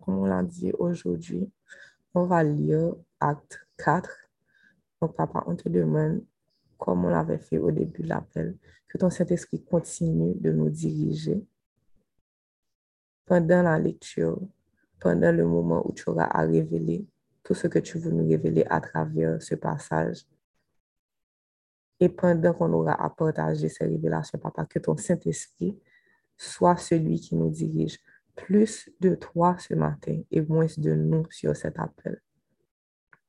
Comme 0.00 0.18
on 0.18 0.24
l'a 0.24 0.42
dit 0.42 0.72
aujourd'hui, 0.78 1.50
on 2.14 2.24
va 2.24 2.42
lire 2.42 2.94
acte 3.20 3.66
4 3.76 4.30
donc, 5.00 5.16
papa, 5.16 5.42
on 5.46 5.56
te 5.56 5.68
demande, 5.68 6.22
comme 6.76 7.04
on 7.04 7.08
l'avait 7.08 7.38
fait 7.38 7.58
au 7.58 7.70
début 7.70 8.02
de 8.02 8.08
l'appel, 8.08 8.56
que 8.88 8.98
ton 8.98 9.08
Saint-Esprit 9.08 9.64
continue 9.64 10.34
de 10.34 10.52
nous 10.52 10.68
diriger 10.68 11.42
pendant 13.24 13.62
la 13.62 13.78
lecture, 13.78 14.38
pendant 14.98 15.32
le 15.32 15.46
moment 15.46 15.86
où 15.88 15.92
tu 15.92 16.08
auras 16.10 16.24
à 16.24 16.42
révéler 16.42 17.06
tout 17.42 17.54
ce 17.54 17.66
que 17.66 17.78
tu 17.78 17.98
veux 17.98 18.10
nous 18.10 18.28
révéler 18.28 18.64
à 18.68 18.80
travers 18.80 19.40
ce 19.42 19.54
passage. 19.54 20.26
Et 22.00 22.08
pendant 22.08 22.54
qu'on 22.54 22.72
aura 22.72 22.94
à 22.94 23.10
partager 23.10 23.68
ces 23.68 23.84
révélations, 23.84 24.38
papa, 24.38 24.64
que 24.64 24.78
ton 24.78 24.96
Saint-Esprit 24.96 25.78
soit 26.36 26.76
celui 26.76 27.20
qui 27.20 27.36
nous 27.36 27.50
dirige 27.50 27.98
plus 28.34 28.90
de 29.00 29.14
toi 29.14 29.56
ce 29.58 29.74
matin 29.74 30.22
et 30.30 30.40
moins 30.40 30.66
de 30.78 30.94
nous 30.94 31.30
sur 31.30 31.54
cet 31.54 31.78
appel. 31.78 32.20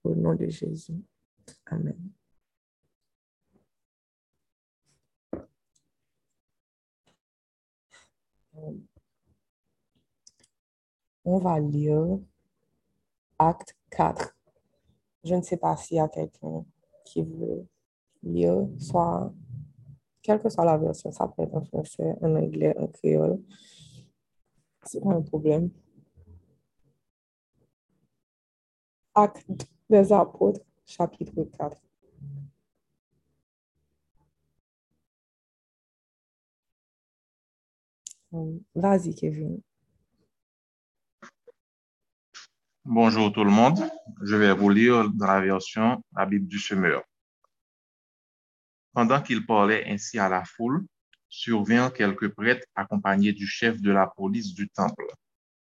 Au 0.03 0.15
nom 0.15 0.33
de 0.35 0.47
Jésus. 0.47 1.03
Amen. 1.65 1.97
On 11.25 11.37
va 11.39 11.59
lire 11.59 12.19
Acte 13.37 13.75
4. 13.91 14.35
Je 15.23 15.35
ne 15.35 15.41
sais 15.41 15.57
pas 15.57 15.75
s'il 15.77 15.97
y 15.97 15.99
a 15.99 16.07
quelqu'un 16.07 16.65
qui 17.05 17.23
veut 17.23 17.67
lire, 18.23 18.67
soit, 18.77 19.33
quelle 20.21 20.39
que 20.39 20.49
soit 20.49 20.65
la 20.65 20.77
version, 20.77 21.11
ça 21.11 21.27
peut 21.27 21.43
être 21.43 21.55
en 21.55 21.63
français, 21.65 22.15
en 22.21 22.35
anglais, 22.35 22.75
en 22.77 22.87
créole. 22.87 23.41
C'est 24.83 25.01
pas 25.01 25.13
un 25.13 25.21
problème. 25.21 25.69
Acte 29.13 29.45
des 29.89 30.11
apôtres, 30.13 30.61
chapitre 30.85 31.43
4. 31.57 31.77
Hum, 38.31 38.61
Vas-y, 38.73 39.13
Kevin. 39.13 39.61
Bonjour 42.85 43.31
tout 43.31 43.43
le 43.43 43.51
monde. 43.51 43.79
Je 44.21 44.35
vais 44.35 44.53
vous 44.53 44.69
lire 44.69 45.09
dans 45.11 45.27
la 45.27 45.41
version 45.41 46.03
la 46.15 46.25
Bible 46.25 46.47
du 46.47 46.57
semeur. 46.57 47.03
Pendant 48.93 49.21
qu'il 49.21 49.45
parlait 49.45 49.85
ainsi 49.87 50.19
à 50.19 50.27
la 50.27 50.43
foule, 50.43 50.85
survinrent 51.29 51.93
quelques 51.93 52.29
prêtres 52.29 52.67
accompagnés 52.75 53.31
du 53.31 53.47
chef 53.47 53.81
de 53.81 53.91
la 53.91 54.07
police 54.07 54.53
du 54.53 54.67
temple 54.69 55.05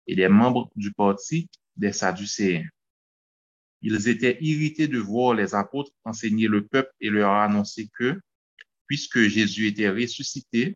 et 0.07 0.15
des 0.15 0.29
membres 0.29 0.71
du 0.75 0.91
parti 0.93 1.49
des 1.75 1.91
Sadducéens. 1.91 2.67
Ils 3.81 4.07
étaient 4.07 4.37
irrités 4.41 4.87
de 4.87 4.99
voir 4.99 5.33
les 5.33 5.55
apôtres 5.55 5.91
enseigner 6.03 6.47
le 6.47 6.65
peuple 6.65 6.91
et 6.99 7.09
leur 7.09 7.31
annoncer 7.31 7.89
que, 7.97 8.19
puisque 8.87 9.19
Jésus 9.27 9.67
était 9.67 9.89
ressuscité, 9.89 10.75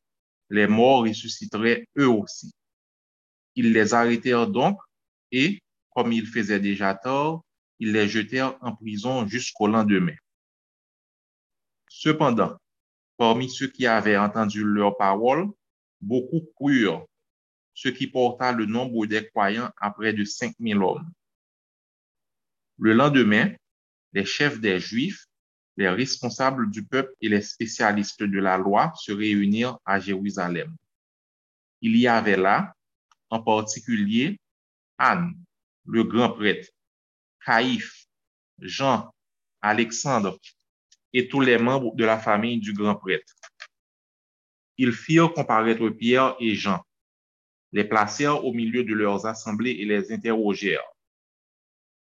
les 0.50 0.68
morts 0.68 1.04
ressusciteraient 1.04 1.88
eux 1.98 2.10
aussi. 2.10 2.54
Ils 3.56 3.72
les 3.72 3.94
arrêtèrent 3.94 4.48
donc 4.48 4.78
et, 5.32 5.62
comme 5.92 6.12
ils 6.12 6.28
faisaient 6.28 6.60
déjà 6.60 6.94
tort, 6.96 7.44
ils 7.80 7.92
les 7.92 8.08
jetèrent 8.08 8.58
en 8.62 8.76
prison 8.76 9.28
jusqu'au 9.28 9.68
lendemain. 9.68 10.16
Cependant, 11.96 12.58
parmi 13.18 13.48
ceux 13.52 13.68
qui 13.68 13.86
avaient 13.86 14.18
entendu 14.18 14.64
leurs 14.64 14.98
paroles, 14.98 15.48
beaucoup 16.02 16.42
crurent, 16.56 17.06
ce 17.76 17.88
qui 17.88 18.08
porta 18.08 18.52
le 18.52 18.66
nombre 18.66 19.06
des 19.06 19.28
croyants 19.28 19.70
à 19.78 19.92
près 19.92 20.12
de 20.12 20.24
5000 20.24 20.78
hommes. 20.78 21.08
Le 22.80 22.94
lendemain, 22.94 23.54
les 24.12 24.26
chefs 24.26 24.60
des 24.60 24.80
Juifs, 24.80 25.28
les 25.78 25.88
responsables 25.88 26.72
du 26.72 26.84
peuple 26.84 27.14
et 27.22 27.30
les 27.30 27.44
spécialistes 27.44 28.24
de 28.24 28.40
la 28.40 28.58
loi 28.58 28.92
se 28.96 29.12
réunirent 29.12 29.78
à 29.86 30.00
Jérusalem. 30.00 30.76
Il 31.82 31.96
y 31.96 32.08
avait 32.08 32.38
là, 32.38 32.74
en 33.30 33.44
particulier, 33.44 34.40
Anne, 34.98 35.36
le 35.86 36.04
grand 36.04 36.32
prêtre, 36.32 36.70
Caïphe, 37.46 38.08
Jean, 38.58 39.14
Alexandre 39.62 40.40
et 41.14 41.28
tous 41.28 41.40
les 41.40 41.58
membres 41.58 41.96
de 41.96 42.04
la 42.04 42.20
famille 42.20 42.60
du 42.60 42.74
grand 42.74 42.96
prêtre. 42.96 43.34
Ils 44.78 44.92
firent 44.92 45.32
comparaître 45.34 45.88
Pierre 45.90 46.36
et 46.40 46.56
Jean, 46.56 46.84
les 47.72 47.84
placèrent 47.84 48.44
au 48.44 48.54
milieu 48.54 48.84
de 48.84 48.94
leurs 48.94 49.26
assemblées 49.26 49.72
et 49.72 49.86
les 49.86 50.12
interrogèrent. 50.12 50.90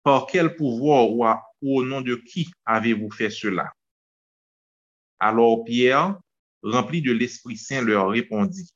Par 0.03 0.25
quel 0.25 0.55
pouvoir 0.55 1.09
ou, 1.11 1.25
à, 1.25 1.43
ou 1.61 1.79
au 1.79 1.85
nom 1.85 2.01
de 2.01 2.15
qui 2.15 2.51
avez-vous 2.65 3.11
fait 3.11 3.29
cela? 3.29 3.71
Alors 5.19 5.63
Pierre, 5.63 6.19
rempli 6.61 7.01
de 7.01 7.11
l'Esprit 7.11 7.57
Saint, 7.57 7.81
leur 7.81 8.09
répondit, 8.09 8.73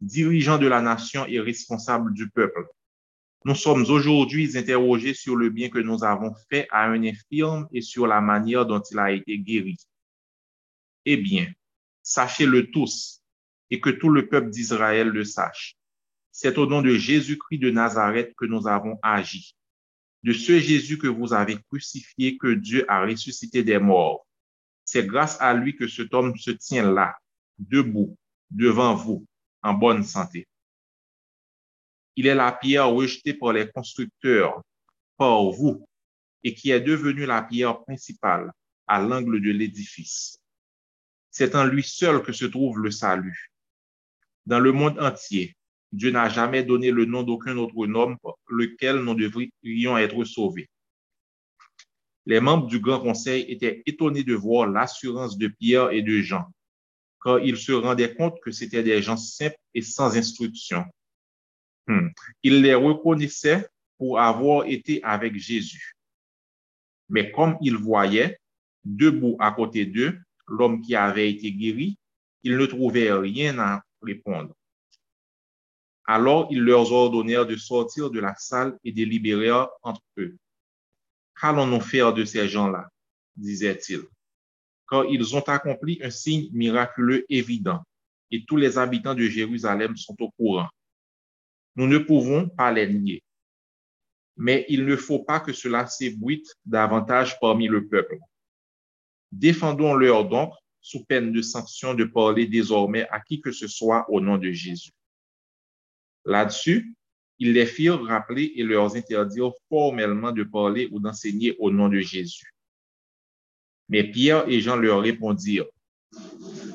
Dirigeants 0.00 0.58
de 0.58 0.66
la 0.66 0.80
nation 0.80 1.26
et 1.26 1.40
responsables 1.40 2.14
du 2.14 2.30
peuple, 2.30 2.66
nous 3.44 3.54
sommes 3.54 3.86
aujourd'hui 3.88 4.56
interrogés 4.58 5.14
sur 5.14 5.34
le 5.34 5.48
bien 5.48 5.70
que 5.70 5.78
nous 5.78 6.04
avons 6.04 6.34
fait 6.50 6.68
à 6.70 6.84
un 6.84 7.02
infirme 7.02 7.66
et 7.72 7.80
sur 7.80 8.06
la 8.06 8.20
manière 8.20 8.66
dont 8.66 8.82
il 8.90 8.98
a 8.98 9.12
été 9.12 9.38
guéri. 9.38 9.78
Eh 11.06 11.16
bien, 11.16 11.50
sachez-le 12.02 12.70
tous 12.70 13.22
et 13.70 13.80
que 13.80 13.88
tout 13.88 14.10
le 14.10 14.28
peuple 14.28 14.50
d'Israël 14.50 15.08
le 15.08 15.24
sache. 15.24 15.76
C'est 16.32 16.58
au 16.58 16.66
nom 16.66 16.82
de 16.82 16.94
Jésus-Christ 16.94 17.58
de 17.58 17.70
Nazareth 17.70 18.34
que 18.36 18.44
nous 18.44 18.68
avons 18.68 18.98
agi. 19.02 19.56
De 20.22 20.34
ce 20.34 20.58
Jésus 20.58 20.98
que 20.98 21.06
vous 21.06 21.32
avez 21.32 21.56
crucifié, 21.70 22.36
que 22.36 22.52
Dieu 22.52 22.84
a 22.88 23.06
ressuscité 23.06 23.62
des 23.62 23.78
morts. 23.78 24.26
C'est 24.84 25.06
grâce 25.06 25.40
à 25.40 25.54
lui 25.54 25.76
que 25.76 25.88
cet 25.88 26.12
homme 26.12 26.36
se 26.36 26.50
tient 26.50 26.92
là, 26.92 27.16
debout, 27.58 28.18
devant 28.50 28.94
vous, 28.94 29.26
en 29.62 29.72
bonne 29.72 30.02
santé. 30.04 30.46
Il 32.20 32.26
est 32.26 32.34
la 32.34 32.52
pierre 32.52 32.90
rejetée 32.90 33.32
par 33.32 33.54
les 33.54 33.66
constructeurs, 33.70 34.62
par 35.16 35.42
vous, 35.52 35.86
et 36.44 36.52
qui 36.52 36.70
est 36.70 36.82
devenue 36.82 37.24
la 37.24 37.40
pierre 37.40 37.82
principale 37.82 38.52
à 38.86 39.00
l'angle 39.00 39.40
de 39.40 39.50
l'édifice. 39.50 40.38
C'est 41.30 41.54
en 41.54 41.64
lui 41.64 41.82
seul 41.82 42.22
que 42.22 42.34
se 42.34 42.44
trouve 42.44 42.78
le 42.78 42.90
salut. 42.90 43.50
Dans 44.44 44.60
le 44.60 44.70
monde 44.70 45.00
entier, 45.00 45.56
Dieu 45.92 46.10
n'a 46.10 46.28
jamais 46.28 46.62
donné 46.62 46.90
le 46.90 47.06
nom 47.06 47.22
d'aucun 47.22 47.56
autre 47.56 47.86
nom 47.86 48.14
par 48.18 48.34
lequel 48.48 48.96
nous 48.96 49.14
devrions 49.14 49.96
être 49.96 50.22
sauvés. 50.24 50.68
Les 52.26 52.40
membres 52.40 52.66
du 52.66 52.80
Grand 52.80 53.00
Conseil 53.00 53.46
étaient 53.48 53.82
étonnés 53.86 54.24
de 54.24 54.34
voir 54.34 54.66
l'assurance 54.66 55.38
de 55.38 55.48
Pierre 55.48 55.90
et 55.90 56.02
de 56.02 56.20
Jean, 56.20 56.44
car 57.24 57.38
ils 57.38 57.56
se 57.56 57.72
rendaient 57.72 58.14
compte 58.14 58.38
que 58.42 58.50
c'étaient 58.50 58.82
des 58.82 59.00
gens 59.00 59.16
simples 59.16 59.56
et 59.72 59.80
sans 59.80 60.18
instruction. 60.18 60.84
Hmm. 61.90 62.10
Ils 62.44 62.62
les 62.62 62.76
reconnaissaient 62.76 63.66
pour 63.98 64.20
avoir 64.20 64.64
été 64.66 65.02
avec 65.02 65.34
Jésus. 65.36 65.96
Mais 67.08 67.32
comme 67.32 67.58
ils 67.60 67.76
voyaient, 67.76 68.38
debout 68.84 69.36
à 69.40 69.50
côté 69.50 69.86
d'eux, 69.86 70.16
l'homme 70.46 70.82
qui 70.82 70.94
avait 70.94 71.28
été 71.28 71.50
guéri, 71.50 71.98
ils 72.44 72.56
ne 72.56 72.64
trouvaient 72.66 73.12
rien 73.12 73.58
à 73.58 73.82
répondre. 74.00 74.54
Alors 76.06 76.46
ils 76.52 76.62
leur 76.62 76.92
ordonnèrent 76.92 77.46
de 77.46 77.56
sortir 77.56 78.08
de 78.08 78.20
la 78.20 78.36
salle 78.36 78.78
et 78.84 78.92
de 78.92 79.02
libérer 79.02 79.50
entre 79.82 80.02
eux. 80.18 80.36
Qu'allons-nous 81.40 81.80
faire 81.80 82.14
de 82.14 82.24
ces 82.24 82.48
gens-là? 82.48 82.88
disait-il, 83.34 84.02
car 84.88 85.06
ils 85.06 85.34
ont 85.34 85.40
accompli 85.40 85.98
un 86.04 86.10
signe 86.10 86.50
miraculeux 86.52 87.24
évident, 87.28 87.82
et 88.30 88.44
tous 88.44 88.56
les 88.56 88.78
habitants 88.78 89.14
de 89.14 89.24
Jérusalem 89.24 89.96
sont 89.96 90.14
au 90.20 90.30
courant. 90.30 90.68
Nous 91.76 91.86
ne 91.86 91.98
pouvons 91.98 92.48
pas 92.48 92.72
les 92.72 92.92
nier. 92.92 93.22
Mais 94.36 94.64
il 94.68 94.86
ne 94.86 94.96
faut 94.96 95.20
pas 95.20 95.40
que 95.40 95.52
cela 95.52 95.86
s'ébruite 95.86 96.54
davantage 96.64 97.38
parmi 97.40 97.68
le 97.68 97.86
peuple. 97.86 98.18
Défendons-leur 99.32 100.28
donc, 100.28 100.52
sous 100.80 101.04
peine 101.04 101.32
de 101.32 101.42
sanction, 101.42 101.94
de 101.94 102.04
parler 102.04 102.46
désormais 102.46 103.06
à 103.10 103.20
qui 103.20 103.40
que 103.40 103.52
ce 103.52 103.68
soit 103.68 104.08
au 104.08 104.20
nom 104.20 104.38
de 104.38 104.50
Jésus. 104.50 104.92
Là-dessus, 106.24 106.94
ils 107.38 107.52
les 107.52 107.66
firent 107.66 108.02
rappeler 108.02 108.52
et 108.56 108.62
leur 108.62 108.94
interdirent 108.96 109.52
formellement 109.68 110.32
de 110.32 110.42
parler 110.42 110.88
ou 110.90 111.00
d'enseigner 111.00 111.56
au 111.58 111.70
nom 111.70 111.88
de 111.88 112.00
Jésus. 112.00 112.54
Mais 113.88 114.04
Pierre 114.04 114.48
et 114.48 114.60
Jean 114.60 114.76
leur 114.76 115.02
répondirent, 115.02 115.66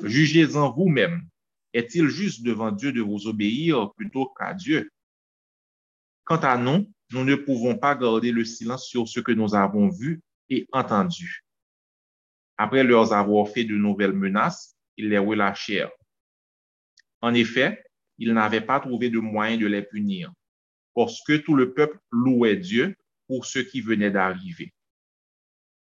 Jugez-en 0.02 0.72
vous-même 0.72 1.26
est-il 1.76 2.08
juste 2.08 2.42
devant 2.42 2.72
Dieu 2.72 2.90
de 2.90 3.02
vous 3.02 3.26
obéir 3.26 3.92
plutôt 3.96 4.32
qu'à 4.38 4.54
Dieu? 4.54 4.90
Quant 6.24 6.38
à 6.38 6.56
nous, 6.56 6.90
nous 7.12 7.22
ne 7.22 7.34
pouvons 7.34 7.76
pas 7.76 7.94
garder 7.94 8.32
le 8.32 8.46
silence 8.46 8.88
sur 8.88 9.06
ce 9.06 9.20
que 9.20 9.32
nous 9.32 9.54
avons 9.54 9.90
vu 9.90 10.22
et 10.48 10.66
entendu. 10.72 11.44
Après 12.56 12.82
leur 12.82 13.12
avoir 13.12 13.48
fait 13.48 13.64
de 13.64 13.76
nouvelles 13.76 14.14
menaces, 14.14 14.74
ils 14.96 15.10
les 15.10 15.18
relâchèrent. 15.18 15.92
En 17.20 17.34
effet, 17.34 17.84
ils 18.16 18.32
n'avaient 18.32 18.62
pas 18.62 18.80
trouvé 18.80 19.10
de 19.10 19.18
moyen 19.18 19.58
de 19.58 19.66
les 19.66 19.82
punir, 19.82 20.32
parce 20.94 21.22
que 21.24 21.36
tout 21.36 21.54
le 21.54 21.74
peuple 21.74 21.98
louait 22.10 22.56
Dieu 22.56 22.96
pour 23.26 23.44
ce 23.44 23.58
qui 23.58 23.82
venait 23.82 24.10
d'arriver. 24.10 24.72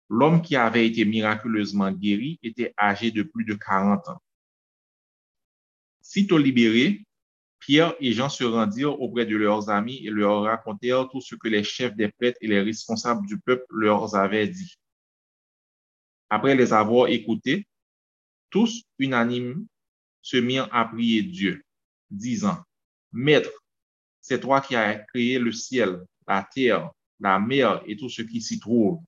L'homme 0.09 0.43
qui 0.43 0.57
avait 0.57 0.87
été 0.87 1.05
miraculeusement 1.05 1.93
guéri 1.93 2.41
était 2.43 2.75
âgé 2.77 3.13
de 3.13 3.23
plus 3.23 3.45
de 3.45 3.55
40 3.55 4.09
ans. 4.09 4.21
Sitôt 6.09 6.39
libérés, 6.39 7.05
Pierre 7.59 7.97
et 7.99 8.13
Jean 8.13 8.29
se 8.29 8.45
rendirent 8.45 9.01
auprès 9.01 9.27
de 9.27 9.37
leurs 9.37 9.71
amis 9.71 10.07
et 10.07 10.11
leur 10.11 10.45
racontèrent 10.45 11.09
tout 11.09 11.21
ce 11.21 11.35
que 11.35 11.49
les 11.49 11.65
chefs 11.65 11.97
des 11.97 12.13
prêtres 12.13 12.39
et 12.41 12.47
les 12.47 12.61
responsables 12.61 13.27
du 13.27 13.41
peuple 13.41 13.67
leur 13.71 14.15
avaient 14.15 14.47
dit. 14.47 14.77
Après 16.31 16.55
les 16.55 16.73
avoir 16.73 17.09
écoutés, 17.09 17.67
tous 18.51 18.85
unanimes 19.01 19.67
se 20.23 20.37
mirent 20.37 20.73
à 20.73 20.85
prier 20.85 21.25
Dieu, 21.25 21.65
disant, 22.09 22.63
Maître, 23.11 23.51
c'est 24.21 24.41
toi 24.41 24.61
qui 24.61 24.77
as 24.77 25.01
créé 25.01 25.41
le 25.41 25.51
ciel, 25.51 26.07
la 26.29 26.49
terre, 26.55 26.93
la 27.19 27.41
mer 27.41 27.83
et 27.85 27.97
tout 27.97 28.09
ce 28.09 28.23
qui 28.23 28.41
s'y 28.41 28.61
trouve. 28.61 29.01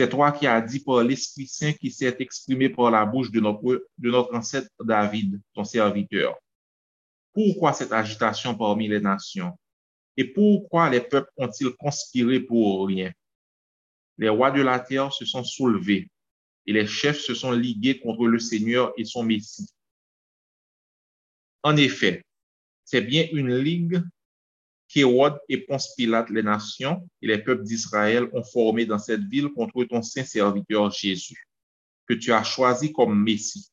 C'est 0.00 0.08
toi 0.08 0.32
qui 0.32 0.46
as 0.46 0.62
dit 0.62 0.80
par 0.80 1.04
l'Esprit 1.04 1.46
Saint 1.46 1.74
qui 1.74 1.90
s'est 1.90 2.16
exprimé 2.20 2.70
par 2.70 2.90
la 2.90 3.04
bouche 3.04 3.30
de 3.30 3.38
notre, 3.38 3.86
de 3.98 4.10
notre 4.10 4.34
ancêtre 4.34 4.70
David, 4.82 5.38
ton 5.52 5.62
serviteur. 5.62 6.38
Pourquoi 7.34 7.74
cette 7.74 7.92
agitation 7.92 8.54
parmi 8.54 8.88
les 8.88 8.98
nations? 8.98 9.58
Et 10.16 10.24
pourquoi 10.24 10.88
les 10.88 11.02
peuples 11.02 11.30
ont-ils 11.36 11.76
conspiré 11.76 12.40
pour 12.40 12.86
rien? 12.86 13.12
Les 14.16 14.30
rois 14.30 14.50
de 14.50 14.62
la 14.62 14.80
terre 14.80 15.12
se 15.12 15.26
sont 15.26 15.44
soulevés 15.44 16.08
et 16.64 16.72
les 16.72 16.86
chefs 16.86 17.20
se 17.20 17.34
sont 17.34 17.52
ligués 17.52 18.00
contre 18.00 18.26
le 18.26 18.38
Seigneur 18.38 18.94
et 18.96 19.04
son 19.04 19.22
Messie. 19.22 19.68
En 21.62 21.76
effet, 21.76 22.24
c'est 22.86 23.02
bien 23.02 23.28
une 23.32 23.54
ligue 23.54 24.02
qu'Hérode 24.90 25.38
et 25.48 25.58
Ponce 25.58 25.94
Pilate, 25.94 26.30
les 26.30 26.42
nations 26.42 27.08
et 27.22 27.28
les 27.28 27.38
peuples 27.38 27.62
d'Israël 27.62 28.28
ont 28.32 28.42
formé 28.42 28.86
dans 28.86 28.98
cette 28.98 29.22
ville 29.22 29.48
contre 29.50 29.84
ton 29.84 30.02
saint 30.02 30.24
serviteur 30.24 30.90
Jésus, 30.90 31.46
que 32.06 32.14
tu 32.14 32.32
as 32.32 32.42
choisi 32.42 32.92
comme 32.92 33.22
Messie. 33.22 33.70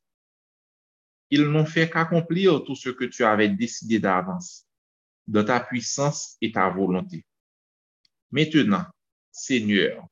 Ils 1.32 1.44
n'ont 1.44 1.66
fait 1.66 1.90
qu'accomplir 1.90 2.64
tout 2.64 2.76
ce 2.76 2.90
que 2.90 3.06
tu 3.06 3.24
avais 3.26 3.50
décidé 3.50 4.00
d'avance, 4.00 4.66
de 5.28 5.42
ta 5.42 5.60
puissance 5.60 6.38
et 6.40 6.52
ta 6.52 6.70
volonté. 6.70 7.26
Maintenant, 8.32 8.86
Seigneur, 9.32 10.06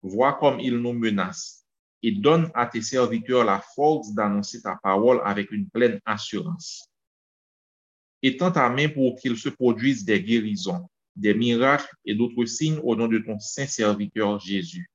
vois 0.00 0.34
comme 0.34 0.60
ils 0.60 0.78
nous 0.78 0.92
menacent 0.92 1.66
et 2.04 2.12
donne 2.12 2.50
à 2.54 2.66
tes 2.66 2.82
serviteurs 2.82 3.44
la 3.44 3.60
force 3.60 4.12
d'annoncer 4.14 4.62
ta 4.62 4.78
parole 4.82 5.20
avec 5.24 5.50
une 5.50 5.68
pleine 5.68 6.00
assurance. 6.06 6.91
Étends 8.22 8.52
ta 8.52 8.68
main 8.68 8.88
pour 8.88 9.16
qu'il 9.16 9.36
se 9.36 9.48
produisent 9.48 10.04
des 10.04 10.22
guérisons, 10.22 10.88
des 11.16 11.34
miracles 11.34 11.92
et 12.04 12.14
d'autres 12.14 12.44
signes 12.44 12.78
au 12.82 12.94
nom 12.94 13.08
de 13.08 13.18
ton 13.18 13.38
saint 13.40 13.66
serviteur 13.66 14.38
Jésus. 14.38 14.88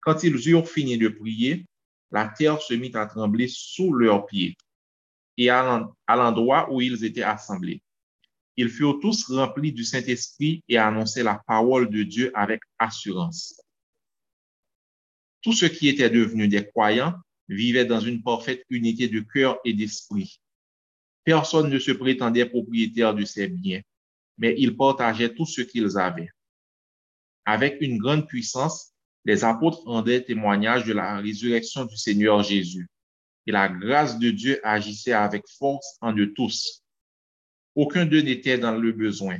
Quand 0.00 0.22
ils 0.24 0.48
eurent 0.48 0.68
fini 0.68 0.96
de 0.98 1.08
prier, 1.08 1.66
la 2.10 2.28
terre 2.28 2.60
se 2.60 2.74
mit 2.74 2.90
à 2.94 3.06
trembler 3.06 3.48
sous 3.48 3.92
leurs 3.92 4.26
pieds 4.26 4.56
et 5.36 5.48
à 5.50 5.88
l'endroit 6.08 6.72
où 6.72 6.80
ils 6.80 7.04
étaient 7.04 7.22
assemblés. 7.22 7.82
Ils 8.56 8.68
furent 8.68 9.00
tous 9.00 9.30
remplis 9.30 9.72
du 9.72 9.84
Saint-Esprit 9.84 10.62
et 10.68 10.76
annonçaient 10.76 11.22
la 11.22 11.40
parole 11.46 11.88
de 11.88 12.02
Dieu 12.02 12.30
avec 12.34 12.60
assurance. 12.78 13.62
Tous 15.40 15.52
ceux 15.52 15.68
qui 15.68 15.88
étaient 15.88 16.10
devenus 16.10 16.48
des 16.48 16.66
croyants 16.66 17.14
vivaient 17.48 17.86
dans 17.86 18.00
une 18.00 18.22
parfaite 18.22 18.64
unité 18.68 19.08
de 19.08 19.20
cœur 19.20 19.58
et 19.64 19.72
d'esprit. 19.72 20.40
Personne 21.24 21.70
ne 21.70 21.78
se 21.78 21.92
prétendait 21.92 22.46
propriétaire 22.46 23.14
de 23.14 23.24
ses 23.24 23.48
biens, 23.48 23.80
mais 24.38 24.54
ils 24.58 24.76
partageaient 24.76 25.34
tout 25.34 25.46
ce 25.46 25.62
qu'ils 25.62 25.98
avaient. 25.98 26.30
Avec 27.44 27.80
une 27.80 27.98
grande 27.98 28.26
puissance, 28.26 28.92
les 29.24 29.44
apôtres 29.44 29.82
rendaient 29.84 30.22
témoignage 30.22 30.84
de 30.84 30.92
la 30.92 31.18
résurrection 31.18 31.84
du 31.84 31.96
Seigneur 31.96 32.42
Jésus, 32.42 32.88
et 33.46 33.52
la 33.52 33.68
grâce 33.68 34.18
de 34.18 34.30
Dieu 34.30 34.60
agissait 34.64 35.12
avec 35.12 35.44
force 35.58 35.96
en 36.00 36.16
eux 36.16 36.32
tous. 36.32 36.82
Aucun 37.74 38.04
d'eux 38.04 38.20
n'était 38.20 38.58
dans 38.58 38.76
le 38.76 38.92
besoin. 38.92 39.38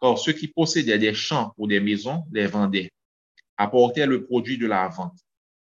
Or, 0.00 0.18
ceux 0.18 0.32
qui 0.32 0.48
possédaient 0.48 0.98
des 0.98 1.14
champs 1.14 1.54
ou 1.56 1.66
des 1.66 1.80
maisons 1.80 2.24
les 2.32 2.46
vendaient, 2.46 2.90
apportaient 3.56 4.06
le 4.06 4.24
produit 4.24 4.58
de 4.58 4.66
la 4.66 4.88
vente 4.88 5.18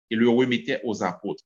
et 0.10 0.16
le 0.16 0.30
remettaient 0.30 0.82
aux 0.84 1.04
apôtres. 1.04 1.44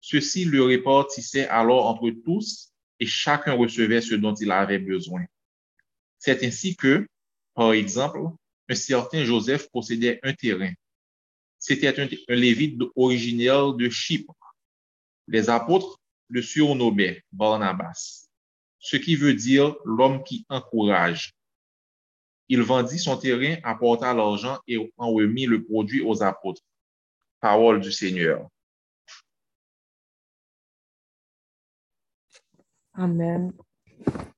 Ceux-ci 0.00 0.44
le 0.44 0.64
répartissaient 0.64 1.48
alors 1.48 1.86
entre 1.86 2.10
tous 2.24 2.69
et 3.00 3.06
chacun 3.06 3.54
recevait 3.54 4.00
ce 4.00 4.14
dont 4.14 4.34
il 4.34 4.52
avait 4.52 4.78
besoin. 4.78 5.24
C'est 6.18 6.44
ainsi 6.44 6.76
que, 6.76 7.06
par 7.54 7.72
exemple, 7.72 8.20
un 8.68 8.74
certain 8.74 9.24
Joseph 9.24 9.68
possédait 9.70 10.20
un 10.22 10.34
terrain. 10.34 10.72
C'était 11.58 11.98
un, 11.98 12.08
lévite 12.34 12.80
originaire 12.94 13.72
de 13.72 13.88
Chypre. 13.88 14.34
Les 15.26 15.50
apôtres 15.50 15.98
le 16.28 16.42
surnommaient 16.42 17.22
Barnabas 17.32 18.30
ce 18.80 18.96
qui 18.96 19.14
veut 19.14 19.34
dire 19.34 19.76
l'homme 19.84 20.24
qui 20.24 20.44
encourage. 20.48 21.34
Il 22.48 22.62
vendit 22.62 22.98
son 22.98 23.16
terrain, 23.16 23.56
apporta 23.62 24.12
l'argent 24.12 24.58
et 24.66 24.92
en 24.96 25.12
remit 25.12 25.46
le 25.46 25.62
produit 25.62 26.00
aux 26.00 26.22
apôtres. 26.22 26.62
Parole 27.40 27.80
du 27.80 27.92
Seigneur. 27.92 28.48
Amen. 32.94 33.52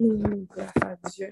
Grâce 0.00 0.72
à 0.82 0.96
Dieu. 1.08 1.30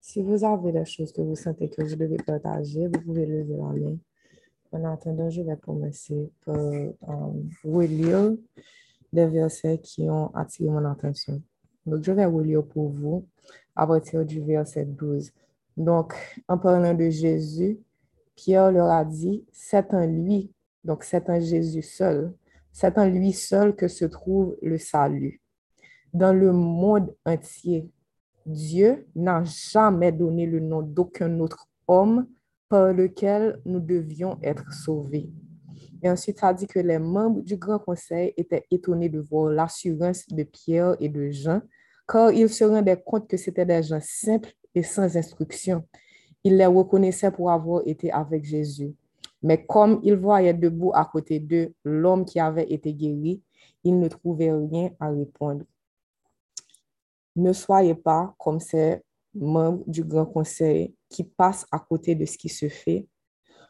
Si 0.00 0.22
vous 0.22 0.44
avez 0.44 0.72
des 0.72 0.84
choses 0.84 1.12
que 1.12 1.22
vous 1.22 1.36
sentez 1.36 1.70
que 1.70 1.82
vous 1.82 1.96
devez 1.96 2.18
partager, 2.18 2.86
vous 2.86 3.00
pouvez 3.00 3.24
lever 3.24 3.56
la 3.56 3.72
main. 3.72 3.96
En 4.72 4.84
attendant, 4.84 5.30
je 5.30 5.42
vais 5.42 5.56
commencer 5.56 6.30
par 6.44 6.56
euh, 6.56 6.92
relire 7.64 8.32
des 9.12 9.26
versets 9.26 9.78
qui 9.78 10.08
ont 10.08 10.34
attiré 10.34 10.70
mon 10.70 10.84
attention. 10.84 11.42
Donc, 11.86 12.02
je 12.02 12.12
vais 12.12 12.24
relire 12.24 12.64
pour 12.64 12.90
vous 12.90 13.26
à 13.74 13.86
partir 13.86 14.24
du 14.24 14.40
verset 14.40 14.84
12. 14.84 15.32
Donc, 15.76 16.14
en 16.48 16.58
parlant 16.58 16.94
de 16.94 17.08
Jésus, 17.08 17.78
Pierre 18.34 18.70
leur 18.70 18.90
a 18.90 19.04
dit, 19.04 19.44
c'est 19.52 19.92
en 19.94 20.06
lui, 20.06 20.52
donc 20.84 21.04
c'est 21.04 21.28
en 21.30 21.40
Jésus 21.40 21.82
seul, 21.82 22.32
c'est 22.72 22.98
en 22.98 23.06
lui 23.06 23.32
seul 23.32 23.74
que 23.76 23.88
se 23.88 24.04
trouve 24.04 24.56
le 24.62 24.78
salut. 24.78 25.40
Dans 26.12 26.32
le 26.32 26.52
monde 26.52 27.14
entier, 27.24 27.88
Dieu 28.44 29.06
n'a 29.14 29.44
jamais 29.44 30.12
donné 30.12 30.46
le 30.46 30.60
nom 30.60 30.82
d'aucun 30.82 31.38
autre 31.40 31.68
homme 31.86 32.26
par 32.68 32.92
lequel 32.92 33.60
nous 33.64 33.80
devions 33.80 34.38
être 34.42 34.72
sauvés. 34.72 35.30
Et 36.02 36.10
ensuite, 36.10 36.40
ça 36.40 36.52
dit 36.52 36.66
que 36.66 36.80
les 36.80 36.98
membres 36.98 37.42
du 37.42 37.56
Grand 37.56 37.78
Conseil 37.78 38.34
étaient 38.36 38.66
étonnés 38.70 39.08
de 39.08 39.20
voir 39.20 39.50
l'assurance 39.50 40.26
de 40.28 40.42
Pierre 40.42 40.96
et 40.98 41.08
de 41.08 41.30
Jean, 41.30 41.62
car 42.08 42.32
ils 42.32 42.48
se 42.48 42.64
rendaient 42.64 43.00
compte 43.00 43.28
que 43.28 43.36
c'était 43.36 43.64
des 43.64 43.82
gens 43.82 44.00
simples 44.02 44.52
et 44.74 44.82
sans 44.82 45.16
instruction. 45.16 45.86
Ils 46.42 46.56
les 46.56 46.66
reconnaissaient 46.66 47.30
pour 47.30 47.50
avoir 47.52 47.82
été 47.86 48.10
avec 48.10 48.44
Jésus. 48.44 48.96
Mais 49.42 49.64
comme 49.66 50.00
ils 50.02 50.16
voyaient 50.16 50.54
debout 50.54 50.92
à 50.94 51.04
côté 51.04 51.40
d'eux 51.40 51.74
l'homme 51.84 52.24
qui 52.24 52.38
avait 52.38 52.70
été 52.72 52.92
guéri, 52.94 53.42
ils 53.84 53.98
ne 53.98 54.08
trouvaient 54.08 54.52
rien 54.52 54.90
à 55.00 55.10
répondre. 55.10 55.64
Ne 57.34 57.52
soyez 57.52 57.94
pas 57.94 58.34
comme 58.38 58.60
ces 58.60 59.02
membres 59.34 59.82
du 59.86 60.04
Grand 60.04 60.26
Conseil 60.26 60.94
qui 61.08 61.24
passent 61.24 61.66
à 61.72 61.78
côté 61.78 62.14
de 62.14 62.24
ce 62.24 62.36
qui 62.36 62.48
se 62.48 62.68
fait 62.68 63.06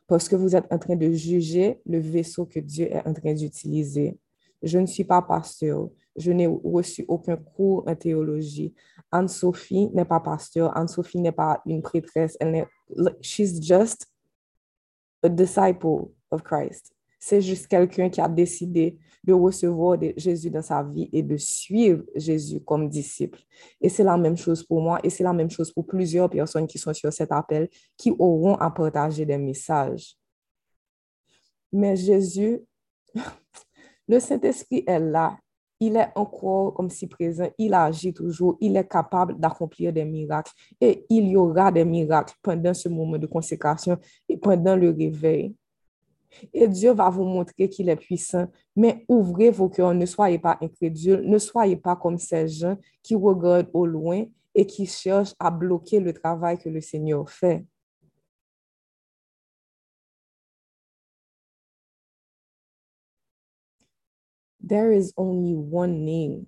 parce 0.07 0.29
que 0.29 0.37
vous 0.37 0.55
êtes 0.55 0.71
en 0.71 0.79
train 0.79 0.97
de 0.97 1.11
juger 1.13 1.81
le 1.87 1.99
vaisseau 1.99 2.45
que 2.45 2.61
Dieu 2.61 2.87
est 2.93 3.07
en 3.07 3.15
train 3.15 3.33
d'utiliser. 3.33 4.19
Je 4.63 4.79
ne 4.79 4.87
suis 4.87 5.05
pas 5.05 5.23
pasteur. 5.23 5.89
Je 6.17 6.31
n'ai 6.33 6.47
reçu 6.47 7.05
aucun 7.09 7.37
cours 7.37 7.85
en 7.87 7.97
théologie. 7.97 8.75
Anne-Sophie 9.11 9.89
n'est 9.95 10.05
pas 10.05 10.21
pasteur. 10.21 10.77
Anne-Sophie 10.77 11.21
n'est 11.21 11.33
pas 11.33 11.63
une 11.65 11.81
prêtresse. 11.81 12.37
Elle 12.41 12.51
n'est, 12.51 12.67
she's 13.23 13.59
just 13.63 14.12
a 15.23 15.29
disciple 15.29 16.11
of 16.31 16.43
Christ. 16.43 16.93
C'est 17.19 17.41
juste 17.41 17.69
quelqu'un 17.69 18.11
qui 18.11 18.21
a 18.21 18.29
décidé 18.29 18.99
de 19.23 19.33
recevoir 19.33 19.97
Jésus 20.17 20.51
dans 20.51 20.63
sa 20.63 20.83
vie 20.83 21.09
et 21.13 21.23
de 21.23 21.37
suivre 21.37 22.03
Jésus 22.17 22.61
comme 22.61 22.89
disciple. 22.89 23.39
Et 23.81 23.89
c'est 23.89 24.03
la 24.03 24.17
même 24.17 24.37
chose 24.37 24.65
pour 24.65 24.83
moi 24.83 24.99
et 25.05 25.11
c'est 25.11 25.23
la 25.23 25.33
même 25.33 25.51
chose 25.51 25.71
pour 25.71 25.87
plusieurs 25.87 26.29
personnes 26.29 26.67
qui 26.67 26.79
sont 26.79 26.93
sur 26.93 27.13
cet 27.13 27.31
appel 27.31 27.69
qui 27.97 28.11
auront 28.19 28.57
à 28.57 28.71
partager 28.71 29.25
des 29.25 29.39
messages. 29.39 30.17
Mais 31.73 31.95
Jésus, 31.95 32.61
le 34.09 34.19
Saint-Esprit 34.19 34.83
est 34.87 34.99
là. 34.99 35.39
Il 35.85 35.97
est 35.97 36.13
encore 36.15 36.75
comme 36.75 36.89
si 36.89 37.09
présent, 37.09 37.49
il 37.59 37.75
agit 37.75 38.15
toujours, 38.15 38.57
il 38.61 38.77
est 38.77 38.89
capable 38.89 39.37
d'accomplir 39.37 39.93
des 39.93 40.05
miracles 40.05 40.53
et 40.81 41.05
il 41.11 41.27
y 41.27 41.37
aura 41.37 41.73
des 41.73 41.85
miracles 41.85 42.37
pendant 42.41 42.73
ce 42.73 42.89
moment 42.89 43.19
de 43.19 43.27
consécration 43.27 43.99
et 44.29 44.37
pendant 44.37 44.77
le 44.77 44.91
réveil. 44.91 45.57
Et 46.55 46.69
Dieu 46.69 46.93
va 46.93 47.11
vous 47.11 47.25
montrer 47.25 47.69
qu'il 47.69 47.89
est 47.89 47.97
puissant. 47.97 48.47
Mais 48.77 49.05
ouvrez 49.09 49.51
vos 49.51 49.69
cœurs, 49.69 49.93
ne 49.93 50.07
soyez 50.07 50.39
pas 50.39 50.57
incrédules, 50.63 51.29
ne 51.29 51.39
soyez 51.39 51.77
pas 51.77 51.97
comme 51.97 52.17
ces 52.17 52.47
gens 52.47 52.77
qui 53.03 53.17
regardent 53.17 53.71
au 53.73 53.85
loin 53.85 54.25
et 54.55 54.65
qui 54.65 54.87
cherchent 54.87 55.35
à 55.37 55.51
bloquer 55.51 55.99
le 55.99 56.13
travail 56.13 56.59
que 56.59 56.69
le 56.69 56.81
Seigneur 56.81 57.29
fait. 57.29 57.65
There 64.63 64.93
is 64.93 65.13
only 65.17 65.55
one 65.55 66.05
name. 66.05 66.47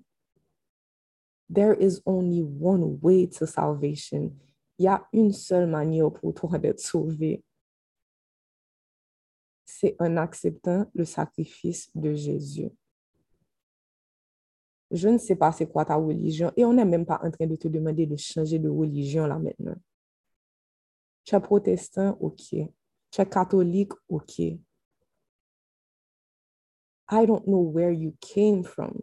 There 1.49 1.75
is 1.75 2.01
only 2.07 2.43
one 2.43 2.99
way 3.03 3.27
to 3.39 3.47
salvation. 3.47 4.37
Il 4.79 4.85
y 4.85 4.89
a 4.89 5.07
une 5.12 5.33
seule 5.33 5.67
manière 5.67 6.11
pour 6.11 6.35
toi 6.35 6.59
d'être 6.59 6.81
sauvé 6.81 7.43
c'est 9.75 9.97
en 9.99 10.17
acceptant 10.17 10.87
le 10.95 11.05
sacrifice 11.05 11.91
de 11.95 12.15
Jésus. 12.15 12.71
Je 14.91 15.09
ne 15.09 15.19
sais 15.19 15.35
pas 15.35 15.51
c'est 15.53 15.67
quoi 15.67 15.85
ta 15.85 15.97
religion 15.97 16.53
et 16.57 16.65
on 16.65 16.73
n'est 16.73 16.85
même 16.85 17.07
pas 17.07 17.21
en 17.23 17.31
train 17.31 17.47
de 17.47 17.57
te 17.57 17.67
demander 17.69 18.07
de 18.07 18.17
changer 18.17 18.59
de 18.59 18.69
religion 18.69 19.27
là 19.27 19.39
maintenant. 19.39 19.75
Tu 21.25 21.35
es 21.35 21.41
protestant, 21.41 22.17
ok. 22.21 22.37
Tu 23.11 23.21
es 23.21 23.27
catholique, 23.27 23.93
ok. 24.09 24.43
I 27.09 27.27
don't 27.27 27.47
know 27.47 27.61
where 27.61 27.93
you 27.93 28.15
came 28.21 28.65
from. 28.65 29.03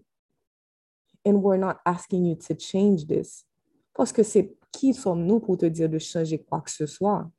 And 1.23 1.43
we're 1.43 1.57
not 1.57 1.79
asking 1.85 2.25
you 2.25 2.35
to 2.47 2.55
change 2.55 3.05
this. 3.05 3.45
Parce 3.95 4.11
que 4.11 4.23
c'est 4.23 4.55
qui 4.71 4.93
sommes-nous 4.93 5.39
pour 5.39 5.57
te 5.57 5.65
dire 5.65 5.89
de 5.89 5.99
changer 5.99 6.39
quoi 6.39 6.61
que 6.61 6.71
ce 6.71 6.85
soit? 6.85 7.29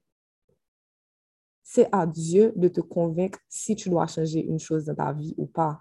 C'est 1.63 1.89
à 1.91 2.07
Dieu 2.07 2.53
de 2.55 2.69
te 2.69 2.81
convaincre 2.81 3.39
si 3.49 3.75
tu 3.75 3.89
dois 3.89 4.07
changer 4.07 4.45
une 4.45 4.59
chose 4.59 4.85
dans 4.85 4.95
ta 4.95 5.13
vie 5.13 5.35
ou 5.37 5.47
pas. 5.47 5.81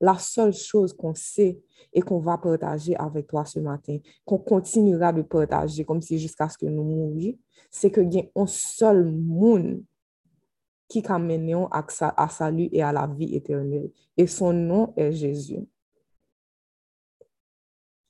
La 0.00 0.18
seule 0.18 0.52
chose 0.52 0.92
qu'on 0.92 1.14
sait 1.14 1.60
et 1.92 2.00
qu'on 2.00 2.20
va 2.20 2.38
partager 2.38 2.96
avec 2.96 3.26
toi 3.26 3.44
ce 3.44 3.60
matin, 3.60 3.98
qu'on 4.24 4.38
continuera 4.38 5.12
de 5.12 5.22
partager 5.22 5.84
comme 5.84 6.00
si 6.00 6.18
jusqu'à 6.18 6.48
ce 6.48 6.58
que 6.58 6.66
nous 6.66 6.84
mourions, 6.84 7.36
c'est 7.70 7.90
que 7.90 8.00
y 8.00 8.18
a 8.18 8.24
un 8.36 8.46
seul 8.46 9.10
monde 9.10 9.82
qui 10.90 11.04
à, 11.06 11.84
à 12.16 12.28
salut 12.28 12.68
et 12.72 12.82
à 12.82 12.92
la 12.92 13.06
vie 13.06 13.36
éternelle. 13.36 13.90
Et 14.16 14.26
son 14.26 14.52
nom 14.52 14.92
est 14.96 15.12
Jésus. 15.12 15.64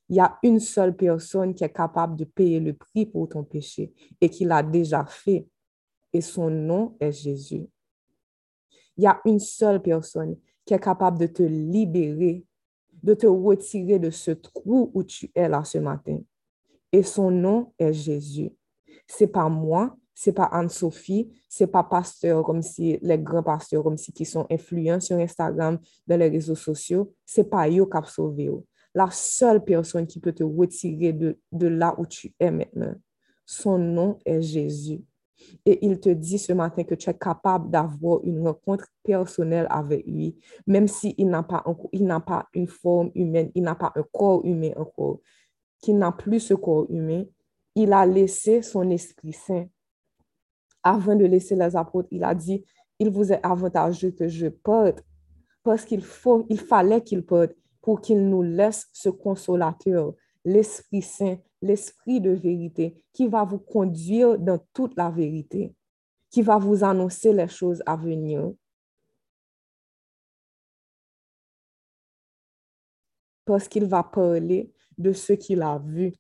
Il 0.08 0.16
y 0.16 0.20
a 0.20 0.38
une 0.42 0.58
seule 0.58 0.96
personne 0.96 1.54
qui 1.54 1.62
est 1.62 1.72
capable 1.72 2.16
de 2.16 2.24
payer 2.24 2.58
le 2.58 2.72
prix 2.72 3.04
pour 3.04 3.28
ton 3.28 3.44
péché 3.44 3.92
et 4.18 4.30
qui 4.30 4.46
l'a 4.46 4.62
déjà 4.62 5.04
fait. 5.04 5.46
Et 6.12 6.22
son 6.22 6.48
nom 6.48 6.96
est 6.98 7.12
Jésus. 7.12 7.68
Il 8.96 9.04
y 9.04 9.06
a 9.06 9.20
une 9.26 9.38
seule 9.38 9.82
personne 9.82 10.36
qui 10.64 10.72
est 10.72 10.80
capable 10.80 11.18
de 11.18 11.26
te 11.26 11.42
libérer, 11.42 12.44
de 13.02 13.12
te 13.12 13.26
retirer 13.26 13.98
de 13.98 14.10
ce 14.10 14.30
trou 14.30 14.90
où 14.94 15.04
tu 15.04 15.30
es 15.34 15.48
là 15.48 15.64
ce 15.64 15.78
matin. 15.78 16.18
Et 16.90 17.02
son 17.02 17.30
nom 17.30 17.74
est 17.78 17.92
Jésus. 17.92 18.50
C'est 19.06 19.28
pas 19.28 19.50
moi, 19.50 19.96
c'est 20.22 20.34
pas 20.34 20.50
Anne-Sophie, 20.52 21.30
c'est 21.48 21.66
pas 21.66 21.82
pasteur 21.82 22.42
comme 22.44 22.60
si 22.60 22.98
les 23.00 23.18
grands 23.18 23.42
pasteurs 23.42 23.82
comme 23.82 23.96
si 23.96 24.12
qui 24.12 24.26
sont 24.26 24.46
influents 24.50 25.00
sur 25.00 25.16
Instagram, 25.16 25.78
dans 26.06 26.18
les 26.18 26.28
réseaux 26.28 26.54
sociaux, 26.54 27.14
c'est 27.24 27.48
pas 27.48 27.70
eux 27.70 27.86
qui 27.86 28.10
sauvé 28.10 28.50
la 28.94 29.08
seule 29.10 29.64
personne 29.64 30.06
qui 30.06 30.20
peut 30.20 30.34
te 30.34 30.44
retirer 30.44 31.14
de, 31.14 31.38
de 31.50 31.68
là 31.68 31.94
où 31.96 32.04
tu 32.04 32.34
es 32.38 32.50
maintenant. 32.50 32.94
Son 33.46 33.78
nom 33.78 34.18
est 34.26 34.42
Jésus. 34.42 35.00
Et 35.64 35.86
il 35.86 35.98
te 35.98 36.10
dit 36.10 36.38
ce 36.38 36.52
matin 36.52 36.84
que 36.84 36.96
tu 36.96 37.08
es 37.08 37.14
capable 37.14 37.70
d'avoir 37.70 38.20
une 38.22 38.46
rencontre 38.46 38.88
personnelle 39.02 39.68
avec 39.70 40.06
lui, 40.06 40.36
même 40.66 40.86
s'il 40.86 41.30
n'a 41.30 41.42
pas, 41.42 41.64
pas 42.26 42.46
une 42.52 42.68
forme 42.68 43.10
humaine, 43.14 43.50
il 43.54 43.62
n'a 43.62 43.74
pas 43.74 43.90
un 43.96 44.04
corps 44.12 44.44
humain 44.44 44.72
encore, 44.76 45.20
qu'il 45.80 45.96
n'a 45.96 46.12
plus 46.12 46.40
ce 46.40 46.52
corps 46.52 46.84
humain. 46.90 47.24
Il 47.74 47.94
a 47.94 48.04
laissé 48.04 48.60
son 48.60 48.90
Esprit 48.90 49.32
Saint. 49.32 49.66
Avant 50.82 51.14
de 51.14 51.24
laisser 51.24 51.54
les 51.54 51.76
apôtres, 51.76 52.08
il 52.10 52.24
a 52.24 52.34
dit, 52.34 52.64
il 52.98 53.10
vous 53.10 53.32
est 53.32 53.44
avantageux 53.44 54.10
que 54.10 54.28
je 54.28 54.48
parte 54.48 55.04
parce 55.62 55.84
qu'il 55.84 56.02
il 56.48 56.58
fallait 56.58 57.02
qu'il 57.02 57.24
parte 57.24 57.52
pour 57.80 58.00
qu'il 58.00 58.28
nous 58.28 58.42
laisse 58.42 58.88
ce 58.92 59.08
consolateur, 59.08 60.14
l'Esprit 60.44 61.02
Saint, 61.02 61.38
l'Esprit 61.62 62.20
de 62.20 62.30
vérité, 62.30 63.04
qui 63.12 63.26
va 63.26 63.44
vous 63.44 63.58
conduire 63.58 64.38
dans 64.38 64.58
toute 64.72 64.96
la 64.96 65.10
vérité, 65.10 65.74
qui 66.30 66.42
va 66.42 66.58
vous 66.58 66.84
annoncer 66.84 67.32
les 67.32 67.48
choses 67.48 67.82
à 67.86 67.96
venir. 67.96 68.52
Parce 73.44 73.66
qu'il 73.66 73.86
va 73.86 74.02
parler 74.02 74.72
de 74.96 75.12
ce 75.12 75.32
qu'il 75.32 75.62
a 75.62 75.78
vu. 75.78 76.12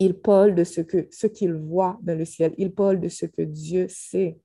Il 0.00 0.14
parle 0.14 0.54
de 0.54 0.64
ce 0.64 0.80
que 0.80 1.06
ce 1.10 1.26
qu'il 1.26 1.52
voit 1.52 1.98
dans 2.02 2.18
le 2.18 2.24
ciel. 2.24 2.54
Il 2.56 2.72
parle 2.72 3.00
de 3.00 3.08
ce 3.08 3.26
que 3.26 3.42
Dieu 3.42 3.86
sait. 3.88 4.40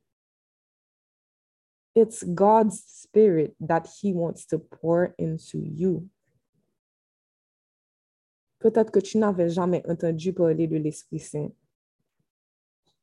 It's 1.95 2.25
God's 2.25 2.83
spirit 2.85 3.55
that 3.61 3.83
he 4.01 4.11
wants 4.13 4.45
to 4.49 4.59
pour 4.59 5.13
into 5.17 5.59
you. 5.59 6.09
Peut-être 8.59 8.91
que 8.91 8.99
tu 8.99 9.17
n'avais 9.17 9.47
jamais 9.47 9.81
entendu 9.87 10.33
parler 10.33 10.67
de 10.67 10.75
l'Esprit 10.75 11.19
Saint. 11.19 11.51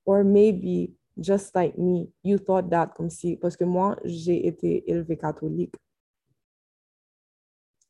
Or 0.04 0.22
maybe, 0.22 0.94
just 1.16 1.54
like 1.54 1.78
me, 1.78 2.12
you 2.22 2.36
thought 2.36 2.68
that 2.68 2.88
comme 2.96 3.08
si, 3.08 3.36
parce 3.36 3.56
que 3.56 3.64
moi, 3.64 3.96
j'ai 4.04 4.46
été 4.46 4.90
élevé 4.90 5.16
catholique. 5.16 5.74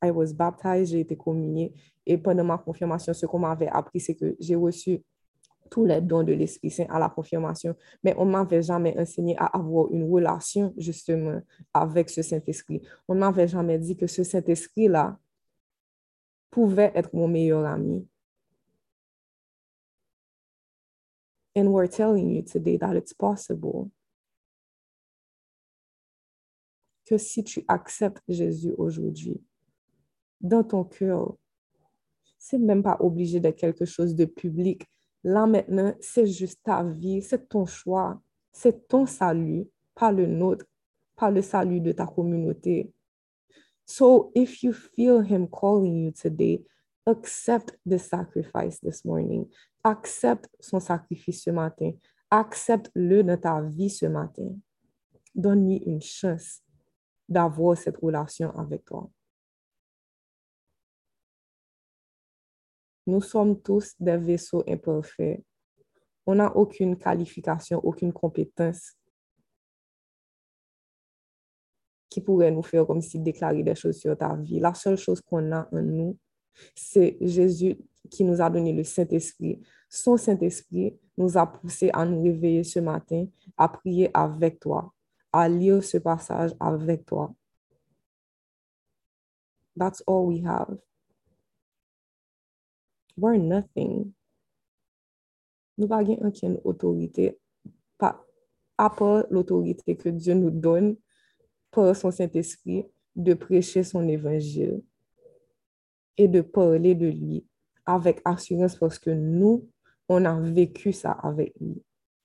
I 0.02 0.10
was 0.10 0.32
baptized, 0.32 0.92
j'ai 0.92 1.00
été 1.00 1.16
communiée. 1.16 1.72
Et 2.04 2.18
pendant 2.18 2.44
ma 2.44 2.58
confirmation, 2.58 3.12
ce 3.14 3.26
qu'on 3.26 3.38
m'avait 3.38 3.68
appris, 3.68 4.00
c'est 4.00 4.14
que 4.14 4.36
j'ai 4.40 4.56
reçu 4.56 5.02
tous 5.70 5.86
les 5.86 6.02
dons 6.02 6.22
de 6.22 6.34
l'Esprit 6.34 6.70
Saint 6.70 6.86
à 6.90 6.98
la 6.98 7.08
confirmation, 7.08 7.74
mais 8.04 8.14
on 8.18 8.26
ne 8.26 8.32
m'avait 8.32 8.62
jamais 8.62 8.94
enseigné 8.98 9.34
à 9.38 9.46
avoir 9.46 9.90
une 9.90 10.10
relation 10.10 10.74
justement 10.76 11.40
avec 11.72 12.10
ce 12.10 12.20
Saint-Esprit. 12.20 12.82
On 13.08 13.14
ne 13.14 13.20
m'avait 13.20 13.48
jamais 13.48 13.78
dit 13.78 13.96
que 13.96 14.06
ce 14.06 14.22
Saint-Esprit-là 14.22 15.18
pouvait 16.50 16.92
être 16.94 17.14
mon 17.14 17.26
meilleur 17.26 17.64
ami. 17.64 18.06
And 21.56 21.68
we're 21.68 21.88
telling 21.88 22.30
you 22.30 22.42
today 22.42 22.76
that 22.78 22.94
it's 22.94 23.14
possible. 23.14 23.90
Que 27.06 27.16
si 27.16 27.42
tu 27.44 27.64
acceptes 27.66 28.22
Jésus 28.28 28.74
aujourd'hui, 28.76 29.40
dans 30.42 30.64
ton 30.64 30.84
cœur, 30.84 31.36
c'est 32.38 32.58
même 32.58 32.82
pas 32.82 32.96
obligé 33.00 33.40
d'être 33.40 33.58
quelque 33.58 33.84
chose 33.84 34.14
de 34.14 34.24
public. 34.24 34.84
Là 35.24 35.46
maintenant, 35.46 35.94
c'est 36.00 36.26
juste 36.26 36.60
ta 36.64 36.82
vie, 36.82 37.22
c'est 37.22 37.48
ton 37.48 37.64
choix, 37.64 38.20
c'est 38.52 38.88
ton 38.88 39.06
salut, 39.06 39.66
pas 39.94 40.12
le 40.12 40.26
nôtre, 40.26 40.66
pas 41.16 41.30
le 41.30 41.40
salut 41.40 41.80
de 41.80 41.92
ta 41.92 42.06
communauté, 42.06 42.92
So 43.86 44.30
if 44.34 44.62
you 44.62 44.72
feel 44.72 45.20
Him 45.20 45.48
calling 45.48 45.96
you 45.96 46.12
today, 46.12 46.60
accept 47.06 47.72
the 47.84 47.98
sacrifice 47.98 48.78
this 48.80 49.04
morning. 49.04 49.50
Accepte 49.84 50.48
son 50.60 50.80
sacrifice 50.80 51.42
ce 51.42 51.50
matin. 51.50 51.92
Accepte-le 52.30 53.22
dans 53.22 53.36
ta 53.38 53.60
vie 53.60 53.90
ce 53.90 54.06
matin. 54.06 54.56
Donne-lui 55.34 55.76
une 55.84 56.00
chance 56.00 56.62
d'avoir 57.28 57.76
cette 57.76 57.98
relation 57.98 58.50
avec 58.58 58.84
toi. 58.84 59.10
Nous 63.06 63.20
sommes 63.20 63.60
tous 63.60 63.94
des 63.98 64.16
vaisseaux 64.16 64.62
imparfaits. 64.68 65.42
On 66.26 66.36
n'a 66.36 66.56
aucune 66.56 66.96
qualification, 66.96 67.80
aucune 67.82 68.12
compétence 68.12 68.96
qui 72.08 72.20
pourrait 72.20 72.50
nous 72.50 72.62
faire 72.62 72.86
comme 72.86 73.00
si 73.00 73.18
déclarer 73.18 73.62
des 73.62 73.74
choses 73.74 73.98
sur 73.98 74.16
ta 74.16 74.36
vie. 74.36 74.60
La 74.60 74.74
seule 74.74 74.98
chose 74.98 75.20
qu'on 75.20 75.50
a 75.52 75.68
en 75.72 75.82
nous, 75.82 76.18
c'est 76.74 77.16
Jésus 77.20 77.78
qui 78.10 78.24
nous 78.24 78.40
a 78.40 78.50
donné 78.50 78.72
le 78.72 78.84
Saint-Esprit. 78.84 79.60
Son 79.88 80.16
Saint-Esprit 80.16 80.98
nous 81.16 81.36
a 81.38 81.46
poussé 81.46 81.90
à 81.92 82.04
nous 82.04 82.22
réveiller 82.22 82.64
ce 82.64 82.80
matin, 82.80 83.26
à 83.56 83.68
prier 83.68 84.10
avec 84.12 84.60
toi, 84.60 84.92
à 85.32 85.48
lire 85.48 85.82
ce 85.82 85.98
passage 85.98 86.52
avec 86.60 87.06
toi. 87.06 87.34
That's 89.74 90.02
all 90.06 90.26
we 90.26 90.44
have. 90.44 90.78
We're 93.16 93.38
nothing. 93.38 94.12
Nous 95.78 95.86
n'avons 95.86 96.18
aucune 96.26 96.60
autorité, 96.64 97.38
pas 97.98 98.24
à 98.78 98.90
part 98.90 99.24
l'autorité 99.30 99.96
que 99.96 100.08
Dieu 100.08 100.34
nous 100.34 100.50
donne 100.50 100.96
par 101.70 101.94
son 101.96 102.10
Saint-Esprit 102.10 102.84
de 103.14 103.34
prêcher 103.34 103.82
son 103.82 104.06
évangile 104.08 104.82
et 106.16 106.28
de 106.28 106.40
parler 106.40 106.94
de 106.94 107.08
lui 107.08 107.46
avec 107.84 108.20
assurance 108.24 108.76
parce 108.76 108.98
que 108.98 109.10
nous, 109.10 109.68
on 110.08 110.24
a 110.24 110.38
vécu 110.40 110.92
ça 110.92 111.12
avec 111.12 111.54
lui. 111.60 111.82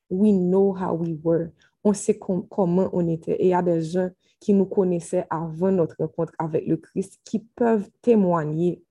We 0.10 0.32
know 0.32 0.74
how 0.74 0.94
we 0.94 1.18
were. 1.24 1.50
On 1.84 1.94
sait 1.94 2.18
comment 2.18 2.90
on 2.94 3.08
était. 3.08 3.36
Et 3.42 3.46
il 3.46 3.50
y 3.50 3.54
a 3.54 3.62
des 3.62 3.82
gens 3.82 4.10
qui 4.40 4.54
nous 4.54 4.66
connaissaient 4.66 5.26
avant 5.30 5.72
notre 5.72 5.96
rencontre 6.00 6.34
avec 6.38 6.68
le 6.68 6.78
Christ 6.78 7.20
qui 7.24 7.40
peuvent 7.40 7.90
témoigner 8.02 8.84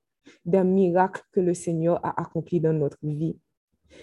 des 0.44 0.64
miracles 0.64 1.22
que 1.32 1.40
le 1.40 1.54
Seigneur 1.54 2.04
a 2.04 2.20
accomplis 2.20 2.60
dans 2.60 2.72
notre 2.72 2.98
vie. 3.02 3.38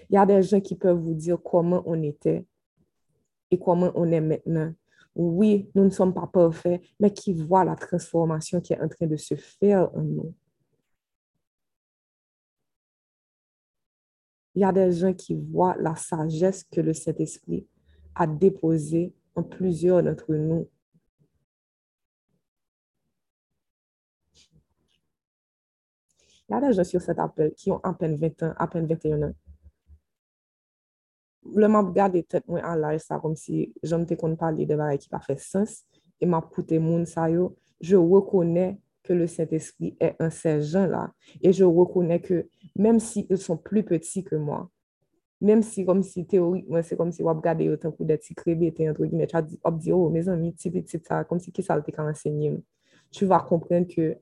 Il 0.09 0.15
y 0.15 0.17
a 0.17 0.25
des 0.25 0.41
gens 0.41 0.61
qui 0.61 0.75
peuvent 0.75 0.97
vous 0.97 1.13
dire 1.13 1.37
comment 1.43 1.83
on 1.85 2.01
était 2.01 2.45
et 3.51 3.59
comment 3.59 3.91
on 3.95 4.11
est 4.11 4.21
maintenant 4.21 4.73
oui, 5.15 5.69
nous 5.75 5.83
ne 5.83 5.89
sommes 5.89 6.13
pas 6.13 6.27
parfaits, 6.27 6.81
mais 6.99 7.13
qui 7.13 7.33
voient 7.33 7.63
la 7.63 7.75
transformation 7.75 8.59
qui 8.61 8.73
est 8.73 8.81
en 8.81 8.87
train 8.87 9.05
de 9.05 9.15
se 9.15 9.35
faire 9.35 9.95
en 9.95 10.01
nous. 10.01 10.33
Il 14.55 14.61
y 14.61 14.65
a 14.65 14.71
des 14.71 14.91
gens 14.91 15.13
qui 15.13 15.35
voient 15.35 15.75
la 15.79 15.95
sagesse 15.95 16.63
que 16.63 16.81
le 16.81 16.93
Saint-Esprit 16.93 17.67
a 18.15 18.27
déposée 18.27 19.13
en 19.35 19.43
plusieurs 19.43 20.03
d'entre 20.03 20.33
nous. 20.33 20.69
Des 26.61 26.83
sur 26.83 27.01
cet 27.01 27.19
appel 27.19 27.53
qui 27.53 27.71
ont 27.71 27.79
à 27.83 27.93
peine 27.93 28.15
20 28.15 28.43
ans, 28.43 28.53
à 28.57 28.67
peine 28.67 28.87
21 28.87 29.23
ans, 29.23 29.33
le 31.55 31.67
m'a 31.67 31.81
regardé 31.81 32.23
tête 32.23 32.47
moi 32.47 32.61
en 32.63 32.75
live 32.75 32.99
ça 32.99 33.19
comme 33.19 33.35
si 33.35 33.73
je 33.83 33.95
me 33.95 34.15
qu'on 34.15 34.35
parler 34.35 34.65
de 34.65 34.75
choses 34.75 34.97
qui 34.97 35.09
pas 35.09 35.19
fait 35.19 35.39
sens 35.39 35.83
et 36.21 36.25
m'a 36.25 36.39
écouté 36.39 36.79
moun 36.79 37.05
ça 37.05 37.29
yo 37.29 37.57
je 37.81 37.97
reconnais 37.97 38.79
que 39.03 39.11
le 39.11 39.27
Saint-Esprit 39.27 39.97
est 39.99 40.15
un 40.19 40.29
ces 40.29 40.61
gens 40.61 40.87
là 40.87 41.11
et 41.41 41.51
je 41.51 41.65
reconnais 41.65 42.21
que 42.21 42.47
même 42.77 42.99
s'ils 42.99 43.37
sont 43.37 43.57
plus 43.57 43.83
petits 43.83 44.23
que 44.23 44.35
moi 44.35 44.69
Même 45.43 45.61
si, 45.61 45.85
comme 45.85 46.03
si 46.03 46.25
théoriquement, 46.25 46.81
c'est 46.81 46.95
comme 46.95 47.11
si 47.11 47.21
on 47.21 47.27
regardait 47.27 47.67
autant 47.67 47.91
que 47.91 48.01
des 48.03 48.17
petits 48.17 48.33
crébés, 48.33 48.73
entre 48.89 49.03
guillemets, 49.05 49.27
tu 49.27 49.35
vas 49.35 49.41
dire, 49.41 49.97
oh, 49.97 50.09
mes 50.09 50.29
amis, 50.29 50.53
petit, 50.53 50.71
petit, 50.71 50.97
ça, 51.05 51.25
comme 51.25 51.37
si 51.37 51.51
qui 51.51 51.61
ça 51.61 51.77
été 51.77 51.99
enseigné. 51.99 52.57
Tu 53.11 53.25
vas 53.25 53.41
comprendre 53.41 53.85
que 53.93 54.17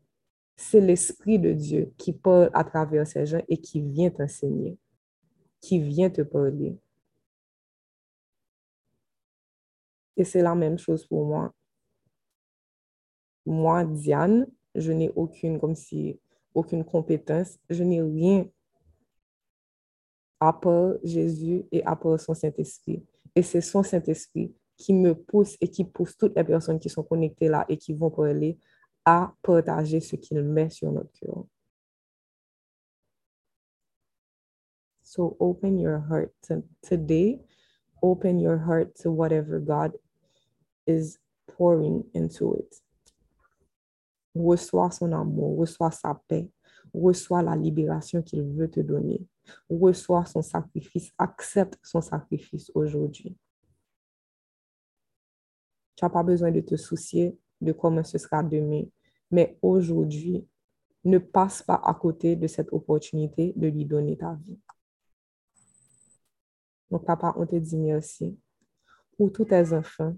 c'est 0.55 0.81
l'Esprit 0.81 1.39
de 1.39 1.53
Dieu 1.53 1.93
qui 1.97 2.13
parle 2.13 2.49
à 2.53 2.63
travers 2.63 3.07
ces 3.07 3.25
gens 3.25 3.41
et 3.47 3.57
qui 3.57 3.81
vient 3.81 4.09
t'enseigner, 4.09 4.77
qui 5.59 5.79
vient 5.79 6.09
te 6.09 6.21
parler. 6.21 6.77
Et 10.17 10.23
c'est 10.23 10.41
la 10.41 10.55
même 10.55 10.77
chose 10.77 11.05
pour 11.05 11.25
moi. 11.25 11.53
Moi, 13.45 13.85
Diane, 13.85 14.47
je 14.75 14.91
n'ai 14.91 15.09
aucune, 15.15 15.59
comme 15.59 15.75
si, 15.75 16.19
aucune 16.53 16.83
compétence, 16.83 17.57
je 17.69 17.83
n'ai 17.83 18.01
rien 18.01 18.47
à 20.39 20.53
part 20.53 20.93
Jésus 21.03 21.63
et 21.71 21.83
à 21.85 21.95
part 21.95 22.19
son 22.19 22.33
Saint-Esprit. 22.33 23.03
Et 23.35 23.41
c'est 23.41 23.61
son 23.61 23.83
Saint-Esprit 23.83 24.53
qui 24.75 24.93
me 24.93 25.13
pousse 25.13 25.55
et 25.61 25.67
qui 25.67 25.85
pousse 25.85 26.17
toutes 26.17 26.35
les 26.35 26.43
personnes 26.43 26.79
qui 26.79 26.89
sont 26.89 27.03
connectées 27.03 27.47
là 27.47 27.65
et 27.69 27.77
qui 27.77 27.93
vont 27.93 28.09
parler 28.09 28.57
à 29.05 29.33
partager 29.41 29.99
ce 29.99 30.15
qu'il 30.15 30.41
met 30.43 30.69
sur 30.69 30.91
notre 30.91 31.11
cœur. 31.13 31.45
So 35.03 35.35
open 35.39 35.77
your 35.77 35.99
heart 36.09 36.31
today. 36.81 37.41
Open 38.01 38.39
your 38.39 38.57
heart 38.57 38.95
to 39.03 39.11
whatever 39.11 39.59
God 39.59 39.97
is 40.87 41.17
pouring 41.47 42.05
into 42.13 42.55
it. 42.55 42.81
Reçois 44.33 44.91
son 44.91 45.11
amour, 45.11 45.57
reçois 45.57 45.91
sa 45.91 46.15
paix, 46.27 46.49
reçois 46.93 47.43
la 47.43 47.55
libération 47.55 48.21
qu'il 48.21 48.43
veut 48.43 48.69
te 48.69 48.79
donner. 48.79 49.27
Reçois 49.69 50.25
son 50.25 50.41
sacrifice, 50.41 51.11
accepte 51.17 51.77
son 51.83 51.99
sacrifice 51.99 52.71
aujourd'hui. 52.73 53.37
Tu 55.95 56.05
n'as 56.05 56.09
pas 56.09 56.23
besoin 56.23 56.51
de 56.51 56.61
te 56.61 56.77
soucier 56.77 57.37
de 57.61 57.71
comment 57.71 58.03
ce 58.03 58.17
sera 58.17 58.43
demain, 58.43 58.83
mais 59.29 59.57
aujourd'hui, 59.61 60.45
ne 61.03 61.17
passe 61.17 61.63
pas 61.63 61.81
à 61.83 61.93
côté 61.93 62.35
de 62.35 62.47
cette 62.47 62.71
opportunité 62.71 63.53
de 63.55 63.67
lui 63.67 63.85
donner 63.85 64.17
ta 64.17 64.33
vie. 64.35 64.59
Donc, 66.89 67.05
papa, 67.05 67.33
on 67.37 67.45
te 67.45 67.55
dit 67.55 67.77
merci 67.77 68.37
pour 69.17 69.31
tous 69.31 69.45
tes 69.45 69.73
enfants 69.73 70.15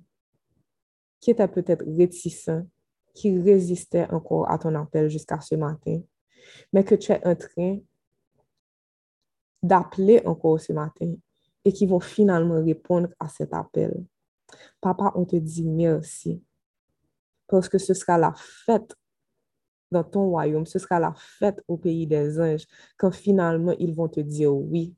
qui 1.20 1.32
étaient 1.32 1.48
peut-être 1.48 1.86
réticents, 1.86 2.68
qui 3.14 3.40
résistaient 3.40 4.10
encore 4.12 4.50
à 4.50 4.58
ton 4.58 4.74
appel 4.76 5.10
jusqu'à 5.10 5.40
ce 5.40 5.56
matin, 5.56 6.02
mais 6.74 6.84
que 6.84 6.96
tu 6.96 7.12
es 7.12 7.26
en 7.26 7.36
train 7.36 7.80
d'appeler 9.62 10.22
encore 10.26 10.60
ce 10.60 10.74
matin 10.74 11.14
et 11.64 11.72
qui 11.72 11.86
vont 11.86 12.00
finalement 12.00 12.62
répondre 12.62 13.08
à 13.20 13.30
cet 13.30 13.54
appel. 13.54 14.04
Papa, 14.82 15.14
on 15.16 15.24
te 15.24 15.38
dit 15.38 15.64
merci 15.64 16.44
parce 17.48 17.70
que 17.70 17.78
ce 17.78 17.94
sera 17.94 18.18
la 18.18 18.34
fête 18.36 18.96
dans 19.92 20.04
ton 20.04 20.30
royaume, 20.30 20.66
ce 20.66 20.80
sera 20.80 21.00
la 21.00 21.14
fête 21.16 21.64
au 21.68 21.78
pays 21.78 22.08
des 22.08 22.40
anges 22.40 22.66
quand 22.98 23.12
finalement 23.12 23.74
ils 23.80 23.94
vont 23.94 24.10
te 24.10 24.20
dire 24.20 24.54
oui. 24.54 24.96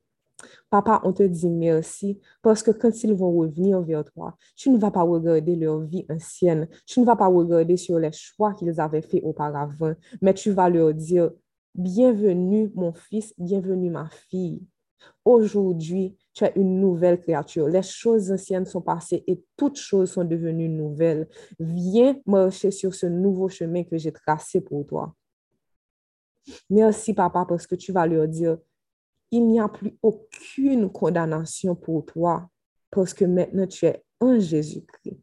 Papa, 0.70 1.02
on 1.04 1.14
te 1.14 1.24
dit 1.24 1.50
merci 1.50 2.20
parce 2.42 2.62
que 2.62 2.72
quand 2.72 3.04
ils 3.04 3.14
vont 3.14 3.32
revenir 3.32 3.82
vers 3.82 4.04
toi, 4.04 4.36
tu 4.56 4.70
ne 4.70 4.78
vas 4.78 4.92
pas 4.92 5.04
regarder 5.04 5.56
leur 5.56 5.80
vie 5.82 6.06
ancienne, 6.10 6.68
tu 6.86 7.00
ne 7.00 7.06
vas 7.06 7.16
pas 7.16 7.28
regarder 7.28 7.78
sur 7.78 8.00
les 8.00 8.12
choix 8.12 8.54
qu'ils 8.54 8.80
avaient 8.80 9.02
fait 9.02 9.22
auparavant, 9.22 9.94
mais 10.22 10.34
tu 10.34 10.52
vas 10.52 10.70
leur 10.70 10.94
dire, 10.94 11.32
bienvenue 11.74 12.72
mon 12.76 12.94
fils, 12.94 13.34
bienvenue 13.38 13.90
ma 13.90 14.10
fille. 14.30 14.62
Aujourd'hui, 15.24 16.18
tu 16.34 16.44
es 16.44 16.54
une 16.56 16.80
nouvelle 16.80 17.20
créature. 17.20 17.68
Les 17.68 17.82
choses 17.82 18.32
anciennes 18.32 18.66
sont 18.66 18.82
passées 18.82 19.24
et 19.28 19.44
toutes 19.58 19.78
choses 19.78 20.12
sont 20.12 20.24
devenues 20.24 20.70
nouvelles. 20.70 21.28
Viens 21.60 22.16
marcher 22.26 22.72
sur 22.72 22.94
ce 22.94 23.06
nouveau 23.06 23.50
chemin 23.50 23.84
que 23.84 23.98
j'ai 23.98 24.12
tracé 24.12 24.62
pour 24.62 24.86
toi. 24.86 25.16
Merci, 26.70 27.14
papa, 27.14 27.46
parce 27.48 27.66
que 27.66 27.76
tu 27.76 27.92
vas 27.92 28.06
leur 28.06 28.28
dire, 28.28 28.58
il 29.32 29.48
n'y 29.48 29.60
a 29.60 29.68
plus 29.68 29.98
aucune 30.02 30.92
condamnation 30.92 31.76
pour 31.76 32.06
toi 32.06 32.50
parce 32.92 33.14
que 33.14 33.26
maintenant 33.26 33.68
tu 33.68 33.86
es 33.86 34.04
en 34.20 34.40
Jésus-Christ. 34.40 35.20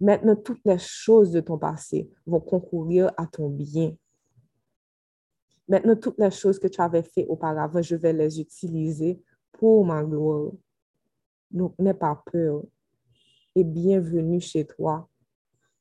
Maintenant, 0.00 0.36
toutes 0.36 0.60
les 0.64 0.78
choses 0.78 1.30
de 1.30 1.40
ton 1.40 1.56
passé 1.56 2.10
vont 2.26 2.40
concourir 2.40 3.12
à 3.16 3.26
ton 3.26 3.48
bien. 3.48 3.94
Maintenant, 5.66 5.96
toutes 5.96 6.18
les 6.18 6.30
choses 6.30 6.58
que 6.58 6.68
tu 6.68 6.80
avais 6.80 7.02
fait 7.02 7.26
auparavant, 7.26 7.80
je 7.80 7.96
vais 7.96 8.12
les 8.12 8.40
utiliser 8.40 9.20
pour 9.52 9.84
ma 9.84 10.02
gloire. 10.02 10.52
Donc, 11.50 11.74
n'aie 11.78 11.94
pas 11.94 12.22
peur 12.30 12.62
et 13.54 13.64
bienvenue 13.64 14.40
chez 14.40 14.66
toi. 14.66 15.08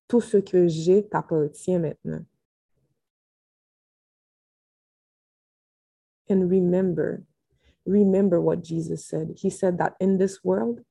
Tout 0.07 0.21
ce 0.21 0.37
que 0.37 0.67
j'ai 0.67 1.07
t'appartient 1.07 1.77
maintenant. 1.77 2.23
And 6.29 6.49
remember, 6.49 7.23
remember 7.85 8.39
what 8.39 8.63
Jesus 8.63 9.05
said. 9.05 9.33
He 9.35 9.49
said 9.49 9.77
that 9.79 9.95
in 9.99 10.17
this 10.17 10.43
world, 10.43 10.81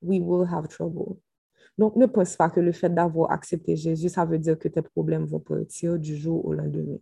we 0.00 0.20
will 0.20 0.46
have 0.46 0.68
trouble. 0.68 1.18
Donc, 1.76 1.96
ne 1.96 2.06
pense 2.06 2.36
pas 2.36 2.50
que 2.50 2.60
le 2.60 2.72
fait 2.72 2.92
d'avoir 2.92 3.32
accepté 3.32 3.76
Jésus, 3.76 4.08
ça 4.08 4.24
veut 4.24 4.38
dire 4.38 4.58
que 4.58 4.68
tes 4.68 4.82
problèmes 4.82 5.24
vont 5.24 5.40
partir 5.40 5.98
du 5.98 6.16
jour 6.16 6.44
au 6.44 6.52
lendemain. 6.52 6.98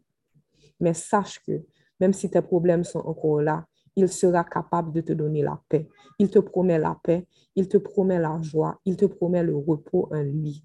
Mais 0.81 0.95
sache 0.95 1.41
que 1.41 1.62
même 2.01 2.12
si 2.12 2.31
tes 2.31 2.43
problèmes 2.43 2.85
sont 2.85 3.01
encore 3.01 3.41
là, 3.41 3.66
il 3.97 4.09
sera 4.09 4.45
capable 4.45 4.93
de 4.93 5.01
te 5.01 5.12
donner 5.12 5.43
la 5.43 5.61
paix. 5.68 5.89
Il 6.18 6.31
te 6.31 6.39
promet 6.39 6.79
la 6.79 6.99
paix, 7.03 7.27
il 7.55 7.68
te 7.68 7.79
promet 7.79 8.18
la 8.18 8.39
joie, 8.43 8.79
il 8.85 8.97
te 8.97 9.07
promet 9.07 9.43
le 9.43 9.57
repos 9.57 10.09
en 10.12 10.22
lui. 10.22 10.62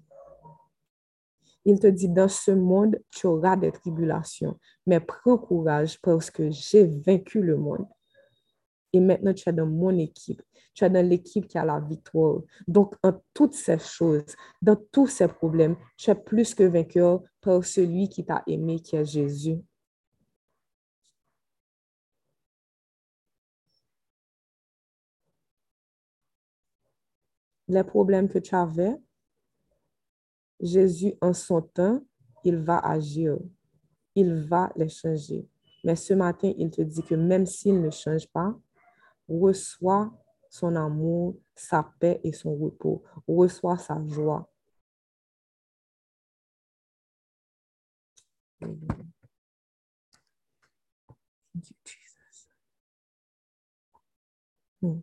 Il 1.64 1.78
te 1.78 1.86
dit, 1.86 2.08
dans 2.08 2.28
ce 2.28 2.50
monde, 2.50 2.98
tu 3.10 3.26
auras 3.26 3.56
des 3.56 3.72
tribulations, 3.72 4.58
mais 4.86 5.00
prends 5.00 5.38
courage 5.38 6.00
parce 6.02 6.30
que 6.30 6.50
j'ai 6.50 6.84
vaincu 6.84 7.40
le 7.40 7.56
monde. 7.56 7.86
Et 8.92 9.00
maintenant, 9.00 9.32
tu 9.32 9.48
es 9.48 9.52
dans 9.52 9.66
mon 9.66 9.96
équipe. 9.96 10.42
Tu 10.74 10.84
es 10.84 10.90
dans 10.90 11.06
l'équipe 11.06 11.46
qui 11.46 11.56
a 11.56 11.64
la 11.64 11.80
victoire. 11.80 12.40
Donc, 12.66 12.94
en 13.02 13.12
toutes 13.32 13.54
ces 13.54 13.78
choses, 13.78 14.34
dans 14.60 14.76
tous 14.90 15.06
ces 15.06 15.28
problèmes, 15.28 15.76
tu 15.96 16.10
es 16.10 16.14
plus 16.14 16.54
que 16.54 16.64
vainqueur 16.64 17.22
par 17.40 17.64
celui 17.64 18.08
qui 18.08 18.24
t'a 18.24 18.42
aimé, 18.46 18.80
qui 18.80 18.96
est 18.96 19.04
Jésus. 19.04 19.58
Les 27.68 27.84
problèmes 27.84 28.28
que 28.28 28.38
tu 28.38 28.54
avais, 28.54 28.96
Jésus, 30.60 31.14
en 31.20 31.32
son 31.32 31.62
temps, 31.62 32.02
il 32.44 32.56
va 32.56 32.78
agir. 32.78 33.38
Il 34.14 34.34
va 34.34 34.70
les 34.76 34.88
changer. 34.88 35.48
Mais 35.84 35.96
ce 35.96 36.14
matin, 36.14 36.52
il 36.56 36.70
te 36.70 36.82
dit 36.82 37.02
que 37.02 37.14
même 37.14 37.46
s'il 37.46 37.80
ne 37.80 37.90
change 37.90 38.28
pas, 38.28 38.54
reçois 39.28 40.12
son 40.48 40.76
amour, 40.76 41.36
sa 41.54 41.82
paix 41.98 42.20
et 42.22 42.32
son 42.32 42.54
repos. 42.56 43.02
Reçois 43.26 43.78
sa 43.78 44.00
joie. 44.06 44.48
Hmm. 54.82 55.00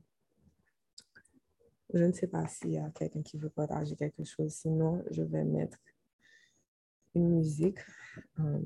Je 1.94 2.04
ne 2.04 2.12
sais 2.12 2.28
pas 2.28 2.48
s'il 2.48 2.72
y 2.72 2.78
a 2.78 2.90
quelqu'un 2.92 3.22
qui 3.22 3.38
veut 3.38 3.50
partager 3.50 3.96
quelque 3.96 4.24
chose. 4.24 4.54
Sinon, 4.54 5.04
je 5.10 5.24
vais 5.24 5.44
mettre 5.44 5.78
une 7.16 7.30
musique 7.30 7.80
euh, 8.40 8.60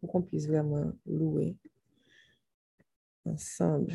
pour 0.00 0.12
qu'on 0.12 0.22
puisse 0.22 0.46
vraiment 0.46 0.92
louer 1.06 1.56
ensemble. 3.24 3.94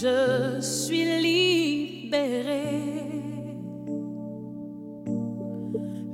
je 0.00 0.60
suis 0.60 1.04
libéré. 1.20 2.70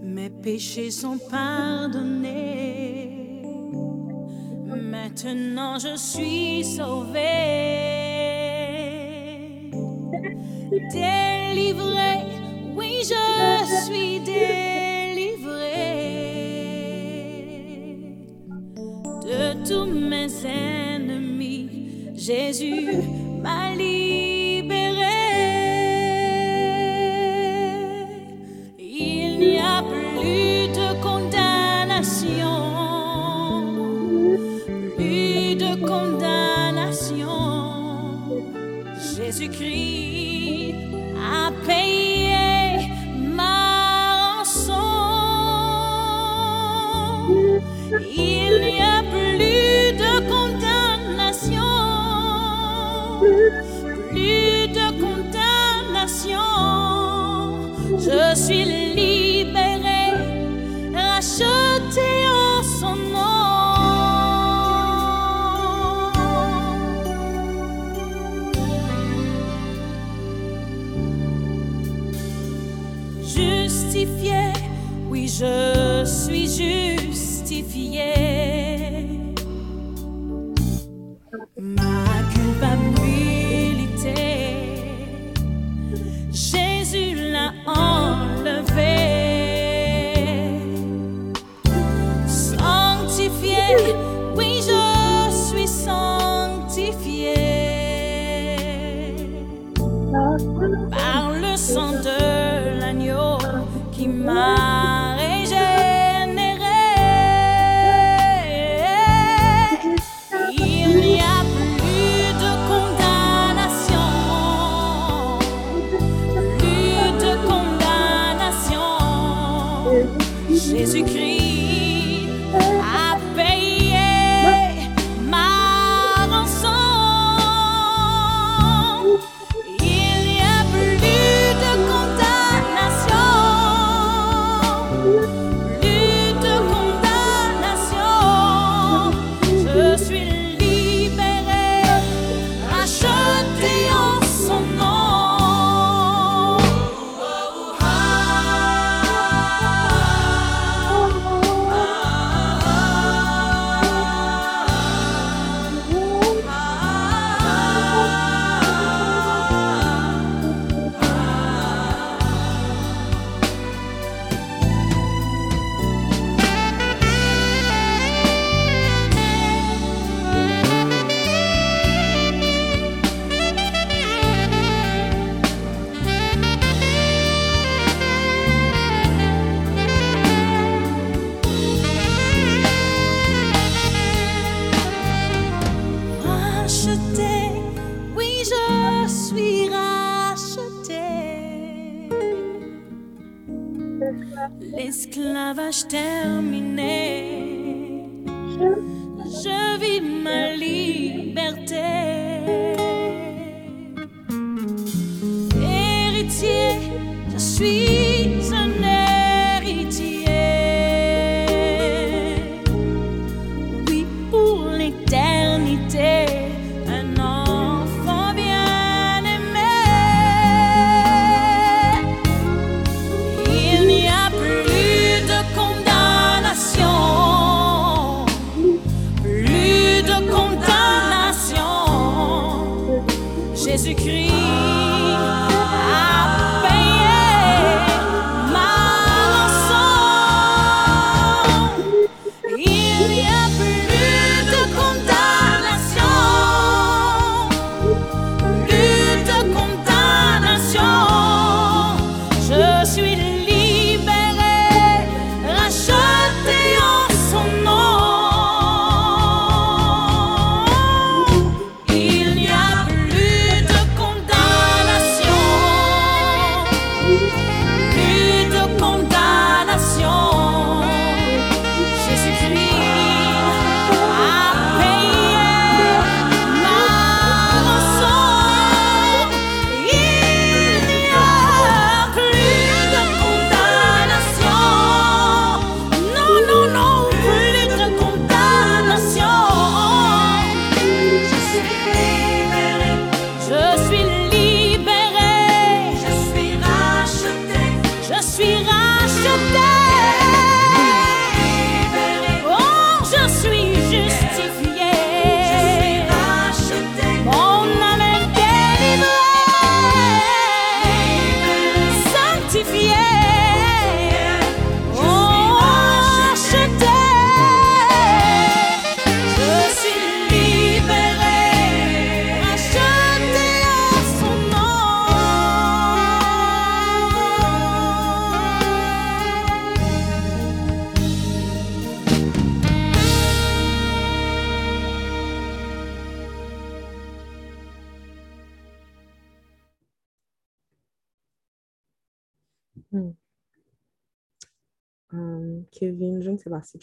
Mes 0.02 0.30
péchés 0.30 0.90
sont 0.90 1.18
pardonnés. 1.30 2.62
Maintenant 4.66 5.78
je 5.78 5.96
suis 5.96 6.64
sauvé. 6.64 7.20
Délivré, 10.92 12.14
oui 12.76 13.02
je 13.02 13.84
suis 13.84 14.20
délivré 14.20 15.76
de 19.26 19.68
tous 19.68 19.86
mes 19.86 20.28
ennemis. 20.46 21.68
Jésus 22.14 23.13
il 28.78 29.38
n'y 29.38 29.58
a 29.58 29.82
plus 29.82 30.68
de 30.68 30.94
condamnation, 31.02 32.48
plus 34.96 35.56
de 35.56 35.74
condamnation. 35.86 37.28
Jésus-Christ 39.16 40.74
a 41.18 41.50
payé 41.66 42.88
ma 43.18 44.38
rançon. 44.38 44.72
Il 48.16 48.52
n'y 48.62 48.80
a 48.80 49.02
plus 49.12 49.92
de 49.98 50.12
condamnation. 50.30 50.83
Cause 58.14 58.46
she 58.46 58.64
leave? 58.64 59.33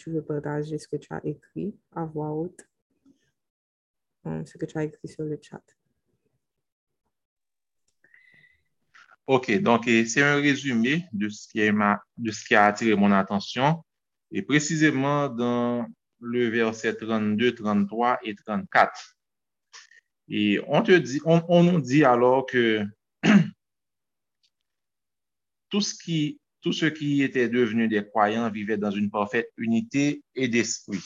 Tu 0.02 0.10
veux 0.10 0.22
partager 0.22 0.78
ce 0.78 0.88
que 0.88 0.96
tu 0.96 1.12
as 1.12 1.24
écrit 1.24 1.76
à 1.94 2.04
voix 2.04 2.30
haute, 2.30 2.68
euh, 4.26 4.44
ce 4.44 4.58
que 4.58 4.66
tu 4.66 4.76
as 4.76 4.84
écrit 4.84 5.06
sur 5.06 5.22
le 5.22 5.38
chat. 5.40 5.62
OK, 9.28 9.52
donc 9.60 9.84
c'est 9.84 10.22
un 10.22 10.40
résumé 10.40 11.06
de 11.12 11.28
ce, 11.28 11.46
qui 11.46 11.62
a, 11.62 12.02
de 12.16 12.30
ce 12.32 12.44
qui 12.44 12.56
a 12.56 12.66
attiré 12.66 12.96
mon 12.96 13.12
attention, 13.12 13.84
et 14.32 14.42
précisément 14.42 15.28
dans 15.28 15.86
le 16.18 16.48
verset 16.48 16.96
32, 16.96 17.54
33 17.54 18.18
et 18.24 18.34
34. 18.34 19.16
Et 20.28 20.60
on 20.66 20.82
te 20.82 20.90
dit, 20.90 21.20
on, 21.24 21.44
on 21.48 21.62
nous 21.62 21.80
dit 21.80 22.04
alors 22.04 22.46
que 22.46 22.84
tout 25.68 25.80
ce 25.80 25.94
qui 25.94 26.40
Tous 26.62 26.72
ceux 26.72 26.90
qui 26.90 27.22
étaient 27.22 27.48
devenus 27.48 27.90
des 27.90 28.04
croyants 28.04 28.48
vivaient 28.48 28.76
dans 28.76 28.92
une 28.92 29.10
parfaite 29.10 29.50
unité 29.56 30.22
et 30.36 30.46
d'esprit. 30.46 31.02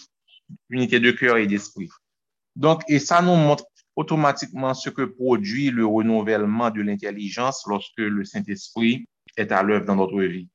Unité 0.69 1.01
de 1.01 1.11
cœur 1.11 1.39
et 1.39 1.47
d'esprit. 1.47 1.89
Donc, 2.55 2.83
et 2.89 2.99
ça 2.99 3.23
nous 3.23 3.35
montre 3.35 3.65
automatiquement 3.97 4.75
ce 4.75 4.91
que 4.91 5.03
produit 5.03 5.71
le 5.71 5.87
renouvellement 5.87 6.71
de 6.71 6.83
l'intelligence 6.83 7.65
lorsque 7.67 7.99
le 7.99 8.25
Saint-Esprit 8.25 9.09
est 9.37 9.51
à 9.51 9.63
l'œuvre 9.63 9.87
dans 9.87 9.97
notre 9.97 10.21
vie. 10.23 10.49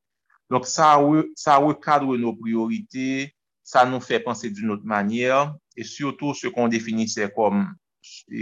Donc, 0.52 0.68
ça, 0.68 1.00
ça 1.36 1.58
recadre 1.58 2.16
nos 2.18 2.36
priorités, 2.36 3.36
ça 3.64 3.86
nous 3.86 4.02
fait 4.02 4.20
penser 4.20 4.52
d'une 4.52 4.70
autre 4.70 4.86
manière 4.86 5.56
et 5.76 5.84
surtout 5.84 6.36
ce 6.36 6.48
qu'on 6.48 6.68
définissait 6.68 7.32
comme, 7.36 7.74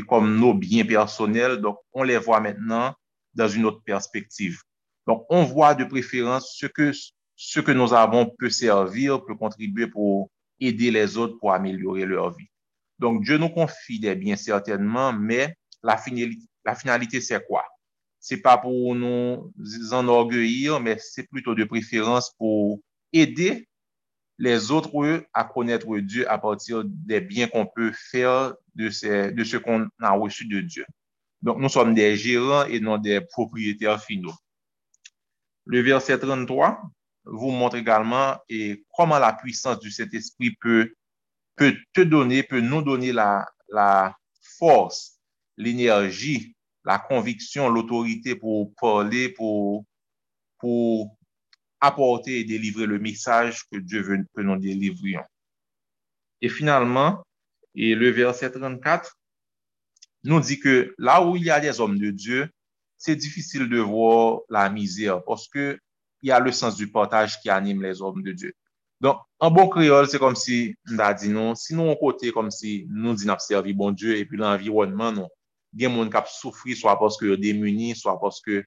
comme 0.08 0.38
nos 0.38 0.54
biens 0.54 0.86
personnels. 0.86 1.58
Donc, 1.58 1.78
on 1.94 2.04
les 2.04 2.18
voit 2.18 2.42
maintenant 2.42 2.94
dans 3.34 3.48
une 3.48 3.66
autre 3.66 3.82
perspective. 3.84 4.60
Donc, 5.10 5.26
on 5.30 5.44
voit 5.44 5.74
de 5.74 5.86
préférence 5.86 6.56
ce 6.56 6.68
que, 6.68 6.92
ce 7.36 7.60
que 7.60 7.72
nous 7.72 7.96
avons 7.96 8.32
peut 8.38 8.52
servir, 8.52 9.26
peut 9.26 9.34
contribuer 9.34 9.88
pour 9.88 10.30
aider 10.60 10.92
les 10.92 11.18
autres 11.18 11.36
pour 11.40 11.52
améliorer 11.52 12.06
leur 12.06 12.30
vie. 12.30 12.46
Donc, 13.00 13.24
Dieu 13.24 13.40
nous 13.40 13.50
confie 13.50 14.00
des 14.00 14.14
biens 14.14 14.36
certainement, 14.36 15.12
mais 15.12 15.56
la 15.82 15.98
finalité, 15.98 17.22
c'est 17.22 17.44
quoi? 17.48 17.66
C'est 18.20 18.38
pas 18.38 18.60
pour 18.60 18.94
nous 18.94 19.52
enorgueillir, 19.92 20.80
mais 20.80 21.00
c'est 21.00 21.28
plutôt 21.28 21.56
de 21.56 21.64
préférence 21.64 22.32
pour 22.38 22.80
aider 23.12 23.68
les 24.38 24.70
autres 24.70 24.92
à 25.34 25.44
connaître 25.44 25.98
Dieu 25.98 26.30
à 26.30 26.38
partir 26.38 26.84
des 26.86 27.20
biens 27.20 27.48
qu'on 27.48 27.66
peut 27.66 27.94
faire 28.12 28.54
de, 28.76 29.32
de 29.32 29.44
ce 29.44 29.58
qu'on 29.58 29.88
a 30.02 30.12
reçu 30.12 30.46
de 30.46 30.62
Dieu. 30.62 30.86
Donc, 31.42 31.58
nous 31.58 31.70
sommes 31.70 31.96
des 31.96 32.16
gérants 32.16 32.66
et 32.66 32.80
non 32.80 33.00
des 33.00 33.22
propriétaires 33.22 34.04
finaux. 34.04 34.36
Le 35.70 35.82
verset 35.82 36.18
33 36.18 36.82
vous 37.26 37.52
montre 37.52 37.76
également 37.76 38.40
et 38.50 38.84
comment 38.92 39.20
la 39.20 39.34
puissance 39.34 39.80
du 39.80 39.92
Saint-Esprit 39.92 40.56
peut, 40.60 40.96
peut 41.56 41.78
te 41.94 42.02
donner, 42.02 42.42
peut 42.42 42.60
nous 42.60 42.82
donner 42.82 43.12
la, 43.12 43.46
force, 44.58 45.20
l'énergie, 45.58 46.56
la 46.84 46.98
conviction, 46.98 47.70
l'autorité 47.70 48.36
pour 48.36 48.74
parler, 48.82 49.30
pour, 49.30 49.86
apporter 51.80 52.40
et 52.40 52.44
délivrer 52.46 52.88
le 52.88 52.98
message 52.98 53.62
que 53.72 53.78
Dieu 53.78 54.02
veut 54.02 54.26
que 54.34 54.42
nous 54.42 54.58
délivrions. 54.58 55.24
Et 56.42 56.50
finalement, 56.50 57.24
le 57.76 58.10
verset 58.10 58.50
34 58.50 59.16
nous 60.24 60.40
dit 60.40 60.60
que 60.60 60.96
là 60.98 61.24
où 61.24 61.36
il 61.36 61.44
y 61.44 61.52
a 61.52 61.60
des 61.60 61.80
hommes 61.80 62.00
de 62.00 62.10
Dieu, 62.10 62.50
c'est 63.00 63.16
difficile 63.16 63.68
de 63.68 63.80
voir 63.80 64.42
la 64.50 64.70
misère 64.70 65.24
parce 65.24 65.48
qu'il 65.48 65.80
y 66.22 66.32
a 66.32 66.40
le 66.40 66.52
sens 66.52 66.76
du 66.76 66.92
partage 66.92 67.40
qui 67.42 67.50
anime 67.50 67.82
les 67.82 68.02
hommes 68.02 68.22
de 68.22 68.34
Dieu. 68.34 68.54
Donc, 69.02 69.18
en 69.40 69.50
bon 69.50 69.70
créole, 69.70 70.08
c'est 70.10 70.20
comme 70.20 70.36
si, 70.36 70.76
on 70.92 71.00
a 71.00 71.14
dit 71.14 71.30
non, 71.30 71.56
si 71.56 71.74
nous 71.74 71.84
on 71.84 71.96
côté 71.96 72.32
comme 72.32 72.52
si 72.52 72.86
nous 72.90 73.14
dit 73.14 73.26
servi 73.40 73.74
bon 73.74 73.92
Dieu 73.92 74.18
et 74.18 74.26
puis 74.26 74.38
l'environnement, 74.38 75.14
non, 75.14 75.30
il 75.74 75.82
y 75.82 75.86
a 75.86 75.90
gen 75.90 75.96
moun 75.96 76.10
kap 76.10 76.28
souffert, 76.28 76.76
soit 76.76 77.00
parce 77.00 77.16
que 77.18 77.34
sont 77.34 77.40
démunis, 77.40 77.96
soit 77.96 78.20
parce 78.20 78.42
que 78.42 78.64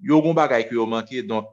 y 0.00 0.12
a 0.12 0.20
des 0.20 0.32
bagay 0.34 0.68
qui 0.68 0.76
ont 0.76 0.86
manqué. 0.86 1.22
donc, 1.22 1.46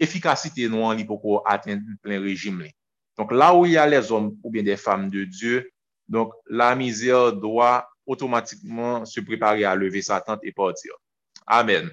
efficacité 0.00 0.68
non, 0.68 0.92
il 0.94 1.06
li 1.06 1.06
atteindre 1.44 1.82
plein 2.02 2.20
régime 2.20 2.62
li. 2.62 2.70
Donc, 3.18 3.30
là 3.30 3.54
où 3.54 3.66
il 3.66 3.72
y 3.72 3.76
a 3.76 3.86
les 3.86 4.10
hommes 4.10 4.36
ou 4.42 4.50
bien 4.50 4.62
des 4.62 4.78
femmes 4.78 5.10
de 5.10 5.24
Dieu, 5.24 5.70
donc, 6.08 6.32
la 6.48 6.74
misère 6.74 7.32
doit 7.34 7.86
automatiquement 8.06 9.04
se 9.04 9.20
préparer 9.20 9.64
à 9.64 9.74
lever 9.74 10.02
sa 10.02 10.20
tente 10.20 10.40
et 10.42 10.52
partir. 10.52 10.92
Amen. 11.46 11.90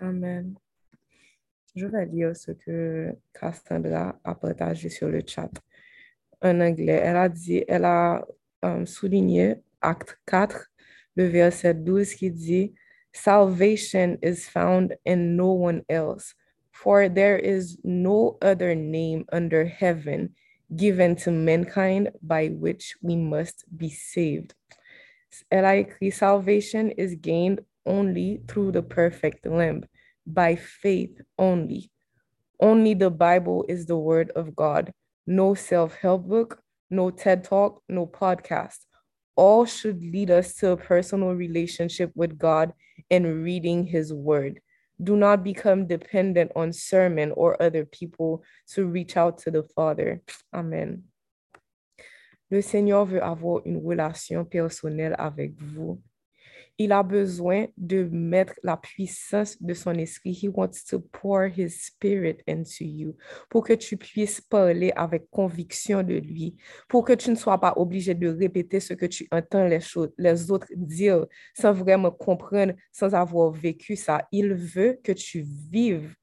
Amen. 0.00 0.54
Je 1.74 1.86
vais 1.86 2.06
lire 2.06 2.36
ce 2.36 2.52
que 2.52 3.16
Cassandra 3.32 4.18
a 4.22 4.34
partagé 4.34 4.88
sur 4.88 5.08
le 5.08 5.22
chat 5.26 5.50
en 6.40 6.60
anglais. 6.60 7.00
Elle 7.02 7.16
a 7.16 7.28
dit, 7.28 7.64
elle 7.66 7.84
a 7.84 8.24
um, 8.62 8.86
souligné 8.86 9.56
acte 9.80 10.18
4, 10.26 10.70
le 11.16 11.26
verset 11.26 11.74
12 11.74 12.14
qui 12.14 12.30
dit, 12.30 12.74
Salvation 13.12 14.18
is 14.22 14.48
found 14.48 14.96
in 15.06 15.36
no 15.36 15.52
one 15.52 15.82
else. 15.88 16.34
For 16.74 17.08
there 17.08 17.38
is 17.38 17.78
no 17.84 18.36
other 18.42 18.74
name 18.74 19.24
under 19.32 19.64
heaven 19.64 20.34
given 20.74 21.14
to 21.16 21.30
mankind 21.30 22.10
by 22.20 22.48
which 22.48 22.96
we 23.00 23.16
must 23.16 23.64
be 23.74 23.88
saved. 23.88 24.54
Elle 25.50 25.86
salvation 26.10 26.90
is 26.90 27.14
gained 27.14 27.60
only 27.86 28.42
through 28.48 28.72
the 28.72 28.82
perfect 28.82 29.46
lamb, 29.46 29.84
by 30.26 30.56
faith 30.56 31.20
only. 31.38 31.90
Only 32.60 32.94
the 32.94 33.10
Bible 33.10 33.64
is 33.68 33.86
the 33.86 33.96
word 33.96 34.30
of 34.34 34.56
God. 34.56 34.92
No 35.26 35.54
self-help 35.54 36.26
book, 36.26 36.60
no 36.90 37.10
TED 37.10 37.44
Talk, 37.44 37.82
no 37.88 38.06
podcast. 38.06 38.78
All 39.36 39.64
should 39.64 40.02
lead 40.02 40.30
us 40.30 40.54
to 40.56 40.70
a 40.70 40.76
personal 40.76 41.34
relationship 41.34 42.10
with 42.14 42.38
God 42.38 42.72
and 43.10 43.42
reading 43.42 43.86
his 43.86 44.12
word. 44.12 44.60
Do 45.02 45.16
not 45.16 45.42
become 45.42 45.86
dependent 45.86 46.52
on 46.54 46.72
sermon 46.72 47.32
or 47.32 47.60
other 47.60 47.84
people 47.84 48.44
to 48.74 48.86
reach 48.86 49.16
out 49.16 49.38
to 49.38 49.50
the 49.50 49.62
Father. 49.62 50.22
Amen. 50.52 51.04
Le 52.50 52.62
Seigneur 52.62 53.04
veut 53.04 53.22
avoir 53.22 53.62
une 53.66 53.78
relation 53.84 54.44
personnelle 54.44 55.16
avec 55.18 55.54
vous 55.60 56.00
il 56.78 56.92
a 56.92 57.02
besoin 57.02 57.66
de 57.76 58.04
mettre 58.10 58.54
la 58.62 58.76
puissance 58.76 59.60
de 59.60 59.74
son 59.74 59.94
esprit. 59.94 60.32
He 60.32 60.48
wants 60.48 60.84
to 60.90 61.00
pour 61.00 61.42
his 61.44 61.70
spirit 61.70 62.42
into 62.48 62.84
you 62.84 63.16
pour 63.48 63.64
que 63.64 63.74
tu 63.74 63.96
puisses 63.96 64.40
parler 64.40 64.92
avec 64.96 65.30
conviction 65.30 66.02
de 66.02 66.14
lui, 66.14 66.56
pour 66.88 67.04
que 67.04 67.12
tu 67.12 67.30
ne 67.30 67.36
sois 67.36 67.60
pas 67.60 67.74
obligé 67.76 68.14
de 68.14 68.28
répéter 68.28 68.80
ce 68.80 68.94
que 68.94 69.06
tu 69.06 69.28
entends 69.30 69.66
les, 69.66 70.50
autres 70.50 70.68
dire 70.74 71.26
sans 71.54 71.72
vraiment 71.72 72.10
comprendre, 72.10 72.74
sans 72.92 73.14
avoir 73.14 73.50
vécu 73.50 73.96
ça. 73.96 74.26
Il 74.32 74.54
veut 74.54 74.98
que 75.02 75.12
tu 75.12 75.44
vives 75.70 76.14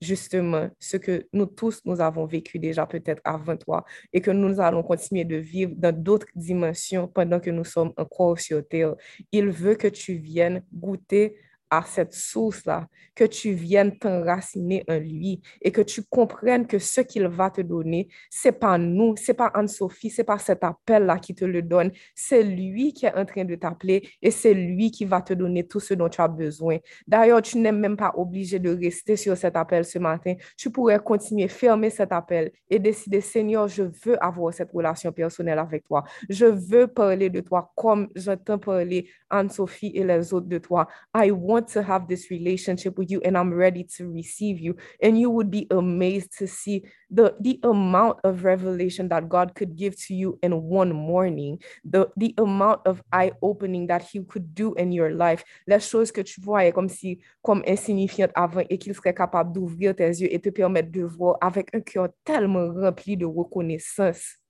justement 0.00 0.70
ce 0.78 0.96
que 0.96 1.26
nous 1.32 1.46
tous, 1.46 1.80
nous 1.84 2.00
avons 2.00 2.26
vécu 2.26 2.58
déjà 2.58 2.86
peut-être 2.86 3.20
avant 3.24 3.56
toi 3.56 3.84
et 4.12 4.20
que 4.20 4.30
nous 4.30 4.60
allons 4.60 4.82
continuer 4.82 5.24
de 5.24 5.36
vivre 5.36 5.72
dans 5.76 5.94
d'autres 5.94 6.26
dimensions 6.34 7.08
pendant 7.08 7.40
que 7.40 7.50
nous 7.50 7.64
sommes 7.64 7.92
encore 7.96 8.38
sur 8.38 8.66
Terre. 8.66 8.94
Il 9.32 9.50
veut 9.50 9.74
que 9.74 9.88
tu 9.88 10.14
viennes 10.14 10.62
goûter 10.72 11.36
à 11.70 11.82
cette 11.86 12.12
source-là, 12.12 12.88
que 13.14 13.24
tu 13.24 13.52
viennes 13.52 13.96
t'enraciner 13.98 14.84
en 14.88 14.98
lui 14.98 15.40
et 15.62 15.70
que 15.70 15.80
tu 15.80 16.02
comprennes 16.02 16.66
que 16.66 16.78
ce 16.78 17.00
qu'il 17.00 17.26
va 17.28 17.50
te 17.50 17.60
donner, 17.60 18.08
c'est 18.28 18.52
pas 18.52 18.78
nous, 18.78 19.14
c'est 19.16 19.34
pas 19.34 19.50
Anne-Sophie, 19.54 20.10
c'est 20.10 20.24
pas 20.24 20.38
cet 20.38 20.64
appel-là 20.64 21.18
qui 21.18 21.34
te 21.34 21.44
le 21.44 21.62
donne, 21.62 21.92
c'est 22.14 22.42
lui 22.42 22.92
qui 22.92 23.06
est 23.06 23.14
en 23.14 23.24
train 23.24 23.44
de 23.44 23.54
t'appeler 23.54 24.08
et 24.22 24.30
c'est 24.30 24.54
lui 24.54 24.90
qui 24.90 25.04
va 25.04 25.22
te 25.22 25.34
donner 25.34 25.66
tout 25.66 25.80
ce 25.80 25.94
dont 25.94 26.08
tu 26.08 26.20
as 26.20 26.28
besoin. 26.28 26.78
D'ailleurs, 27.06 27.42
tu 27.42 27.58
n'es 27.58 27.72
même 27.72 27.96
pas 27.96 28.12
obligé 28.16 28.58
de 28.58 28.70
rester 28.70 29.16
sur 29.16 29.36
cet 29.36 29.56
appel 29.56 29.84
ce 29.84 29.98
matin. 29.98 30.34
Tu 30.56 30.70
pourrais 30.70 30.98
continuer, 30.98 31.48
fermer 31.48 31.90
cet 31.90 32.12
appel 32.12 32.50
et 32.68 32.78
décider, 32.78 33.20
Seigneur, 33.20 33.68
je 33.68 33.82
veux 33.82 34.22
avoir 34.22 34.52
cette 34.52 34.72
relation 34.72 35.12
personnelle 35.12 35.58
avec 35.58 35.84
toi. 35.84 36.04
Je 36.28 36.46
veux 36.46 36.86
parler 36.86 37.30
de 37.30 37.40
toi 37.40 37.70
comme 37.76 38.08
j'entends 38.14 38.58
parler 38.58 39.08
Anne-Sophie 39.28 39.92
et 39.94 40.04
les 40.04 40.32
autres 40.32 40.48
de 40.48 40.58
toi. 40.58 40.88
I 41.14 41.30
want 41.30 41.59
to 41.68 41.82
have 41.82 42.08
this 42.08 42.30
relationship 42.30 42.98
with 42.98 43.10
you 43.10 43.20
and 43.22 43.36
I'm 43.36 43.52
ready 43.52 43.84
to 43.96 44.10
receive 44.10 44.58
you. 44.58 44.76
And 45.02 45.18
you 45.18 45.30
would 45.30 45.50
be 45.50 45.66
amazed 45.70 46.36
to 46.38 46.46
see 46.46 46.84
the, 47.10 47.34
the 47.40 47.60
amount 47.62 48.20
of 48.24 48.44
revelation 48.44 49.08
that 49.08 49.28
God 49.28 49.54
could 49.54 49.76
give 49.76 49.96
to 50.06 50.14
you 50.14 50.38
in 50.42 50.62
one 50.62 50.92
morning, 50.92 51.58
the, 51.84 52.08
the 52.16 52.34
amount 52.38 52.82
of 52.86 53.02
eye 53.12 53.32
opening 53.42 53.86
that 53.88 54.02
He 54.02 54.20
could 54.20 54.54
do 54.54 54.74
in 54.74 54.92
your 54.92 55.10
life. 55.10 55.44
Les 55.66 55.80
choses 55.80 56.10
que 56.10 56.22
tu 56.22 56.40
voyais 56.40 56.72
comme 56.72 56.88
si, 56.88 57.20
comme 57.42 57.62
insignifiantes 57.66 58.32
avant 58.34 58.62
et 58.68 58.78
qu'il 58.78 58.94
serait 58.94 59.14
capable 59.14 59.52
d'ouvrir 59.52 59.94
tes 59.94 60.08
yeux 60.08 60.32
et 60.32 60.38
te 60.38 60.50
permettre 60.50 60.90
de 60.90 61.02
voir 61.02 61.36
avec 61.40 61.74
un 61.74 61.80
cœur 61.80 62.08
tellement 62.24 62.72
rempli 62.72 63.16
de 63.16 63.26
reconnaissance. 63.26 64.40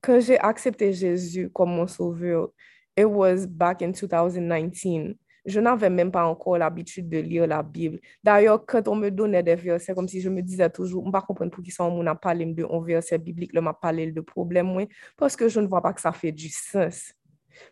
quand 0.00 0.20
j'ai 0.20 0.38
accepté 0.38 0.92
Jésus 0.92 1.50
comme 1.50 1.70
mon 1.70 1.86
sauveur, 1.86 2.50
it 2.98 3.08
was 3.08 3.46
back 3.46 3.82
in 3.82 3.92
2019. 3.92 5.14
Je 5.46 5.60
n'avais 5.60 5.88
même 5.88 6.10
pas 6.10 6.26
encore 6.26 6.58
l'habitude 6.58 7.08
de 7.08 7.18
lire 7.18 7.46
la 7.46 7.62
Bible. 7.62 8.00
D'ailleurs, 8.22 8.66
quand 8.66 8.86
on 8.88 8.96
me 8.96 9.10
donnait 9.10 9.42
des 9.42 9.54
versets, 9.54 9.94
comme 9.94 10.08
si 10.08 10.20
je 10.20 10.28
me 10.28 10.42
disais 10.42 10.68
toujours, 10.68 11.04
on 11.04 11.10
ne 11.10 11.20
comprendre 11.20 11.50
pour 11.50 11.64
qui 11.64 11.70
ça, 11.70 11.84
on 11.84 12.06
a 12.06 12.14
parlé 12.14 12.44
de 12.44 12.64
un 12.64 12.84
verset 12.84 13.18
biblique, 13.18 13.52
on 13.56 13.62
m'a 13.62 13.72
parlé 13.72 14.10
de 14.12 14.20
problème, 14.20 14.76
oui, 14.76 14.88
parce 15.16 15.36
que 15.36 15.48
je 15.48 15.60
ne 15.60 15.66
vois 15.66 15.80
pas 15.80 15.94
que 15.94 16.00
ça 16.00 16.12
fait 16.12 16.32
du 16.32 16.48
sens. 16.50 17.14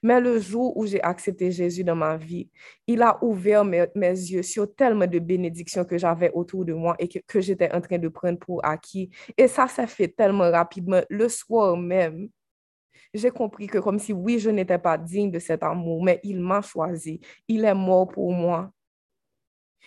Mais 0.03 0.21
le 0.21 0.39
jour 0.41 0.77
où 0.77 0.87
j'ai 0.87 1.03
accepté 1.03 1.51
Jésus 1.51 1.85
dans 1.85 1.95
ma 1.95 2.17
vie, 2.17 2.49
il 2.87 3.03
a 3.03 3.23
ouvert 3.23 3.65
mes, 3.65 3.87
yeux 3.95 4.43
sur 4.43 4.75
tellement 4.75 5.07
de 5.07 5.19
bénédictions 5.19 5.85
que 5.85 5.99
j'avais 5.99 6.31
autour 6.33 6.65
de 6.65 6.73
moi 6.73 6.97
et 6.99 7.09
que, 7.09 7.19
que 7.27 7.41
j'étais 7.41 7.71
en 7.73 7.81
train 7.81 7.99
de 7.99 8.09
prendre 8.09 8.39
pour 8.39 8.65
acquis. 8.65 9.11
Et 9.37 9.49
ça 9.49 9.69
s'est 9.69 9.87
fait 9.87 10.09
tellement 10.09 10.51
rapidement. 10.51 11.03
Le 11.09 11.29
soir 11.29 11.77
même, 11.77 12.29
j'ai 13.15 13.31
compris 13.31 13.67
que 13.67 13.79
comme 13.79 13.99
si 13.99 14.13
oui, 14.13 14.39
je 14.39 14.51
n'étais 14.51 14.79
pas 14.79 14.99
digne 14.99 15.31
de 15.31 15.39
cet 15.39 15.63
amour, 15.63 16.03
mais 16.03 16.21
il 16.23 16.41
m'a 16.41 16.63
choisi. 16.63 17.21
Il 17.49 17.65
est 17.65 17.75
mort 17.75 18.09
pour 18.09 18.33
moi. 18.33 18.71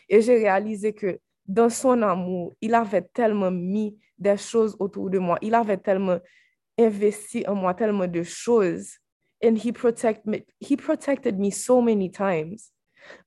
Et 0.07 0.21
j'ai 0.21 0.37
réalisé 0.37 0.93
que 0.93 1.19
dans 1.45 1.69
son 1.69 2.01
amour, 2.01 2.53
il 2.61 2.73
avait 2.73 3.01
tellement 3.01 3.51
mis 3.51 3.97
des 4.17 4.37
choses 4.37 4.75
autour 4.79 5.09
de 5.09 5.19
moi. 5.19 5.37
Il 5.41 5.53
avait 5.55 5.77
tellement 5.77 6.19
investi 6.79 7.45
en 7.47 7.55
moi 7.55 7.73
tellement 7.73 8.07
de 8.07 8.23
choses 8.23 8.99
and 9.43 9.57
he 9.57 9.71
protect 9.71 10.25
me 10.25 10.45
he 10.59 10.75
protected 10.75 11.37
me 11.37 11.51
so 11.51 11.81
many 11.81 12.09
times 12.09 12.71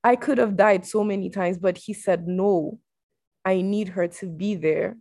i 0.03 0.17
could 0.17 0.39
have 0.39 0.57
died 0.57 0.85
so 0.85 1.05
many 1.05 1.29
times 1.31 1.59
but 1.59 1.77
he 1.77 1.93
said 1.93 2.27
no 2.27 2.79
i 3.45 3.61
need 3.61 3.89
her 3.89 4.09
to 4.09 4.27
be 4.27 4.55
there 4.55 4.97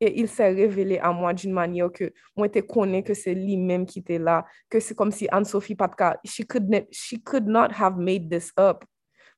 et 0.00 0.18
il 0.18 0.28
s'est 0.28 0.52
révélé 0.52 0.98
à 0.98 1.12
moi 1.12 1.34
d'une 1.34 1.52
manière 1.52 1.92
que 1.92 2.12
moi 2.36 2.48
te 2.48 2.60
connais 2.60 3.02
que 3.02 3.14
c'est 3.14 3.34
lui-même 3.34 3.84
qui 3.84 3.98
était 3.98 4.18
là, 4.18 4.46
que 4.68 4.80
c'est 4.80 4.94
comme 4.94 5.10
si 5.10 5.28
Anne-Sophie 5.30 5.74
Patka, 5.74 6.18
she 6.24 6.44
could, 6.46 6.86
she 6.90 7.22
could 7.22 7.46
not 7.46 7.68
have 7.78 7.96
made 7.96 8.30
this 8.30 8.52
up. 8.58 8.84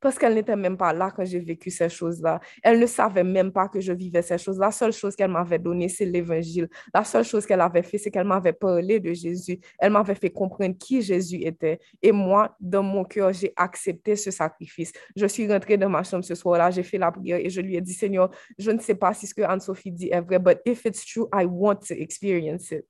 Parce 0.03 0.19
qu'elle 0.19 0.35
n'était 0.35 0.57
même 0.57 0.77
pas 0.77 0.93
là 0.93 1.13
quand 1.15 1.25
j'ai 1.25 1.39
vécu 1.39 1.71
ces 1.71 1.89
choses-là. 1.89 2.41
Elle 2.63 2.81
ne 2.81 2.87
savait 2.87 3.23
même 3.23 3.53
pas 3.53 3.69
que 3.69 3.81
je 3.81 3.93
vivais 3.93 4.21
ces 4.21 4.37
choses. 4.37 4.59
La 4.59 4.73
seule 4.73 4.93
chose 4.93 5.15
qu'elle 5.15 5.31
m'avait 5.31 5.61
donnée, 5.61 5.89
c'est 5.89 6.05
l'évangile. 6.05 6.69
La 6.93 7.05
seule 7.05 7.25
chose 7.25 7.47
qu'elle 7.47 7.61
avait 7.61 7.85
fait, 7.85 7.99
c'est 7.99 8.11
qu'elle 8.11 8.27
m'avait 8.27 8.53
parlé 8.53 8.99
de 8.99 9.13
Jésus. 9.13 9.61
Elle 9.79 9.93
m'avait 9.93 10.17
fait 10.17 10.31
comprendre 10.31 10.77
qui 10.77 11.01
Jésus 11.03 11.43
était. 11.43 11.79
Et 12.03 12.11
moi, 12.11 12.57
dans 12.61 12.83
mon 12.83 13.05
cœur, 13.05 13.33
j'ai 13.33 13.53
accepté 13.57 14.17
ce 14.17 14.33
sacrifice. 14.33 14.93
Je 15.15 15.27
suis 15.27 15.51
rentrée 15.51 15.77
dans 15.77 15.89
ma 15.89 16.03
chambre 16.03 16.25
ce 16.25 16.35
soir-là, 16.35 16.71
j'ai 16.73 16.83
fait 16.83 16.99
la 16.99 17.13
prière 17.13 17.39
et 17.39 17.49
je 17.49 17.61
lui 17.61 17.77
ai 17.77 17.81
dit, 17.81 17.95
Seigneur, 17.95 18.31
je 18.59 18.73
ne 18.73 18.81
sais 18.81 18.97
pas 18.97 19.15
si 19.15 19.29
ce 19.29 19.35
que 19.35 19.43
Anne-Sophie 19.43 19.93
dit 19.93 20.09
est 20.11 20.21
vrai, 20.21 20.41
but 20.41 20.59
if 20.67 20.85
it's 20.85 21.07
true, 21.07 21.29
I 21.33 21.45
want 21.47 21.77
to 21.87 21.95
experience 21.95 22.73
it. 22.73 22.87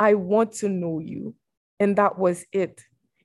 I 0.00 0.14
want 0.14 0.58
to 0.60 0.68
know 0.68 1.00
you. 1.00 1.34
And 1.78 1.94
that 1.96 2.18
was 2.18 2.44
it. 2.52 2.80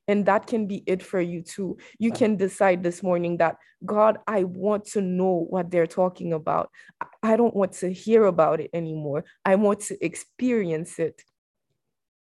And 0.08 0.26
that 0.26 0.48
can 0.48 0.68
be 0.68 0.84
it 0.86 1.04
for 1.04 1.20
you 1.20 1.42
too. 1.42 1.78
You 2.00 2.12
can 2.12 2.38
decide 2.38 2.82
this 2.82 3.04
morning 3.04 3.38
that, 3.38 3.58
God, 3.86 4.20
I 4.26 4.46
want 4.46 4.86
to 4.94 5.02
know 5.02 5.46
what 5.50 5.70
they're 5.70 5.88
talking 5.88 6.32
about. 6.32 6.70
I 7.22 7.36
don't 7.36 7.54
want 7.54 7.74
to 7.80 7.92
hear 7.92 8.26
about 8.26 8.62
it 8.62 8.70
anymore. 8.74 9.26
I 9.44 9.56
want 9.56 9.82
to 9.88 9.98
experience 10.04 10.98
it. 10.98 11.24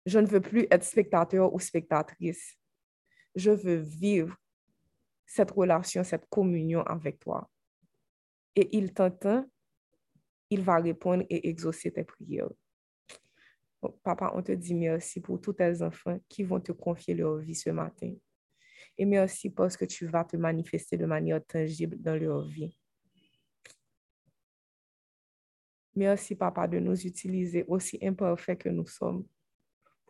Je 0.06 0.18
ne 0.18 0.26
veux 0.26 0.40
plus 0.40 0.66
être 0.70 0.84
spectateur 0.84 1.52
ou 1.52 1.58
spectatrice. 1.58 2.56
Je 3.34 3.50
veux 3.50 3.76
vivre 3.76 4.36
cette 5.26 5.50
relation, 5.52 6.04
cette 6.04 6.28
communion 6.28 6.82
avec 6.82 7.18
toi. 7.20 7.48
Et 8.56 8.76
il 8.76 8.92
t'entend, 8.92 9.46
il 10.50 10.62
va 10.62 10.76
répondre 10.76 11.24
et 11.30 11.48
exaucer 11.48 11.92
tes 11.92 12.04
prières. 12.04 12.50
Papa, 14.02 14.32
on 14.34 14.42
te 14.42 14.52
dit 14.52 14.74
merci 14.74 15.20
pour 15.20 15.40
tous 15.40 15.54
tes 15.54 15.82
enfants 15.82 16.18
qui 16.28 16.42
vont 16.42 16.60
te 16.60 16.72
confier 16.72 17.14
leur 17.14 17.38
vie 17.38 17.54
ce 17.54 17.70
matin. 17.70 18.14
Et 18.98 19.06
merci 19.06 19.48
parce 19.50 19.76
que 19.76 19.84
tu 19.86 20.06
vas 20.06 20.24
te 20.24 20.36
manifester 20.36 20.98
de 20.98 21.06
manière 21.06 21.44
tangible 21.44 21.96
dans 22.00 22.16
leur 22.16 22.46
vie. 22.46 22.76
Merci, 25.94 26.34
Papa, 26.34 26.68
de 26.68 26.78
nous 26.78 27.06
utiliser 27.06 27.64
aussi 27.66 27.98
imparfaits 28.02 28.58
que 28.58 28.68
nous 28.68 28.86
sommes 28.86 29.26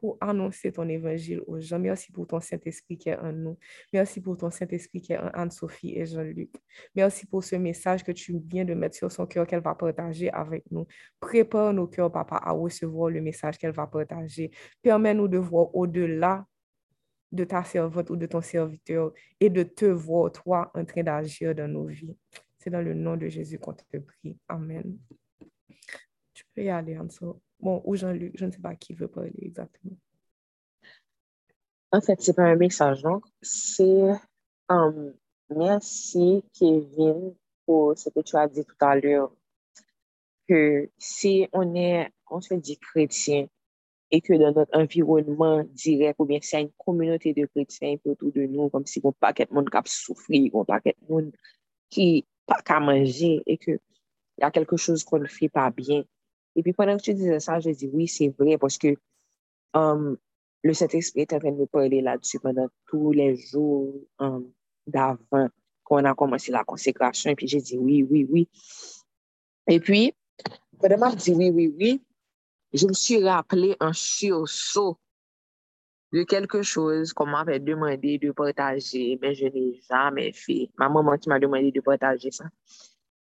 pour 0.01 0.17
annoncer 0.21 0.73
ton 0.73 0.89
évangile 0.89 1.43
aux 1.47 1.61
gens. 1.61 1.79
Merci 1.79 2.11
pour 2.11 2.27
ton 2.27 2.41
Saint-Esprit 2.41 2.97
qui 2.97 3.11
est 3.11 3.17
en 3.17 3.33
nous. 3.33 3.59
Merci 3.93 4.21
pour 4.21 4.37
ton 4.37 4.51
Saint-Esprit 4.51 5.01
qui 5.01 5.13
est 5.13 5.19
en 5.19 5.29
Anne-Sophie 5.35 5.97
et 5.97 6.07
Jean-Luc. 6.07 6.51
Merci 6.95 7.27
pour 7.27 7.45
ce 7.45 7.57
message 7.57 8.03
que 8.03 8.13
tu 8.13 8.39
viens 8.47 8.65
de 8.65 8.75
mettre 8.75 8.97
sur 8.97 9.13
son 9.13 9.27
cœur 9.27 9.47
qu'elle 9.47 9.63
va 9.63 9.75
partager 9.75 10.31
avec 10.31 10.65
nous. 10.71 10.87
Prépare 11.21 11.73
nos 11.73 11.87
cœurs, 11.87 12.11
papa, 12.11 12.37
à 12.43 12.53
recevoir 12.53 13.11
le 13.11 13.21
message 13.21 13.59
qu'elle 13.59 13.73
va 13.73 13.87
partager. 13.87 14.51
Permets-nous 14.83 15.29
de 15.29 15.39
voir 15.39 15.75
au-delà 15.75 16.47
de 17.33 17.45
ta 17.45 17.63
servante 17.63 18.11
ou 18.11 18.17
de 18.17 18.27
ton 18.27 18.41
serviteur 18.41 19.13
et 19.39 19.51
de 19.51 19.63
te 19.63 19.85
voir, 19.85 20.33
toi, 20.33 20.71
en 20.75 20.85
train 20.85 21.03
d'agir 21.03 21.55
dans 21.55 21.69
nos 21.69 21.87
vies. 21.87 22.17
C'est 22.59 22.71
dans 22.71 22.83
le 22.83 22.95
nom 22.95 23.17
de 23.17 23.29
Jésus 23.29 23.59
qu'on 23.59 23.75
te 23.75 23.99
prie. 23.99 24.37
Amen. 24.49 24.99
Y 26.61 26.69
aller, 26.69 26.99
Anso. 26.99 27.41
Bon, 27.59 27.83
ou 27.85 27.97
Jean-Luc, 27.97 28.33
je 28.37 28.47
ne 28.47 28.51
sais 28.51 28.61
pas 28.61 28.75
qui 28.75 28.95
veut 28.95 29.09
parler 29.09 29.33
exactement. 29.39 29.97
En 31.93 32.01
fait, 32.01 32.21
c'est 32.21 32.35
pas 32.35 32.45
un 32.45 32.57
message, 32.57 33.03
donc 33.03 33.25
c'est 33.43 34.13
um, 34.69 35.13
merci 35.51 36.45
Kevin 36.53 37.35
pour 37.67 37.99
ce 37.99 38.09
que 38.11 38.21
tu 38.21 38.37
as 38.37 38.47
dit 38.47 38.65
tout 38.65 38.77
à 38.81 38.95
l'heure, 38.97 39.33
que 40.49 40.89
si 40.99 41.49
on 41.53 41.75
est, 41.75 42.11
on 42.31 42.41
se 42.41 42.55
dit 42.55 42.79
chrétien, 42.79 43.49
et 44.11 44.21
que 44.21 44.35
dans 44.35 44.53
notre 44.53 44.77
environnement 44.77 45.65
direct, 45.65 46.17
ou 46.19 46.25
bien 46.25 46.39
si 46.41 46.55
y 46.55 46.59
a 46.59 46.61
une 46.63 46.73
communauté 46.73 47.33
de 47.33 47.47
chrétiens 47.47 47.97
autour 48.05 48.33
de 48.33 48.43
nous, 48.43 48.69
comme 48.69 48.87
si 48.87 49.01
on 49.05 49.13
pas 49.13 49.33
de 49.33 49.47
monde 49.51 49.71
qui 49.71 49.77
a 49.77 49.83
souffert, 49.87 50.51
on 50.53 50.65
pas 50.65 50.81
de 50.81 50.93
monde 51.09 51.33
qui 51.89 52.27
pas 52.47 52.61
qu'à 52.63 52.81
manger, 52.81 53.43
et 53.47 53.59
que 53.59 53.73
il 53.73 54.43
y 54.43 54.45
a 54.45 54.51
quelque 54.51 54.77
chose 54.77 55.05
qu'on 55.05 55.19
ne 55.19 55.27
fait 55.27 55.49
pas 55.49 55.71
bien, 55.71 56.05
et 56.57 56.63
puis 56.63 56.73
pendant 56.73 56.97
que 56.97 57.03
tu 57.03 57.15
disais 57.15 57.41
ça, 57.41 57.61
je 57.61 57.71
dis 57.71 57.89
oui, 57.93 58.09
c'est 58.09 58.29
vrai 58.39 58.59
parce 58.59 58.79
que 58.79 58.97
um, 59.75 60.17
le 60.63 60.75
Saint-Esprit 60.75 61.23
est 61.23 61.33
en 61.33 61.39
train 61.39 61.53
de 61.53 61.57
me 61.57 61.67
parler 61.67 62.01
là-dessus 62.01 62.39
pendant 62.41 62.69
tous 62.87 63.13
les 63.13 63.37
jours 63.37 63.95
um, 64.19 64.51
d'avant 64.87 65.49
qu'on 65.85 66.05
a 66.05 66.15
commencé 66.15 66.53
la 66.53 66.65
consécration. 66.65 67.31
Et 67.31 67.35
puis 67.35 67.49
j'ai 67.49 67.61
dit 67.61 67.79
oui, 67.79 68.03
oui, 68.03 68.27
oui. 68.29 68.49
Et 69.67 69.81
puis, 69.81 70.15
pendant 70.79 71.11
que 71.11 71.19
je 71.19 71.25
dit 71.25 71.35
oui, 71.35 71.51
oui, 71.51 71.75
oui, 71.79 72.03
je 72.73 72.87
me 72.87 72.93
suis 72.93 73.23
rappelé 73.23 73.77
un 73.81 73.93
sursaut 73.93 74.99
de 76.13 76.25
quelque 76.25 76.63
chose 76.63 77.13
qu'on 77.13 77.27
m'avait 77.27 77.61
demandé 77.61 78.19
de 78.19 78.33
partager, 78.33 79.19
mais 79.23 79.35
je 79.35 79.47
n'ai 79.47 79.81
jamais 79.89 80.33
fait. 80.33 80.71
Ma 80.77 80.89
maman 80.89 81.17
qui 81.17 81.29
m'a 81.29 81.39
demandé 81.39 81.71
de 81.71 81.81
partager 81.81 82.33
ça. 82.33 82.47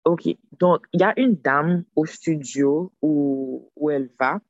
Ok, 0.08 0.26
donc, 0.58 0.86
il 0.94 1.00
y 1.02 1.04
a 1.04 1.12
une 1.20 1.34
dame 1.34 1.84
au 1.94 2.06
studio 2.06 2.90
où, 3.02 3.70
où 3.76 3.90
elle 3.90 4.08
va 4.18 4.40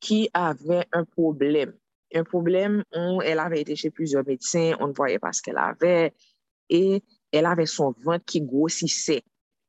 qui 0.00 0.30
avait 0.32 0.86
un 0.92 1.04
problème. 1.04 1.74
Un 2.14 2.24
problème 2.24 2.82
où 2.96 3.20
elle 3.20 3.38
avait 3.38 3.60
été 3.60 3.76
chez 3.76 3.90
plusieurs 3.90 4.26
médecins, 4.26 4.72
on 4.80 4.88
ne 4.88 4.94
voyait 4.94 5.18
pas 5.18 5.34
ce 5.34 5.42
qu'elle 5.42 5.58
avait, 5.58 6.14
et 6.70 7.02
elle 7.32 7.44
avait 7.44 7.66
son 7.66 7.94
ventre 8.02 8.24
qui 8.24 8.40
grossissait. 8.40 9.22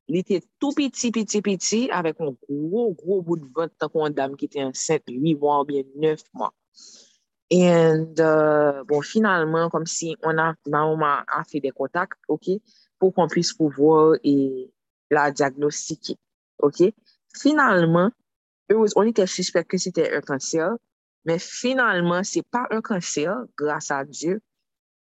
Il 0.07 0.15
était 0.15 0.41
tout 0.57 0.71
petit, 0.71 1.11
petit, 1.11 1.41
petit, 1.41 1.89
avec 1.91 2.21
un 2.21 2.33
gros, 2.49 2.93
gros 2.93 3.21
bout 3.21 3.35
de 3.35 3.47
ventre, 3.53 3.73
tant 3.77 3.89
qu'on 3.89 4.09
dame 4.09 4.37
qui 4.37 4.45
était 4.45 4.63
enceinte 4.63 5.03
8 5.09 5.35
mois 5.35 5.63
ou 5.63 5.65
bien 5.65 5.83
9 5.97 6.21
mois. 6.33 6.53
Et 7.49 7.69
euh, 7.69 8.83
bon, 8.85 9.01
finalement, 9.01 9.69
comme 9.69 9.85
si 9.85 10.15
on 10.23 10.37
a, 10.37 10.55
ma 10.65 11.25
a 11.27 11.43
fait 11.43 11.59
des 11.59 11.71
contacts, 11.71 12.21
ok, 12.29 12.51
pour 12.99 13.13
qu'on 13.13 13.27
puisse 13.27 13.51
pouvoir 13.51 14.15
et 14.23 14.71
la 15.09 15.31
diagnostiquer. 15.31 16.17
OK? 16.59 16.83
Finalement, 17.39 18.11
on 18.69 19.03
était 19.03 19.27
suspect 19.27 19.65
que 19.65 19.77
c'était 19.77 20.15
un 20.15 20.21
cancer, 20.21 20.75
mais 21.25 21.39
finalement, 21.39 22.23
c'est 22.23 22.47
pas 22.47 22.67
un 22.71 22.81
cancer, 22.81 23.35
grâce 23.57 23.91
à 23.91 24.03
Dieu, 24.05 24.41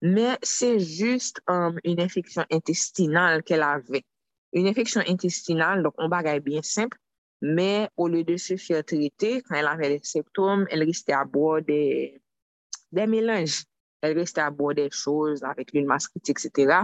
mais 0.02 0.38
c'est 0.42 0.80
juste 0.80 1.42
um, 1.48 1.80
une 1.84 2.00
infection 2.00 2.46
intestinale 2.52 3.44
qu'elle 3.44 3.64
avait. 3.64 4.06
Une 4.54 4.68
infection 4.68 5.02
intestinale, 5.08 5.84
donc 5.84 5.94
on 5.98 6.08
bagaille 6.08 6.40
bien 6.40 6.62
simple, 6.62 6.98
mais 7.42 7.90
au 7.98 8.08
lieu 8.08 8.24
de 8.24 8.38
se 8.38 8.58
faire 8.58 8.84
traiter, 8.84 9.42
quand 9.42 9.56
elle 9.56 9.68
avait 9.68 9.90
les 9.90 10.00
symptômes, 10.04 10.66
elle 10.70 10.84
restait 10.84 11.14
à 11.14 11.26
boire 11.26 11.62
des, 11.62 12.22
des 12.92 13.08
mélanges. 13.08 13.64
Elle 14.02 14.18
restait 14.18 14.42
à 14.42 14.52
boire 14.52 14.76
des 14.76 14.90
choses 14.92 15.44
avec 15.44 15.74
l'huile 15.74 15.86
mascrite, 15.86 16.30
etc. 16.30 16.82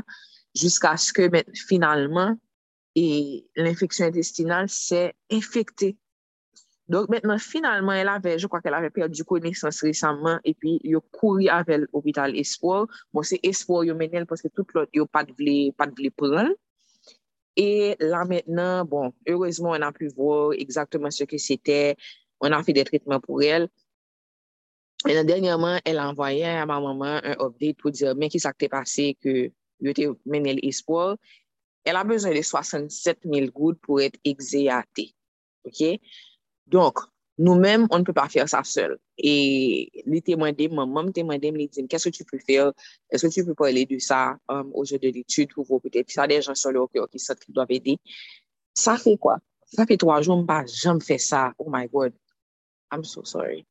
Jusqu'à 0.55 0.97
ce 0.97 1.13
que 1.13 1.29
finalement, 1.67 2.35
et 2.95 3.45
l'infection 3.55 4.05
intestinale 4.05 4.69
s'est 4.69 5.13
infectée. 5.31 5.97
Donc 6.87 7.09
maintenant, 7.09 7.37
finalement, 7.37 7.93
elle 7.93 8.09
avait, 8.09 8.37
je 8.37 8.45
crois 8.47 8.61
qu'elle 8.61 8.73
avait 8.73 8.89
perdu 8.89 9.23
connaissance 9.23 9.81
récemment 9.81 10.39
et 10.43 10.53
puis 10.53 10.79
il 10.83 10.95
a 10.95 10.99
couru 11.11 11.47
avec 11.47 11.81
l'hôpital 11.93 12.37
Espoir. 12.37 12.87
Bon, 13.13 13.23
c'est 13.23 13.39
Espoir, 13.41 13.85
il 13.85 13.93
mené 13.93 14.25
parce 14.25 14.41
que 14.41 14.49
tout 14.49 14.65
l'autre, 14.73 14.91
il 14.93 15.05
pas 15.07 15.23
de 15.23 15.71
pas 15.71 15.87
de 15.87 16.09
prendre. 16.09 16.51
Et 17.55 17.95
là 17.99 18.25
maintenant, 18.25 18.83
bon, 18.83 19.13
heureusement, 19.27 19.71
on 19.71 19.81
a 19.81 19.91
pu 19.91 20.09
voir 20.09 20.53
exactement 20.53 21.09
ce 21.09 21.23
que 21.23 21.37
c'était. 21.37 21.95
On 22.41 22.51
a 22.51 22.61
fait 22.63 22.73
des 22.73 22.83
traitements 22.83 23.21
pour 23.21 23.41
elle. 23.41 23.69
Et 25.07 25.13
là, 25.13 25.23
dernièrement, 25.23 25.79
elle 25.85 25.97
a 25.97 26.09
envoyé 26.09 26.45
à 26.45 26.65
ma 26.65 26.79
maman 26.79 27.19
un 27.23 27.35
update 27.39 27.77
pour 27.77 27.91
dire, 27.91 28.15
mais 28.15 28.29
qui 28.29 28.39
ça 28.39 28.53
t'est 28.53 28.69
passé 28.69 29.17
que 29.21 29.51
yo 29.79 29.93
te 29.93 30.01
menel 30.25 30.59
espoir. 30.63 31.17
elle 31.84 31.95
a 31.95 32.03
besoin 32.03 32.34
de 32.34 32.41
67 32.41 33.19
000 33.25 33.47
gouttes 33.51 33.79
pour 33.81 34.01
être 34.01 34.19
exéatée. 34.23 35.13
OK? 35.65 35.99
Donc, 36.67 36.99
nous-mêmes, 37.38 37.88
on 37.89 37.99
ne 37.99 38.03
peut 38.03 38.13
pas 38.13 38.29
faire 38.29 38.47
ça 38.47 38.63
seul. 38.63 38.99
Et 39.17 40.03
lui 40.05 40.21
demander, 40.21 40.69
maman 40.69 41.03
demandé, 41.03 41.51
lui 41.51 41.67
dit, 41.67 41.88
qu'est-ce 41.88 42.09
que 42.09 42.15
tu 42.15 42.23
peux 42.23 42.39
faire? 42.39 42.71
Est-ce 43.09 43.27
que 43.27 43.34
tu 43.34 43.45
peux 43.45 43.55
parler 43.55 43.86
de 43.86 43.97
ça 43.99 44.38
euh, 44.51 44.55
um, 44.59 44.71
au 44.73 44.86
jeu 44.86 44.99
de 44.99 45.09
l'étude 45.09 45.53
pour 45.53 45.65
vous 45.65 45.79
peut-être? 45.79 46.11
Ça, 46.11 46.27
des 46.27 46.41
gens 46.41 46.55
sur 46.55 46.71
le 46.71 46.86
cœur 46.88 47.09
qui 47.09 47.19
sentent 47.19 47.39
qu'ils 47.39 47.53
doivent 47.53 47.71
aider. 47.71 47.97
Ça 48.73 48.97
fait 48.97 49.17
quoi? 49.17 49.39
Ça 49.65 49.86
fait 49.86 49.97
trois 49.97 50.21
jours, 50.21 50.45
je 50.47 50.53
n'ai 50.53 50.67
jamais 50.67 51.03
fait 51.03 51.17
ça. 51.17 51.53
Oh 51.57 51.65
my 51.67 51.88
God. 51.88 52.13
I'm 52.91 53.03
so 53.03 53.23
sorry. 53.23 53.65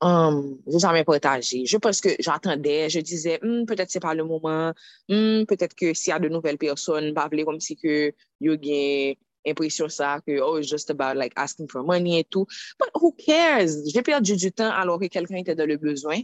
Um, 0.00 0.58
j'ai 0.66 0.78
jamais 0.78 1.04
partagé. 1.04 1.66
Je 1.66 1.76
pense 1.76 2.00
que 2.00 2.10
j'attendais, 2.20 2.88
je 2.88 3.00
disais, 3.00 3.40
hmm, 3.42 3.64
peut-être 3.66 3.90
c'est 3.90 4.00
pas 4.00 4.14
le 4.14 4.24
moment, 4.24 4.72
hmm, 5.08 5.44
peut-être 5.44 5.74
que 5.74 5.92
s'il 5.92 6.12
y 6.12 6.14
a 6.14 6.20
de 6.20 6.28
nouvelles 6.28 6.58
personnes, 6.58 7.12
pas 7.14 7.22
parler 7.22 7.44
comme 7.44 7.60
si 7.60 7.76
que 7.76 8.12
yo 8.40 8.56
gain 8.56 9.14
impression 9.46 9.88
ça 9.88 10.20
que 10.26 10.40
oh 10.40 10.58
it's 10.58 10.68
just 10.68 10.90
about 10.90 11.16
like 11.16 11.32
asking 11.36 11.68
for 11.68 11.82
money 11.82 12.20
et 12.20 12.24
tout. 12.24 12.46
But 12.78 12.90
who 12.94 13.12
cares? 13.12 13.88
J'ai 13.92 14.02
perdu 14.02 14.36
du 14.36 14.52
temps 14.52 14.70
alors 14.70 15.00
que 15.00 15.06
quelqu'un 15.06 15.36
était 15.38 15.54
dans 15.56 15.66
le 15.66 15.76
besoin. 15.76 16.20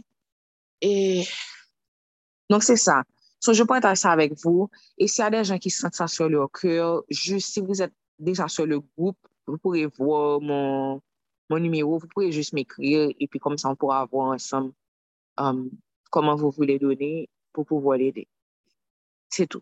Et 0.81 1.25
donc 2.49 2.63
c'est 2.63 2.77
ça. 2.77 3.03
So, 3.39 3.53
je 3.53 3.63
partage 3.63 3.97
ça 3.97 4.11
avec 4.11 4.33
vous. 4.43 4.69
Et 4.97 5.07
s'il 5.07 5.23
y 5.23 5.27
a 5.27 5.29
des 5.29 5.43
gens 5.43 5.59
qui 5.59 5.69
sentent 5.69 5.95
ça 5.95 6.07
sur 6.07 6.29
leur 6.29 6.51
cœur, 6.51 7.03
juste 7.09 7.53
si 7.53 7.61
vous 7.61 7.81
êtes 7.81 7.93
déjà 8.17 8.47
sur 8.47 8.65
le 8.65 8.79
groupe, 8.79 9.17
vous 9.45 9.57
pourrez 9.57 9.85
voir 9.85 10.41
mon 10.41 11.01
mon 11.49 11.59
numéro 11.59 11.97
vous 11.97 12.07
pourrez 12.07 12.31
juste 12.31 12.53
m'écrire 12.53 13.09
et 13.19 13.27
puis 13.27 13.39
comme 13.39 13.57
ça 13.57 13.69
on 13.69 13.75
pourra 13.75 14.05
voir 14.05 14.31
ensemble 14.33 14.73
um, 15.37 15.69
comment 16.11 16.35
vous 16.35 16.51
voulez 16.51 16.79
donner 16.79 17.29
pour 17.53 17.65
pouvoir 17.65 17.97
l'aider 17.97 18.27
c'est 19.29 19.47
tout 19.47 19.61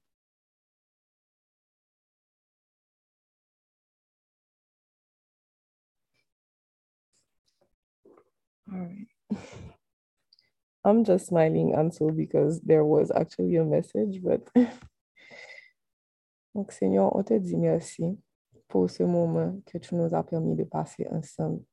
All 8.71 8.79
right. 8.79 9.07
I'm 10.85 11.05
just 11.05 11.27
smiling, 11.27 11.75
Ansel, 11.75 12.11
because 12.11 12.59
there 12.61 12.83
was 12.83 13.11
actually 13.11 13.55
a 13.55 13.63
message, 13.63 14.21
but. 14.21 14.49
Donc, 16.55 16.71
Seigneur, 16.71 17.15
on 17.15 17.23
te 17.23 17.33
dit 17.39 17.55
merci 17.55 18.17
pour 18.67 18.89
ce 18.89 19.03
moment 19.03 19.59
que 19.65 19.77
tu 19.77 19.95
nous 19.95 20.13
as 20.13 20.23
permis 20.23 20.55
de 20.55 20.63
passer 20.63 21.07
ensemble. 21.09 21.63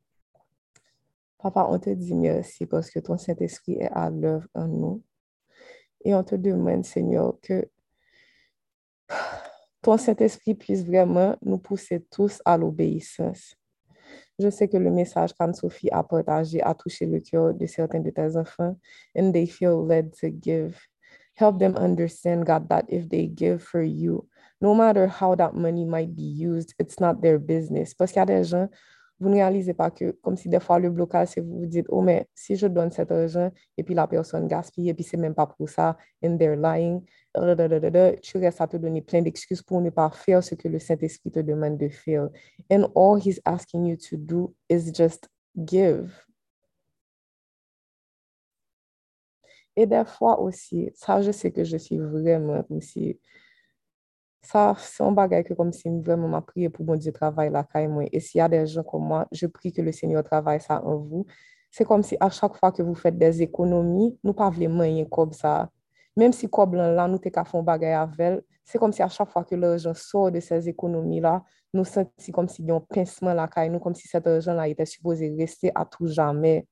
Papa, 1.43 1.67
on 1.71 1.79
te 1.79 1.91
dit 1.91 2.15
merci 2.15 2.67
parce 2.67 2.91
que 2.91 2.99
ton 2.99 3.17
Saint-Esprit 3.17 3.79
est 3.81 3.91
à 3.93 4.11
l'œuvre 4.11 4.47
en 4.55 4.67
nous. 4.69 5.03
Et 6.05 6.15
on 6.15 6.23
te 6.23 6.35
demande, 6.35 6.85
Seigneur, 6.85 7.39
que 7.41 7.67
ton 9.83 9.97
Saint-Esprit 9.97 10.55
puisse 10.55 10.85
vraiment 10.85 11.37
nous 11.43 11.59
pousser 11.59 12.05
tous 12.11 12.43
à 12.45 12.59
l'obéissance. 12.59 13.57
Je 14.39 14.51
sais 14.51 14.69
que 14.69 14.77
le 14.77 14.91
message 14.91 15.33
qu'Anne-Sophie 15.35 15.91
a 15.91 16.03
partagé 16.03 16.63
a 16.63 16.75
touché 16.75 17.07
le 17.07 17.21
cœur 17.21 17.55
de 17.55 17.67
certains 17.67 18.01
de 18.01 18.11
tes 18.11 18.37
enfants 18.37 18.77
and 19.17 19.33
they 19.33 19.47
feel 19.47 19.87
led 19.87 20.13
to 20.21 20.29
give. 20.29 20.79
Help 21.35 21.59
them 21.59 21.75
understand, 21.77 22.45
God, 22.45 22.69
that 22.69 22.85
if 22.89 23.09
they 23.09 23.27
give 23.27 23.63
for 23.63 23.83
you, 23.83 24.27
no 24.61 24.75
matter 24.75 25.07
how 25.07 25.35
that 25.37 25.55
money 25.55 25.87
might 25.87 26.15
be 26.15 26.23
used, 26.23 26.75
it's 26.79 27.01
not 27.01 27.23
their 27.23 27.39
business. 27.39 27.95
Parce 27.95 28.13
qu'il 28.13 28.21
y 28.21 28.23
a 28.23 28.27
des 28.27 28.45
gens, 28.45 28.69
vous 29.21 29.29
ne 29.29 29.35
réalisez 29.35 29.75
pas 29.75 29.91
que, 29.91 30.13
comme 30.23 30.37
si 30.37 30.49
des 30.49 30.61
fois 30.61 30.79
le 30.79 30.91
blocage, 30.91 31.29
c'est 31.29 31.41
vous 31.41 31.61
vous 31.61 31.67
dites, 31.67 31.87
oh, 31.91 32.01
mais 32.01 32.27
si 32.35 32.57
je 32.57 32.67
donne 32.67 32.91
cet 32.91 33.13
argent 33.13 33.51
et 33.77 33.83
puis 33.85 33.95
la 33.95 34.07
personne 34.07 34.49
gaspille 34.49 34.89
et 34.89 34.95
puis 34.95 35.05
c'est 35.05 35.19
même 35.19 35.35
pas 35.35 35.47
pour 35.47 35.69
ça, 35.69 35.99
and 36.25 36.39
they're 36.39 36.57
lying, 36.57 37.03
tu 38.23 38.39
restes 38.39 38.61
à 38.61 38.67
te 38.67 38.77
donner 38.77 39.03
plein 39.03 39.23
d'excuses 39.23 39.63
pour 39.63 39.81
ne 39.81 39.91
pas 39.91 40.11
faire 40.11 40.43
ce 40.43 40.55
que 40.55 40.69
le 40.69 40.79
Saint-Esprit 40.79 41.31
te 41.31 41.41
demande 41.41 41.77
de 41.77 41.89
faire. 41.89 42.29
And 42.71 42.91
all 42.97 43.21
he's 43.23 43.41
asking 43.45 43.87
you 43.87 43.97
to 44.09 44.17
do 44.17 44.55
is 44.69 44.91
just 44.93 45.29
give. 45.55 46.11
Et 49.77 49.87
des 49.87 50.05
fois 50.05 50.41
aussi, 50.41 50.91
ça, 50.95 51.23
je 51.23 51.31
sais 51.31 51.53
que 51.53 51.63
je 51.63 51.77
suis 51.77 51.99
vraiment 51.99 52.63
comme 52.65 52.81
si 52.81 53.19
ça, 54.43 54.75
c'est 54.79 55.03
un 55.03 55.13
bagage 55.13 55.45
que 55.45 55.55
comme 55.55 55.73
si 55.73 55.89
vraiment 56.01 56.29
m'a 56.29 56.41
prié 56.41 56.71
pour 56.71 56.85
mon 56.85 56.97
Dieu 56.97 57.13
travaille 57.13 57.51
là, 57.51 57.67
moi. 57.89 58.05
Et 58.11 58.21
s'il 58.21 58.39
y 58.39 58.43
a 58.43 58.49
des 58.49 58.67
gens 58.67 58.83
comme 58.83 59.07
moi, 59.07 59.29
je 59.33 59.47
prie 59.47 59.73
que 59.73 59.83
le 59.83 59.93
Seigneur 59.93 60.25
travaille 60.25 60.61
ça 60.61 60.83
en 60.85 60.97
vous. 60.97 61.27
C'est 61.71 61.85
comme 61.85 62.03
si 62.03 62.17
à 62.21 62.31
chaque 62.31 62.57
fois 62.57 62.73
que 62.73 62.83
vous 62.83 62.95
faites 62.95 63.19
des 63.19 63.43
économies, 63.43 64.19
nous 64.25 64.33
pas 64.33 64.51
vraiment 64.51 65.05
comme 65.07 65.33
ça. 65.33 65.71
Même 66.17 66.33
si 66.33 66.49
comme 66.49 66.75
là, 66.75 67.07
nous 67.07 67.19
t'es 67.19 67.31
qu'à 67.31 67.45
faire 67.45 67.61
un 67.61 67.63
bagage 67.63 68.09
avec, 68.19 68.45
c'est 68.65 68.79
comme 68.79 68.93
si 68.93 69.03
à 69.03 69.09
chaque 69.09 69.31
fois 69.31 69.45
que 69.45 69.55
l'argent 69.55 69.95
sort 69.95 70.33
de 70.33 70.41
ces 70.41 70.69
économies-là, 70.69 71.45
nous 71.73 71.85
sentons 71.85 72.11
comme 72.33 72.49
si 72.49 72.63
y 72.63 72.71
a 72.71 72.75
un 72.75 72.81
pincement 72.81 73.35
là, 73.35 73.49
nous, 73.69 73.79
comme 73.79 73.95
si 73.95 74.09
cet 74.09 74.27
argent-là 74.27 74.69
était 74.69 74.87
supposé 74.87 75.35
rester 75.39 75.71
à 75.75 75.85
tout 75.85 76.07
jamais. 76.07 76.67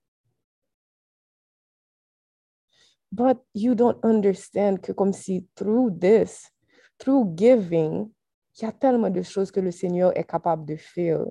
But 3.11 3.39
you 3.55 3.75
don't 3.75 3.99
understand 4.03 4.81
que 4.83 4.93
comme 4.93 5.13
si 5.13 5.49
through 5.55 5.99
this, 5.99 6.51
through 6.99 7.35
giving, 7.37 8.11
il 8.57 8.65
y 8.65 8.67
a 8.67 8.73
tellement 8.73 9.11
de 9.11 9.23
choses 9.23 9.51
que 9.51 9.61
le 9.61 9.71
Seigneur 9.71 10.17
est 10.17 10.25
capable 10.25 10.65
de 10.65 10.77
faire. 10.77 11.25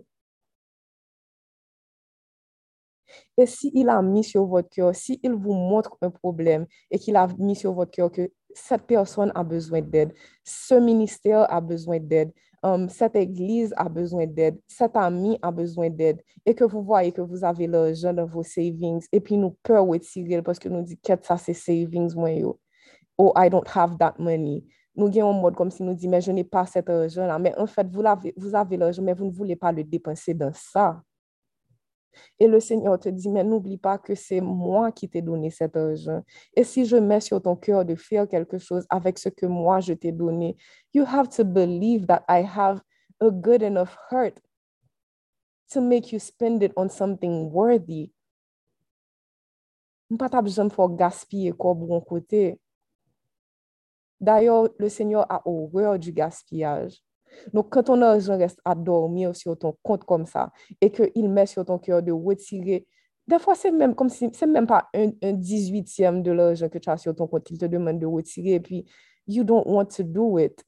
Et 3.38 3.46
s'il 3.46 3.72
si 3.72 3.88
a 3.88 4.02
mis 4.02 4.24
sur 4.24 4.46
votre 4.46 4.70
cœur, 4.70 4.96
s'il 4.96 5.20
si 5.20 5.30
vous 5.30 5.54
montre 5.54 5.98
un 6.02 6.10
problème 6.10 6.66
et 6.92 7.00
qu'il 7.00 7.16
a 7.16 7.28
mis 7.38 7.56
sur 7.56 7.74
votre 7.74 7.92
cœur 7.92 8.12
que 8.12 8.30
cette 8.54 8.84
personne 8.84 9.32
a 9.36 9.44
besoin 9.44 9.82
d'aide, 9.82 10.14
ce 10.44 10.76
ministère 10.76 11.52
a 11.52 11.62
besoin 11.62 12.00
d'aide, 12.00 12.32
um, 12.64 12.90
cette 12.90 13.16
église 13.16 13.74
a 13.78 13.88
besoin 13.88 14.26
d'aide, 14.26 14.60
cet 14.68 14.96
ami 14.96 15.38
a 15.42 15.52
besoin 15.52 15.90
d'aide, 15.90 16.22
et 16.46 16.56
que 16.56 16.64
vous 16.64 16.84
voyez 16.84 17.12
que 17.12 17.22
vous 17.22 17.44
avez 17.44 17.68
l'argent 17.68 18.14
dans 18.14 18.26
vos 18.26 18.44
savings, 18.44 19.06
et 19.12 19.20
puis 19.20 19.38
nous 19.38 19.56
peur 19.64 19.86
retirer 19.86 20.42
parce 20.42 20.60
que 20.60 20.70
nous 20.70 20.82
dit 20.82 20.98
que 20.98 21.14
ça 21.22 21.38
c'est 21.38 21.54
savings, 21.54 22.16
moi, 22.16 22.32
yo. 22.32 22.60
oh, 23.18 23.34
I 23.36 23.50
don't 23.50 23.68
have 23.68 23.98
that 24.00 24.20
money. 24.20 24.64
Nous 24.98 25.10
gagnons 25.10 25.28
en 25.28 25.34
mode 25.34 25.56
comme 25.56 25.70
si 25.70 25.84
nous 25.84 25.94
dit, 25.94 26.08
mais 26.08 26.22
je 26.22 26.32
n'ai 26.32 26.44
pas 26.44 26.66
cet 26.66 26.90
argent-là. 26.90 27.38
Mais 27.38 27.56
en 27.58 27.68
fait, 27.68 27.88
vous 27.88 28.04
avez, 28.04 28.34
vous 28.36 28.56
avez 28.56 28.78
l'argent, 28.78 29.04
mais 29.04 29.14
vous 29.14 29.26
ne 29.26 29.32
voulez 29.32 29.56
pas 29.56 29.72
le 29.72 29.84
dépenser 29.84 30.34
dans 30.34 30.52
ça. 30.54 31.02
Et 32.40 32.48
le 32.48 32.60
Seigneur 32.60 33.00
te 33.00 33.08
dit, 33.10 33.30
mais 33.30 33.44
n'oublie 33.44 33.78
pas 33.78 34.00
que 34.00 34.16
c'est 34.16 34.42
moi 34.42 34.92
qui 34.92 35.08
t'ai 35.08 35.22
donné 35.22 35.52
cet 35.52 35.78
argent. 35.78 36.24
Et 36.56 36.64
si 36.64 36.84
je 36.84 36.98
mets 36.98 37.20
sur 37.20 37.40
ton 37.40 37.56
cœur 37.56 37.86
de 37.86 37.94
faire 37.94 38.28
quelque 38.28 38.58
chose 38.58 38.88
avec 38.90 39.20
ce 39.20 39.30
que 39.30 39.46
moi 39.46 39.80
je 39.82 39.94
t'ai 39.94 40.12
donné, 40.12 40.58
you 40.96 41.06
have 41.06 41.30
to 41.30 41.44
believe 41.44 42.08
that 42.08 42.24
I 42.28 42.44
have 42.44 42.82
a 43.20 43.30
good 43.30 43.62
enough 43.62 43.96
heart 44.10 44.42
to 45.72 45.82
make 45.82 46.12
you 46.12 46.20
spend 46.20 46.64
it 46.64 46.72
on 46.76 46.90
something 46.90 47.52
worthy. 47.52 48.12
Pas 50.18 50.42
besoin 50.42 50.66
de 50.66 50.96
gaspiller 50.96 51.52
quoi 51.52 51.76
bon 51.76 52.02
côté. 52.02 52.60
D'ailleurs, 54.20 54.70
le 54.78 54.90
Seigneur 54.90 55.26
a 55.32 55.42
horreur 55.46 56.00
du 56.00 56.12
gaspillage. 56.12 57.02
Donc, 57.54 57.70
quand 57.70 57.84
ton 57.84 58.02
argent 58.02 58.38
reste 58.38 58.60
à 58.66 58.74
dormir 58.74 59.36
sur 59.36 59.58
ton 59.58 59.76
compte 59.84 60.04
comme 60.04 60.26
ça 60.26 60.52
et 60.82 60.92
qu'il 60.92 61.30
met 61.30 61.46
sur 61.46 61.66
ton 61.66 61.78
cœur 61.78 62.02
de 62.02 62.12
retirer, 62.12 62.88
des 63.28 63.40
fois, 63.40 63.56
c'est 63.56 63.72
même 63.72 63.94
comme 63.94 64.10
si, 64.10 64.30
c'est 64.34 64.48
même 64.48 64.68
pas 64.68 64.88
un, 64.94 65.10
un 65.22 65.34
18e 65.34 66.22
de 66.22 66.32
l'argent 66.32 66.70
que 66.70 66.78
tu 66.78 66.90
as 66.90 66.98
sur 66.98 67.14
ton 67.14 67.28
compte 67.28 67.44
qu'il 67.44 67.58
te 67.58 67.66
demande 67.66 68.00
de 68.00 68.06
retirer 68.06 68.54
et 68.54 68.60
puis, 68.60 68.86
you 69.28 69.44
don't 69.44 69.66
want 69.66 69.86
to 69.86 70.04
do 70.04 70.40
it. 70.40 70.64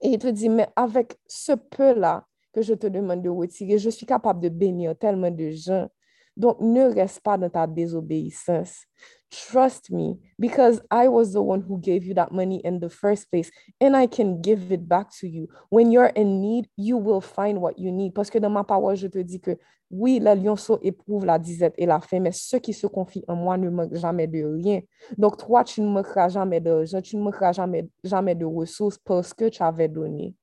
Et 0.00 0.10
il 0.10 0.18
te 0.18 0.28
dit, 0.28 0.48
mais 0.48 0.68
avec 0.76 1.16
ce 1.26 1.52
peu-là 1.52 2.24
que 2.52 2.62
je 2.62 2.74
te 2.74 2.86
demande 2.86 3.22
de 3.22 3.28
retirer, 3.28 3.78
je 3.78 3.90
suis 3.90 4.06
capable 4.06 4.40
de 4.40 4.48
bénir 4.48 4.96
tellement 4.96 5.30
de 5.30 5.50
gens. 5.50 5.88
Donc, 6.36 6.60
ne 6.60 6.82
reste 6.92 7.20
pas 7.20 7.38
dans 7.38 7.48
ta 7.48 7.66
désobéissance. 7.66 8.84
Trust 9.30 9.90
me, 9.90 10.18
because 10.38 10.80
I 10.90 11.08
was 11.08 11.32
the 11.32 11.42
one 11.42 11.60
who 11.60 11.78
gave 11.78 12.04
you 12.04 12.14
that 12.14 12.30
money 12.30 12.60
in 12.64 12.78
the 12.78 12.88
first 12.88 13.30
place, 13.30 13.50
and 13.80 13.96
I 13.96 14.06
can 14.06 14.40
give 14.40 14.70
it 14.70 14.86
back 14.86 15.10
to 15.20 15.26
you. 15.26 15.48
When 15.68 15.90
you're 15.90 16.12
in 16.14 16.40
need, 16.40 16.68
you 16.76 16.96
will 16.96 17.20
find 17.20 17.60
what 17.60 17.78
you 17.78 17.90
need. 17.90 18.14
Parce 18.14 18.30
que 18.30 18.38
dans 18.38 18.52
ma 18.52 18.62
parole, 18.62 18.96
je 18.96 19.08
te 19.08 19.18
dis 19.18 19.40
que 19.40 19.58
oui, 19.90 20.20
les 20.20 20.34
lionceaux 20.34 20.78
éprouvent 20.82 21.24
la 21.24 21.38
disette 21.38 21.74
et 21.76 21.86
la 21.86 22.00
faim, 22.00 22.20
mais 22.20 22.32
ceux 22.32 22.58
qui 22.58 22.72
se 22.72 22.86
confient 22.86 23.24
en 23.28 23.36
moi 23.36 23.56
ne 23.56 23.68
manquent 23.68 23.94
jamais 23.94 24.26
de 24.26 24.44
rien. 24.44 24.80
Donc, 25.16 25.38
toi, 25.38 25.64
tu 25.64 25.80
ne 25.80 25.88
manqueras 25.88 26.28
jamais 26.28 26.60
d'argent, 26.60 27.00
tu 27.00 27.16
ne 27.16 27.22
manqueras 27.22 27.52
jamais, 27.52 27.88
jamais 28.04 28.34
de 28.34 28.44
ressources 28.44 28.98
parce 28.98 29.32
que 29.32 29.48
tu 29.48 29.62
avais 29.62 29.88
donné. 29.88 30.34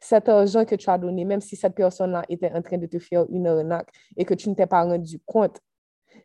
Cet 0.00 0.28
argent 0.28 0.64
que 0.64 0.74
tu 0.74 0.88
as 0.90 0.98
donné, 0.98 1.24
même 1.24 1.40
si 1.40 1.56
cette 1.56 1.74
personne-là 1.74 2.24
était 2.28 2.52
en 2.52 2.62
train 2.62 2.78
de 2.78 2.86
te 2.86 2.98
faire 2.98 3.26
une 3.30 3.46
arnaque 3.46 3.90
et 4.16 4.24
que 4.24 4.34
tu 4.34 4.48
ne 4.48 4.54
t'es 4.54 4.66
pas 4.66 4.82
rendu 4.82 5.18
compte, 5.24 5.60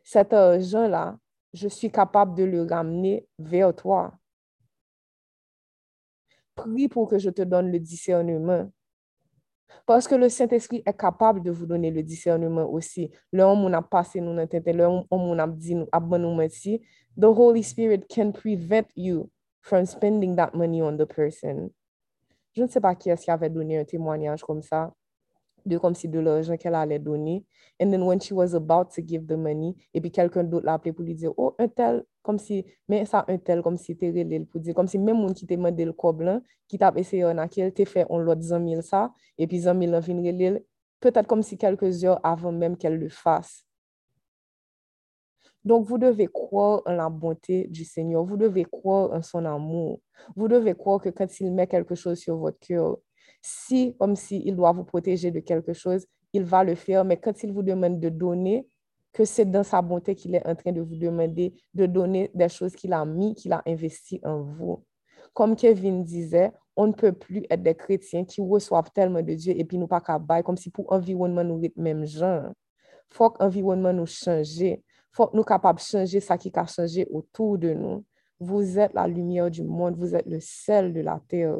cet 0.04 0.32
argent-là, 0.32 1.18
je 1.52 1.68
suis 1.68 1.90
capable 1.90 2.34
de 2.36 2.44
le 2.44 2.62
ramener 2.62 3.26
vers 3.38 3.74
toi. 3.74 4.14
Prie 6.54 6.88
pour 6.88 7.08
que 7.08 7.18
je 7.18 7.30
te 7.30 7.42
donne 7.42 7.70
le 7.70 7.80
discernement. 7.80 8.70
Parce 9.86 10.06
que 10.06 10.14
le 10.14 10.28
Saint-Esprit 10.28 10.82
est 10.84 10.96
capable 10.96 11.42
de 11.42 11.50
vous 11.50 11.66
donner 11.66 11.90
le 11.90 12.02
discernement 12.02 12.70
aussi. 12.70 13.10
Le 13.32 13.42
homme 13.42 13.72
a 13.74 13.82
passé 13.82 14.20
nous 14.20 14.46
tête, 14.46 14.68
homme 15.10 15.40
a 15.40 15.46
dit 15.46 15.74
nous 15.74 15.88
a 15.90 16.00
nous 16.00 16.34
menti. 16.34 16.80
The 17.16 17.24
Holy 17.24 17.62
Spirit 17.62 18.06
can 18.08 18.32
prevent 18.32 18.86
you 18.96 19.30
from 19.62 19.86
spending 19.86 20.36
that 20.36 20.54
money 20.54 20.80
on 20.82 20.96
the 20.96 21.06
person. 21.06 21.70
Je 22.54 22.62
ne 22.62 22.68
sais 22.68 22.80
pas 22.80 22.94
qui 22.94 23.10
est-ce 23.10 23.24
qui 23.24 23.30
avait 23.30 23.50
donné 23.50 23.78
un 23.78 23.84
témoignage 23.84 24.42
comme 24.42 24.62
ça, 24.62 24.92
de 25.64 25.78
comme 25.78 25.94
si 25.94 26.08
de 26.08 26.18
l'argent 26.18 26.56
qu'elle 26.56 26.74
allait 26.74 26.98
donner. 26.98 27.44
And 27.80 27.90
then 27.90 28.02
when 28.02 28.20
she 28.20 28.32
was 28.32 28.54
about 28.54 28.90
to 28.94 29.02
give 29.06 29.26
the 29.26 29.36
money, 29.36 29.74
et 29.94 30.00
puis 30.00 30.10
quelqu'un 30.10 30.44
d'autre 30.44 30.66
l'a 30.66 30.74
appelé 30.74 30.92
pour 30.92 31.04
lui 31.04 31.14
dire, 31.14 31.32
oh, 31.36 31.54
un 31.58 31.68
tel, 31.68 32.04
comme 32.22 32.38
si, 32.38 32.64
mais 32.88 33.04
ça, 33.04 33.24
un 33.28 33.38
tel, 33.38 33.62
comme 33.62 33.76
si 33.76 33.96
t'es 33.96 34.08
relé 34.08 34.40
pour 34.40 34.60
dire, 34.60 34.74
comme 34.74 34.88
si 34.88 34.98
même 34.98 35.16
monde 35.16 35.34
qui 35.34 35.46
t'a 35.46 35.56
demandé 35.56 35.84
le 35.84 35.92
cob 35.92 36.22
qui 36.68 36.78
t'a 36.78 36.92
essayé 36.96 37.24
en 37.24 37.34
laquelle 37.34 37.72
t'es 37.72 37.84
fait 37.84 38.06
on 38.10 38.18
l'autre 38.18 38.42
100 38.42 38.68
000 38.68 38.82
ça, 38.82 39.12
et 39.38 39.46
puis 39.46 39.62
100 39.62 39.78
000 39.80 39.94
en 39.94 40.02
fin 40.02 40.14
peut-être 41.00 41.26
comme 41.26 41.42
si 41.42 41.56
quelques 41.56 42.04
heures 42.04 42.20
avant 42.22 42.52
même 42.52 42.76
qu'elle 42.76 42.98
le 42.98 43.08
fasse. 43.08 43.64
Donc, 45.64 45.86
vous 45.86 45.98
devez 45.98 46.26
croire 46.26 46.82
en 46.86 46.92
la 46.92 47.08
bonté 47.08 47.66
du 47.68 47.84
Seigneur. 47.84 48.24
Vous 48.24 48.36
devez 48.36 48.64
croire 48.64 49.12
en 49.12 49.22
son 49.22 49.44
amour. 49.44 50.00
Vous 50.34 50.48
devez 50.48 50.74
croire 50.74 51.00
que 51.00 51.10
quand 51.10 51.40
il 51.40 51.52
met 51.52 51.66
quelque 51.66 51.94
chose 51.94 52.18
sur 52.18 52.36
votre 52.36 52.58
cœur, 52.58 52.98
si, 53.42 53.96
comme 53.98 54.16
s'il 54.16 54.56
doit 54.56 54.72
vous 54.72 54.84
protéger 54.84 55.30
de 55.30 55.40
quelque 55.40 55.72
chose, 55.72 56.06
il 56.32 56.44
va 56.44 56.64
le 56.64 56.74
faire. 56.74 57.04
Mais 57.04 57.18
quand 57.18 57.42
il 57.42 57.52
vous 57.52 57.62
demande 57.62 58.00
de 58.00 58.08
donner, 58.08 58.66
que 59.12 59.24
c'est 59.24 59.44
dans 59.44 59.64
sa 59.64 59.82
bonté 59.82 60.14
qu'il 60.14 60.34
est 60.34 60.46
en 60.46 60.54
train 60.54 60.72
de 60.72 60.80
vous 60.80 60.96
demander 60.96 61.54
de 61.74 61.86
donner 61.86 62.30
des 62.34 62.48
choses 62.48 62.74
qu'il 62.74 62.92
a 62.92 63.04
mis, 63.04 63.34
qu'il 63.34 63.52
a 63.52 63.62
investi 63.66 64.20
en 64.24 64.42
vous. 64.42 64.84
Comme 65.34 65.56
Kevin 65.56 66.04
disait, 66.04 66.52
on 66.76 66.88
ne 66.88 66.92
peut 66.92 67.12
plus 67.12 67.44
être 67.50 67.62
des 67.62 67.74
chrétiens 67.74 68.24
qui 68.24 68.40
reçoivent 68.40 68.90
tellement 68.92 69.22
de 69.22 69.34
Dieu 69.34 69.54
et 69.56 69.64
puis 69.64 69.78
nous 69.78 69.86
pas 69.86 70.00
qu'à 70.00 70.20
comme 70.42 70.56
si 70.56 70.70
pour 70.70 70.92
environnement 70.92 71.44
nous 71.44 71.60
même 71.76 72.06
genre. 72.06 72.52
Faut 73.08 73.30
que 73.30 73.42
l'environnement 73.42 73.92
nous 73.92 74.06
change. 74.06 74.62
Faut 75.12 75.30
nous 75.32 75.42
capables 75.42 75.78
de 75.78 75.84
changer 75.84 76.20
ça 76.20 76.38
qui 76.38 76.52
a 76.54 76.66
changé 76.66 77.06
autour 77.10 77.58
de 77.58 77.72
nous. 77.72 78.04
Vous 78.38 78.78
êtes 78.78 78.94
la 78.94 79.06
lumière 79.06 79.50
du 79.50 79.62
monde, 79.62 79.96
vous 79.96 80.14
êtes 80.14 80.26
le 80.26 80.40
sel 80.40 80.92
de 80.92 81.00
la 81.00 81.20
terre. 81.28 81.58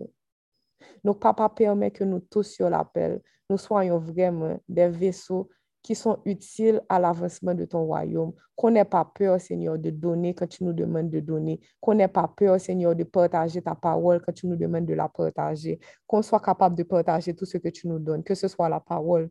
Donc, 1.05 1.21
papa 1.21 1.49
permet 1.49 1.91
que 1.91 2.05
nous 2.05 2.21
tous 2.21 2.45
sur 2.45 2.71
l'appel, 2.71 3.21
nous 3.51 3.59
soyons 3.59 3.99
vraiment 3.99 4.59
des 4.69 4.89
vaisseaux 4.89 5.49
qui 5.83 5.95
sont 5.95 6.19
utiles 6.25 6.83
à 6.89 6.99
l'avancement 6.99 7.55
de 7.55 7.65
ton 7.65 7.85
royaume. 7.85 8.33
Qu'on 8.55 8.71
n'ait 8.71 8.85
pas 8.85 9.05
peur, 9.05 9.41
Seigneur, 9.41 9.79
de 9.79 9.91
donner 9.91 10.35
quand 10.35 10.47
tu 10.47 10.65
nous 10.65 10.73
demandes 10.73 11.11
de 11.11 11.21
donner. 11.21 11.61
Qu'on 11.81 11.95
n'ait 11.95 12.09
pas 12.09 12.29
peur, 12.29 12.61
Seigneur, 12.61 12.95
de 12.95 13.05
partager 13.05 13.63
ta 13.63 13.75
parole 13.75 14.21
quand 14.21 14.33
tu 14.33 14.47
nous 14.47 14.57
demandes 14.57 14.85
de 14.87 14.95
la 14.95 15.09
partager. 15.09 15.81
Qu'on 16.07 16.23
soit 16.23 16.41
capable 16.41 16.77
de 16.77 16.83
partager 16.83 17.35
tout 17.35 17.47
ce 17.47 17.57
que 17.57 17.69
tu 17.69 17.89
nous 17.89 17.99
donnes, 17.99 18.23
que 18.23 18.35
ce 18.35 18.47
soit 18.47 18.69
la 18.69 18.81
parole, 18.81 19.31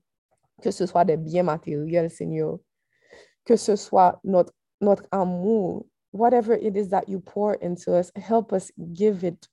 que 0.61 0.71
ce 0.71 0.85
soit 0.85 1.05
des 1.05 1.17
biens 1.17 1.43
matériels, 1.43 2.09
Seigneur, 2.09 2.57
que 3.45 3.55
ce 3.55 3.75
soit 3.75 4.19
notre, 4.23 4.53
notre 4.81 5.05
amour. 5.11 5.85
Whatever 6.11 6.53
it 6.53 6.75
is 6.75 6.89
that 6.89 7.07
you 7.07 7.19
pour 7.19 7.53
into 7.61 7.93
us, 7.93 8.11
help 8.15 8.51
us 8.51 8.71
give 8.93 9.23
it 9.23 9.47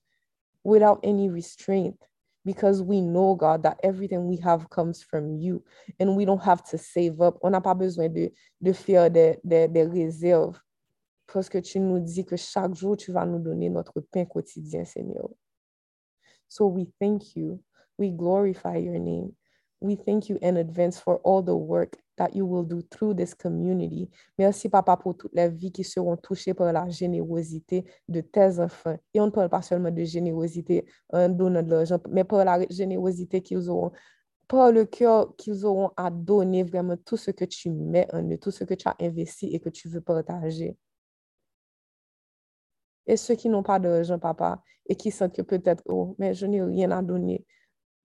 without 0.64 1.00
any 1.02 1.28
restraint 1.28 1.96
because 2.44 2.82
we 2.82 3.00
know, 3.00 3.34
God, 3.34 3.62
that 3.64 3.78
everything 3.82 4.26
we 4.26 4.36
have 4.38 4.70
comes 4.70 5.02
from 5.02 5.36
you 5.36 5.62
and 6.00 6.16
we 6.16 6.24
don't 6.24 6.42
have 6.42 6.62
to 6.70 6.78
save 6.78 7.20
up. 7.20 7.38
On 7.42 7.50
n'a 7.50 7.60
pas 7.60 7.74
besoin 7.74 8.08
de, 8.08 8.30
de 8.62 8.72
faire 8.72 9.10
des, 9.10 9.38
des, 9.44 9.68
des 9.68 9.84
réserves 9.84 10.58
parce 11.32 11.48
que 11.48 11.58
tu 11.58 11.80
nous 11.80 11.98
dis 11.98 12.24
que 12.24 12.36
chaque 12.36 12.74
jour, 12.74 12.96
tu 12.96 13.12
vas 13.12 13.26
nous 13.26 13.38
donner 13.40 13.68
notre 13.68 14.00
pain 14.00 14.24
quotidien, 14.24 14.84
Seigneur. 14.84 15.28
So 16.48 16.66
we 16.66 16.86
thank 17.00 17.36
you. 17.36 17.60
We 17.98 18.10
glorify 18.10 18.76
your 18.76 18.98
name. 18.98 19.34
We 19.80 19.96
thank 19.96 20.28
you 20.28 20.38
in 20.40 20.56
advance 20.56 20.98
for 20.98 21.20
all 21.22 21.42
the 21.42 21.54
work 21.54 21.96
that 22.16 22.34
you 22.34 22.46
will 22.46 22.64
do 22.64 22.80
through 22.90 23.14
this 23.14 23.34
community. 23.34 24.08
Merci, 24.38 24.70
Papa, 24.70 24.96
pour 24.96 25.16
toutes 25.16 25.34
les 25.34 25.48
vies 25.50 25.70
qui 25.70 25.84
seront 25.84 26.16
touchées 26.16 26.54
par 26.54 26.72
la 26.72 26.88
générosité 26.88 27.84
de 28.08 28.22
tes 28.22 28.58
enfants. 28.58 28.96
Et 29.12 29.20
on 29.20 29.26
ne 29.26 29.30
parle 29.30 29.50
pas 29.50 29.60
seulement 29.60 29.90
de 29.90 30.02
générosité 30.02 30.86
en 31.12 31.28
donnant 31.28 31.62
de 31.62 31.70
l'argent, 31.70 31.98
mais 32.08 32.24
par 32.24 32.44
la 32.44 32.66
générosité 32.70 33.42
qu'ils 33.42 33.68
auront, 33.68 33.92
par 34.48 34.72
le 34.72 34.86
cœur 34.86 35.34
qu'ils 35.36 35.66
auront 35.66 35.90
à 35.96 36.10
donner 36.10 36.62
vraiment 36.62 36.96
tout 36.96 37.18
ce 37.18 37.30
que 37.30 37.44
tu 37.44 37.70
mets 37.70 38.08
en 38.14 38.22
eux, 38.30 38.38
tout 38.38 38.50
ce 38.50 38.64
que 38.64 38.74
tu 38.74 38.88
as 38.88 38.96
investi 39.00 39.54
et 39.54 39.60
que 39.60 39.68
tu 39.68 39.88
veux 39.88 40.00
partager. 40.00 40.76
Et 43.06 43.16
ceux 43.16 43.34
qui 43.34 43.48
n'ont 43.48 43.62
pas 43.62 43.78
d'argent, 43.78 44.18
papa, 44.18 44.62
et 44.88 44.96
qui 44.96 45.10
sentent 45.10 45.34
que 45.34 45.42
peut-être, 45.42 45.82
oh, 45.86 46.14
mais 46.18 46.34
je 46.34 46.46
n'ai 46.46 46.62
rien 46.62 46.90
à 46.90 47.02
donner, 47.02 47.44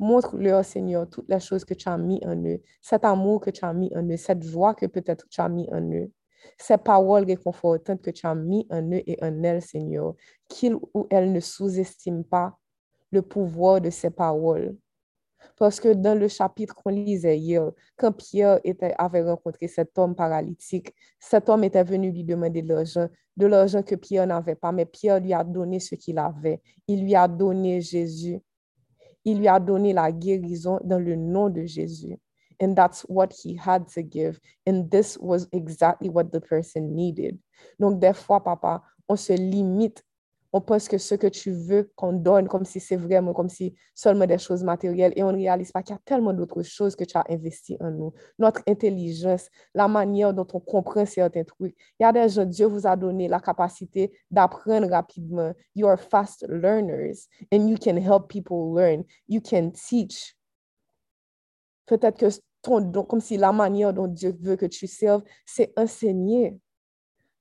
Montre-leur, 0.02 0.66
Seigneur, 0.66 1.08
toutes 1.08 1.30
les 1.30 1.40
choses 1.40 1.64
que 1.64 1.76
tu 1.76 1.88
as 1.88 1.96
mis 1.96 2.20
en 2.26 2.36
eux, 2.44 2.60
cet 2.82 3.06
amour 3.06 3.40
que 3.40 3.52
tu 3.52 3.64
as 3.64 3.72
mis 3.72 3.96
en 3.96 4.04
eux, 4.04 4.18
cette 4.18 4.42
joie 4.42 4.74
que 4.74 4.88
peut-être 4.88 5.30
tu 5.30 5.40
as 5.40 5.48
mis 5.48 5.70
en 5.72 5.80
eux, 5.92 6.12
ces 6.58 6.78
paroles 6.78 7.24
réconfortantes 7.26 8.02
que 8.02 8.10
tu 8.10 8.26
as 8.26 8.34
mis 8.34 8.66
en 8.72 8.82
eux 8.82 9.04
et 9.06 9.24
en 9.24 9.44
elles, 9.44 9.62
Seigneur, 9.62 10.16
qu'ils 10.48 10.74
ou 10.74 11.06
elles 11.12 11.32
ne 11.32 11.40
sous-estiment 11.40 12.24
pas 12.24 12.58
le 13.12 13.22
pouvoir 13.22 13.80
de 13.80 13.92
ces 13.92 14.10
paroles. 14.10 14.76
Parce 15.56 15.80
que 15.80 15.94
dans 15.94 16.18
le 16.18 16.28
chapitre 16.28 16.74
qu'on 16.74 16.90
lisait 16.90 17.38
hier, 17.38 17.72
quand 17.96 18.12
Pierre 18.12 18.60
avait 18.98 19.22
rencontré 19.22 19.68
cet 19.68 19.96
homme 20.00 20.16
paralytique, 20.16 20.96
cet 21.20 21.48
homme 21.48 21.64
était 21.64 21.84
venu 21.84 22.10
lui 22.10 22.24
demander 22.24 22.64
de 22.64 22.74
l'argent, 22.74 23.08
de 23.38 23.46
l'argent 23.46 23.84
que 23.84 23.94
Pierre 23.94 24.26
n'avait 24.26 24.56
pas, 24.56 24.72
mais 24.72 24.86
Pierre 24.88 25.20
lui 25.20 25.34
a 25.34 25.44
donné 25.44 25.80
ce 25.80 25.94
qu'il 25.94 26.18
avait. 26.18 26.60
Il 26.88 27.04
lui 27.04 27.14
a 27.14 27.28
donné 27.28 27.82
Jésus 27.82 28.42
il 29.26 29.40
lui 29.40 29.48
a 29.48 29.60
donné 29.60 29.94
la 29.94 30.12
guérison 30.12 30.80
dans 30.84 31.00
le 31.00 31.16
nom 31.16 31.50
de 31.50 31.66
Jésus. 31.66 32.18
And 32.62 32.76
that's 32.76 33.04
what 33.10 33.30
he 33.44 33.56
had 33.56 33.88
to 33.96 34.04
give. 34.04 34.40
And 34.68 34.90
this 34.92 35.18
was 35.18 35.48
exactly 35.52 36.10
what 36.10 36.32
the 36.32 36.40
person 36.40 36.96
needed. 36.96 37.40
Donc, 37.80 38.00
des 38.00 38.14
fois, 38.14 38.44
papa, 38.44 38.84
on 39.10 39.16
se 39.16 39.34
limite 39.34 40.04
on 40.54 40.62
pense 40.62 40.88
que 40.88 40.98
ce 40.98 41.16
que 41.16 41.28
tu 41.28 41.52
veux 41.52 41.92
qu'on 41.96 42.14
donne, 42.14 42.48
comme 42.48 42.66
si 42.66 42.80
c'est 42.80 42.98
vraiment, 42.98 43.34
comme 43.34 43.50
si 43.50 43.74
seulement 43.96 44.26
des 44.26 44.38
choses 44.38 44.64
matérielles, 44.64 45.14
et 45.16 45.24
on 45.24 45.32
ne 45.32 45.38
réalise 45.38 45.72
pas 45.72 45.82
qu'il 45.82 45.96
y 45.96 45.98
a 45.98 46.02
tellement 46.04 46.34
d'autres 46.34 46.62
choses 46.64 46.96
que 46.96 47.04
tu 47.04 47.18
as 47.18 47.24
investi 47.30 47.78
en 47.80 47.92
nous. 47.92 48.14
Notre 48.38 48.62
intelligence, 48.68 49.50
la 49.74 49.88
manière 49.88 50.34
dont 50.34 50.48
on 50.54 50.60
comprend 50.60 51.06
certains 51.06 51.44
trucs. 51.44 51.76
Il 52.00 52.04
y 52.04 52.06
a 52.06 52.12
des 52.12 52.28
gens, 52.28 52.46
Dieu 52.46 52.66
vous 52.66 52.86
a 52.86 52.96
donné 52.96 53.28
la 53.28 53.40
capacité 53.40 54.12
d'apprendre 54.30 54.90
rapidement. 54.90 55.54
You 55.76 55.88
are 55.88 56.00
fast 56.00 56.46
learners, 56.50 57.28
and 57.54 57.70
you 57.70 57.78
can 57.78 57.96
help 57.96 58.28
people 58.28 58.76
learn. 58.76 59.04
You 59.30 59.42
can 59.42 59.72
teach. 59.72 60.36
Peut-être 61.86 62.18
que 62.18 62.28
ton 62.62 62.92
comme 63.04 63.22
si 63.22 63.38
la 63.38 63.52
manière 63.52 63.94
dont 63.94 64.08
Dieu 64.08 64.36
veut 64.42 64.56
que 64.56 64.66
tu 64.66 64.88
serves, 64.88 65.24
c'est 65.46 65.74
enseigner. 65.78 66.60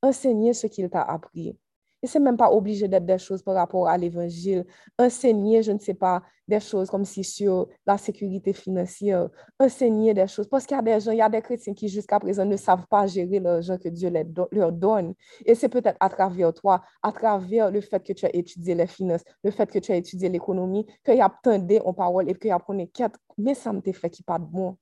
Enseigner 0.02 0.54
ce 0.54 0.66
qu'il 0.66 0.88
t'a 0.88 1.02
appris. 1.02 1.58
Et 2.02 2.06
c'est 2.06 2.20
même 2.20 2.36
pas 2.36 2.50
obligé 2.50 2.88
d'être 2.88 3.04
des 3.04 3.18
choses 3.18 3.42
par 3.42 3.54
rapport 3.54 3.88
à 3.88 3.96
l'évangile. 3.98 4.64
Enseigner, 4.98 5.62
je 5.62 5.72
ne 5.72 5.78
sais 5.78 5.94
pas, 5.94 6.22
des 6.48 6.60
choses 6.60 6.90
comme 6.90 7.04
si 7.04 7.22
sur 7.22 7.68
la 7.86 7.96
sécurité 7.98 8.52
financière. 8.52 9.28
Enseigner 9.58 10.14
des 10.14 10.26
choses. 10.26 10.48
Parce 10.48 10.66
qu'il 10.66 10.76
y 10.76 10.80
a 10.80 10.82
des 10.82 11.00
gens, 11.00 11.12
il 11.12 11.18
y 11.18 11.22
a 11.22 11.28
des 11.28 11.40
chrétiens 11.40 11.74
qui 11.74 11.88
jusqu'à 11.88 12.18
présent 12.18 12.44
ne 12.44 12.56
savent 12.56 12.86
pas 12.88 13.06
gérer 13.06 13.38
l'argent 13.38 13.78
que 13.78 13.88
Dieu 13.88 14.12
leur 14.52 14.72
donne. 14.72 15.14
Et 15.46 15.54
c'est 15.54 15.68
peut-être 15.68 15.96
à 16.00 16.08
travers 16.08 16.52
toi, 16.52 16.82
à 17.02 17.12
travers 17.12 17.70
le 17.70 17.80
fait 17.80 18.02
que 18.02 18.12
tu 18.12 18.26
as 18.26 18.34
étudié 18.34 18.74
les 18.74 18.86
finances, 18.86 19.22
le 19.44 19.50
fait 19.50 19.70
que 19.70 19.78
tu 19.78 19.92
as 19.92 19.96
étudié 19.96 20.28
l'économie, 20.28 20.86
qu'il 21.04 21.16
y 21.16 21.20
a 21.20 21.32
tendé 21.42 21.80
en 21.84 21.94
parole 21.94 22.28
et 22.28 22.34
qu'il 22.34 22.48
y 22.48 22.52
a 22.52 22.60
quatre, 22.92 23.18
mais 23.38 23.54
ça 23.54 23.72
me 23.72 23.80
fait 23.80 24.10
qui 24.10 24.22
pas 24.22 24.38
de 24.38 24.44
bon. 24.44 24.76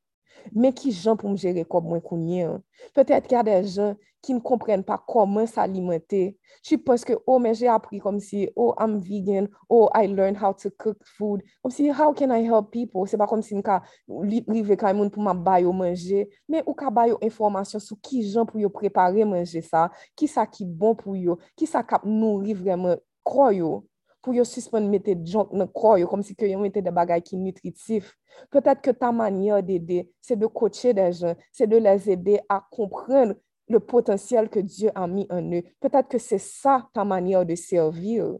men 0.53 0.75
ki 0.77 0.93
jan 0.93 1.17
pou 1.19 1.31
m 1.31 1.39
jere 1.41 1.65
kob 1.69 1.87
mwen 1.89 2.03
kounye 2.05 2.47
an. 2.49 2.61
Petet 2.97 3.27
ki 3.29 3.39
a 3.39 3.43
de 3.47 3.57
jan 3.63 3.97
ki 4.25 4.35
m 4.37 4.41
kompren 4.45 4.83
pa 4.87 4.97
koman 4.99 5.47
s'alimenter. 5.49 6.33
Chi 6.67 6.79
poske, 6.83 7.15
oh, 7.25 7.39
men 7.43 7.55
jè 7.57 7.69
apri 7.71 8.01
kom 8.03 8.19
si, 8.23 8.47
oh, 8.57 8.73
I'm 8.79 8.99
vegan, 9.05 9.49
oh, 9.71 9.89
I 9.95 10.07
learned 10.11 10.39
how 10.41 10.53
to 10.63 10.71
cook 10.71 10.99
food. 11.17 11.45
Kom 11.63 11.73
si, 11.75 11.89
how 11.89 12.13
can 12.13 12.33
I 12.35 12.43
help 12.47 12.73
people? 12.75 13.07
Se 13.07 13.19
pa 13.21 13.29
kom 13.31 13.43
si 13.47 13.57
m 13.57 13.63
ka 13.65 13.81
rive 14.09 14.79
ka 14.81 14.93
moun 14.93 15.13
pou 15.15 15.25
m 15.25 15.31
ap 15.33 15.43
bayo 15.47 15.75
manje, 15.77 16.27
men 16.51 16.67
ou 16.67 16.77
ka 16.79 16.91
bayo 16.95 17.19
informasyon 17.25 17.83
sou 17.85 17.99
ki 18.03 18.25
jan 18.27 18.49
pou 18.49 18.63
yo 18.63 18.73
prepare 18.73 19.27
manje 19.29 19.63
sa, 19.67 19.87
ki 20.19 20.31
sa 20.31 20.47
ki 20.51 20.67
bon 20.67 20.99
pou 20.99 21.19
yo, 21.19 21.39
ki 21.59 21.69
sa 21.71 21.85
kap 21.87 22.07
nouri 22.07 22.57
vremen 22.59 22.99
kroyo. 23.27 23.88
Pour 24.23 24.35
yo 24.35 24.45
suspendre 24.45 24.89
mettre 24.89 25.13
junk 25.25 25.49
dans 25.53 25.67
corps 25.67 25.99
comme 26.09 26.23
si 26.23 26.35
que 26.35 26.47
yo 26.47 26.59
mettait 26.59 26.83
des 26.83 26.91
bagages 26.91 27.23
qui 27.23 27.37
nutritifs. 27.37 28.17
Peut-être 28.51 28.81
que 28.81 28.91
ta 28.91 29.13
manière 29.13 29.63
d'aider, 29.63 30.11
c'est 30.21 30.37
de 30.37 30.47
coacher 30.47 30.93
des 30.95 31.13
gens, 31.13 31.35
c'est 31.53 31.67
de 31.67 31.77
les 31.77 32.11
aider 32.11 32.41
à 32.49 32.65
comprendre 32.71 33.35
le 33.69 33.81
potentiel 33.81 34.49
que 34.49 34.61
Dieu 34.61 34.91
a 34.95 35.07
mis 35.07 35.27
en 35.31 35.43
eux. 35.53 35.63
Peut-être 35.81 36.09
que 36.09 36.19
c'est 36.19 36.39
ça 36.39 36.89
ta 36.93 37.05
manière 37.05 37.45
de 37.45 37.55
servir. 37.55 38.37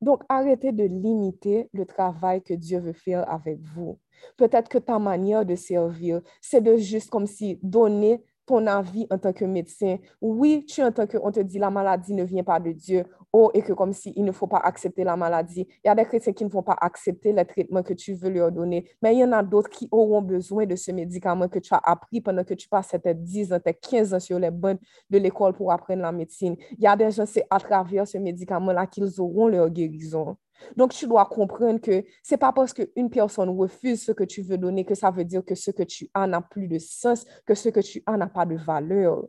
Donc, 0.00 0.22
arrêtez 0.28 0.72
de 0.72 0.84
limiter 0.84 1.68
le 1.72 1.84
travail 1.84 2.42
que 2.42 2.54
Dieu 2.54 2.78
veut 2.78 2.94
faire 2.94 3.30
avec 3.30 3.60
vous. 3.60 3.98
Peut-être 4.36 4.68
que 4.68 4.78
ta 4.78 4.98
manière 4.98 5.44
de 5.44 5.54
servir, 5.54 6.22
c'est 6.40 6.62
de 6.62 6.76
juste 6.76 7.10
comme 7.10 7.26
si 7.26 7.58
donner 7.62 8.24
ton 8.46 8.66
avis 8.66 9.06
en 9.10 9.18
tant 9.18 9.32
que 9.32 9.44
médecin. 9.44 9.98
Oui, 10.20 10.64
tu 10.66 10.82
entends 10.82 11.06
qu'on 11.06 11.30
te 11.30 11.40
dit 11.40 11.58
la 11.58 11.70
maladie 11.70 12.14
ne 12.14 12.24
vient 12.24 12.42
pas 12.42 12.58
de 12.58 12.72
Dieu. 12.72 13.04
Oh, 13.32 13.50
et 13.54 13.62
que 13.62 13.72
comme 13.72 13.92
si 13.92 14.12
il 14.16 14.24
ne 14.24 14.32
faut 14.32 14.46
pas 14.46 14.58
accepter 14.58 15.04
la 15.04 15.16
maladie. 15.16 15.66
Il 15.84 15.88
y 15.88 15.90
a 15.90 15.94
des 15.94 16.04
chrétiens 16.04 16.32
qui 16.32 16.44
ne 16.44 16.50
vont 16.50 16.62
pas 16.62 16.76
accepter 16.80 17.32
le 17.32 17.44
traitement 17.44 17.82
que 17.82 17.94
tu 17.94 18.14
veux 18.14 18.30
leur 18.30 18.52
donner, 18.52 18.88
mais 19.02 19.14
il 19.14 19.20
y 19.20 19.24
en 19.24 19.32
a 19.32 19.42
d'autres 19.42 19.70
qui 19.70 19.88
auront 19.90 20.22
besoin 20.22 20.66
de 20.66 20.76
ce 20.76 20.90
médicament 20.92 21.48
que 21.48 21.58
tu 21.58 21.74
as 21.74 21.80
appris 21.82 22.20
pendant 22.20 22.44
que 22.44 22.54
tu 22.54 22.68
passes 22.68 22.94
tes 23.02 23.14
10 23.14 23.52
ans, 23.52 23.60
tes 23.60 23.74
15 23.74 24.14
ans 24.14 24.20
sur 24.20 24.38
les 24.38 24.50
bancs 24.50 24.80
de 25.08 25.18
l'école 25.18 25.52
pour 25.52 25.72
apprendre 25.72 26.02
la 26.02 26.12
médecine. 26.12 26.56
Il 26.72 26.84
y 26.84 26.86
a 26.86 26.96
des 26.96 27.10
gens, 27.10 27.26
c'est 27.26 27.46
à 27.50 27.58
travers 27.58 28.06
ce 28.06 28.18
médicament-là 28.18 28.86
qu'ils 28.86 29.20
auront 29.20 29.48
leur 29.48 29.70
guérison. 29.70 30.36
Donc, 30.76 30.92
tu 30.92 31.06
dois 31.06 31.26
comprendre 31.26 31.80
que 31.80 32.04
c'est 32.22 32.36
pas 32.36 32.52
parce 32.52 32.72
qu'une 32.72 33.10
personne 33.10 33.48
refuse 33.50 34.04
ce 34.04 34.12
que 34.12 34.24
tu 34.24 34.42
veux 34.42 34.58
donner 34.58 34.84
que 34.84 34.94
ça 34.94 35.10
veut 35.10 35.24
dire 35.24 35.44
que 35.44 35.54
ce 35.54 35.70
que 35.70 35.82
tu 35.82 36.10
as 36.14 36.26
n'a 36.26 36.40
plus 36.40 36.68
de 36.68 36.78
sens, 36.78 37.24
que 37.46 37.54
ce 37.54 37.68
que 37.68 37.80
tu 37.80 38.02
as 38.06 38.16
n'a 38.16 38.26
pas 38.26 38.46
de 38.46 38.56
valeur. 38.56 39.24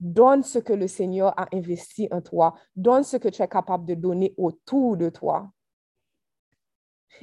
Donne 0.00 0.42
ce 0.42 0.58
que 0.58 0.72
le 0.72 0.88
Seigneur 0.88 1.38
a 1.38 1.46
investi 1.52 2.08
en 2.10 2.20
toi. 2.20 2.54
Donne 2.76 3.04
ce 3.04 3.16
que 3.16 3.28
tu 3.28 3.42
es 3.42 3.48
capable 3.48 3.84
de 3.84 3.94
donner 3.94 4.34
autour 4.36 4.96
de 4.96 5.08
toi. 5.08 5.50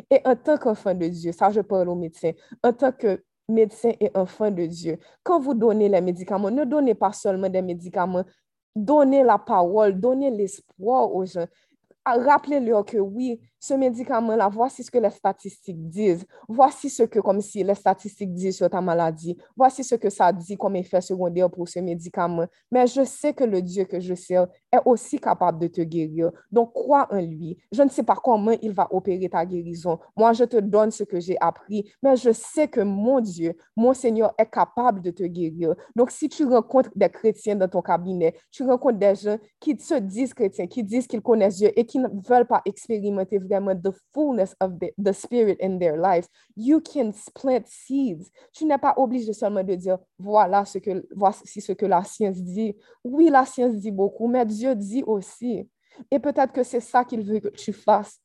Et 0.10 0.22
en 0.26 0.36
tant 0.36 0.58
qu'enfant 0.58 0.94
de 0.94 1.08
Dieu, 1.08 1.32
ça 1.32 1.50
je 1.50 1.62
parle 1.62 1.90
aux 1.90 1.96
médecins, 1.96 2.32
en 2.64 2.74
tant 2.74 2.92
que 2.92 3.24
médecin 3.48 3.92
et 4.00 4.12
enfant 4.14 4.52
de 4.52 4.66
Dieu, 4.66 5.00
quand 5.24 5.40
vous 5.40 5.54
donnez 5.54 5.90
les 5.90 6.02
médicaments, 6.02 6.52
ne 6.52 6.64
donnez 6.64 6.96
pas 6.96 7.12
seulement 7.12 7.50
des 7.50 7.62
médicaments, 7.62 8.24
donnez 8.76 9.24
la 9.24 9.38
parole, 9.38 10.00
donnez 10.00 10.30
l'espoir 10.32 11.14
aux 11.14 11.26
gens. 11.26 11.48
Rappelez-leur 12.06 12.86
que 12.86 12.98
oui, 12.98 13.40
ce 13.60 13.74
médicament-là, 13.74 14.50
voici 14.50 14.84
ce 14.84 14.92
que 14.92 14.98
les 14.98 15.10
statistiques 15.10 15.90
disent. 15.90 16.26
Voici 16.48 16.90
ce 16.90 17.04
que, 17.04 17.20
comme 17.20 17.42
si 17.42 17.64
les 17.64 17.76
statistiques 17.76 18.34
disent 18.34 18.58
sur 18.58 18.70
ta 18.70 18.82
maladie. 18.82 19.38
Voici 19.56 19.84
ce 19.84 19.96
que 19.96 20.10
ça 20.10 20.32
dit 20.32 20.56
comme 20.56 20.76
effet 20.78 21.02
secondaire 21.02 21.50
pour 21.50 21.68
ce 21.68 21.80
médicament. 21.80 22.46
Mais 22.72 22.88
je 22.88 23.04
sais 23.04 23.34
que 23.34 23.44
le 23.44 23.62
Dieu 23.62 23.84
que 23.84 24.00
je 24.00 24.14
sers 24.14 24.48
est 24.72 24.80
aussi 24.86 25.20
capable 25.20 25.60
de 25.60 25.68
te 25.68 25.82
guérir. 25.82 26.32
Donc, 26.52 26.74
crois 26.74 27.08
en 27.12 27.20
lui. 27.20 27.58
Je 27.72 27.84
ne 27.84 27.90
sais 27.90 28.04
pas 28.04 28.16
comment 28.16 28.56
il 28.62 28.72
va 28.72 28.88
opérer 28.92 29.30
ta 29.30 29.46
guérison. 29.46 30.00
Moi, 30.16 30.34
je 30.34 30.46
te 30.46 30.58
donne 30.58 30.92
ce 30.92 31.04
que 31.04 31.20
j'ai 31.20 31.38
appris, 31.42 31.92
mais 32.02 32.16
je 32.16 32.32
sais 32.32 32.68
que 32.68 32.82
mon 32.82 33.20
Dieu, 33.20 33.56
mon 33.76 33.94
Seigneur 33.94 34.34
est 34.38 34.50
capable 34.50 35.02
de 35.02 35.12
te 35.12 35.24
guérir. 35.24 35.76
Donc, 35.96 36.12
si 36.12 36.30
tu 36.30 36.46
rencontres 36.46 36.92
des 36.96 37.10
chrétiens 37.10 37.56
dans 37.56 37.68
ton 37.68 37.82
cabinet, 37.82 38.36
tu 38.52 38.64
rencontres 38.64 39.00
des 39.00 39.16
gens 39.16 39.38
qui 39.60 39.78
se 39.78 39.96
disent 39.96 40.34
chrétiens, 40.34 40.68
qui 40.68 40.84
disent 40.84 41.08
qu'ils 41.08 41.22
connaissent 41.22 41.58
Dieu 41.58 41.72
et 41.78 41.86
qui 41.86 42.00
ne 42.00 42.08
veulent 42.28 42.48
pas 42.48 42.62
expérimenter 42.66 43.40
the 43.50 43.94
fullness 44.14 44.56
of 44.60 44.80
the, 44.80 44.92
the 44.98 45.14
spirit 45.14 45.58
in 45.60 45.80
their 45.80 45.98
lives. 45.98 46.28
You 46.56 46.82
can 46.82 47.12
plant 47.34 47.68
seeds. 47.68 48.32
Tu 48.54 48.66
n'es 48.66 48.78
pas 48.78 48.94
obligé 48.98 49.34
seulement 49.34 49.64
de 49.64 49.76
dire, 49.76 49.98
voilà 50.18 50.66
ce 50.66 50.78
que, 50.80 51.06
voici 51.16 51.62
ce 51.62 51.74
que 51.74 51.86
la 51.86 52.04
science 52.04 52.38
dit. 52.38 52.76
Oui, 53.04 53.30
la 53.30 53.46
science 53.46 53.76
dit 53.76 53.92
beaucoup, 53.92 54.28
mais 54.28 54.46
Dieu 54.46 54.76
dit 54.76 55.04
aussi. 55.06 55.70
Et 56.12 56.20
peut-être 56.20 56.54
que 56.54 56.64
c'est 56.64 56.80
ça 56.80 57.04
qu'il 57.04 57.22
veut 57.24 57.40
que 57.40 57.50
tu 57.50 57.74
fasses. 57.74 58.20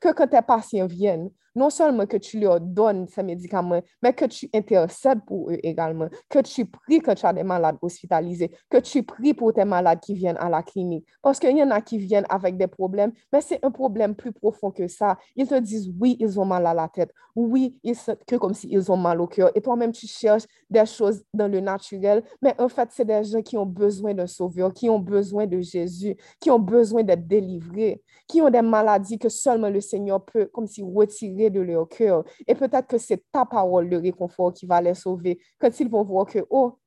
Que 0.00 0.12
quand 0.12 0.28
tes 0.28 0.42
patients 0.42 0.86
viennent, 0.86 1.30
non 1.56 1.70
seulement 1.70 2.06
que 2.06 2.18
tu 2.18 2.38
leur 2.38 2.60
donnes 2.60 3.08
ces 3.08 3.22
médicaments, 3.22 3.80
mais 4.02 4.12
que 4.12 4.26
tu 4.26 4.48
intercèdes 4.54 5.24
pour 5.26 5.50
eux 5.50 5.58
également, 5.62 6.08
que 6.28 6.38
tu 6.40 6.66
pries 6.66 7.00
quand 7.00 7.14
tu 7.14 7.26
as 7.26 7.32
des 7.32 7.42
malades 7.42 7.78
hospitalisés, 7.82 8.52
que 8.70 8.78
tu 8.78 9.02
pries 9.02 9.34
pour 9.34 9.52
tes 9.52 9.64
malades 9.64 10.00
qui 10.00 10.14
viennent 10.14 10.36
à 10.38 10.48
la 10.48 10.62
clinique. 10.62 11.06
Parce 11.22 11.40
qu'il 11.40 11.56
y 11.56 11.62
en 11.62 11.70
a 11.70 11.80
qui 11.80 11.98
viennent 11.98 12.26
avec 12.28 12.56
des 12.56 12.66
problèmes, 12.66 13.12
mais 13.32 13.40
c'est 13.40 13.64
un 13.64 13.70
problème 13.70 14.14
plus 14.14 14.32
profond 14.32 14.70
que 14.70 14.86
ça. 14.86 15.16
Ils 15.34 15.48
te 15.48 15.58
disent, 15.58 15.90
oui, 15.98 16.16
ils 16.20 16.38
ont 16.38 16.44
mal 16.44 16.66
à 16.66 16.74
la 16.74 16.88
tête. 16.88 17.12
Oui, 17.34 17.78
ils 17.82 17.96
sentent 17.96 18.24
que 18.26 18.36
comme 18.36 18.54
s'ils 18.54 18.90
ont 18.92 18.96
mal 18.96 19.20
au 19.20 19.26
cœur. 19.26 19.50
Et 19.54 19.60
toi-même, 19.60 19.92
tu 19.92 20.06
cherches 20.06 20.44
des 20.70 20.86
choses 20.86 21.22
dans 21.32 21.48
le 21.48 21.60
naturel, 21.60 22.22
mais 22.42 22.54
en 22.60 22.68
fait, 22.68 22.88
c'est 22.92 23.04
des 23.04 23.24
gens 23.24 23.42
qui 23.42 23.56
ont 23.56 23.66
besoin 23.66 24.14
d'un 24.14 24.26
sauveur, 24.26 24.72
qui 24.72 24.88
ont 24.88 24.98
besoin 24.98 25.46
de 25.46 25.60
Jésus, 25.60 26.16
qui 26.40 26.50
ont 26.50 26.58
besoin 26.58 27.02
d'être 27.02 27.26
délivrés, 27.26 28.02
qui 28.28 28.40
ont 28.40 28.50
des 28.50 28.62
maladies 28.62 29.18
que 29.18 29.28
seulement 29.28 29.70
le 29.70 29.80
Seigneur 29.80 30.24
peut 30.24 30.46
comme 30.52 30.66
si 30.66 30.82
retirer 30.82 31.45
prier 31.46 31.50
de 31.50 31.60
leur 31.60 31.88
cœur. 31.88 32.24
Et 32.46 32.54
peut-être 32.54 32.86
que 32.86 32.98
c'est 32.98 33.22
ta 33.32 33.44
parole 33.44 33.88
de 33.88 33.96
réconfort 33.96 34.52
qui 34.52 34.66
va 34.66 34.80
les 34.80 34.94
sauver. 34.94 35.38
Quand 35.58 35.80
ils 35.80 35.88
vont 35.88 36.02
voir 36.02 36.26
que, 36.26 36.44
oh, 36.50 36.78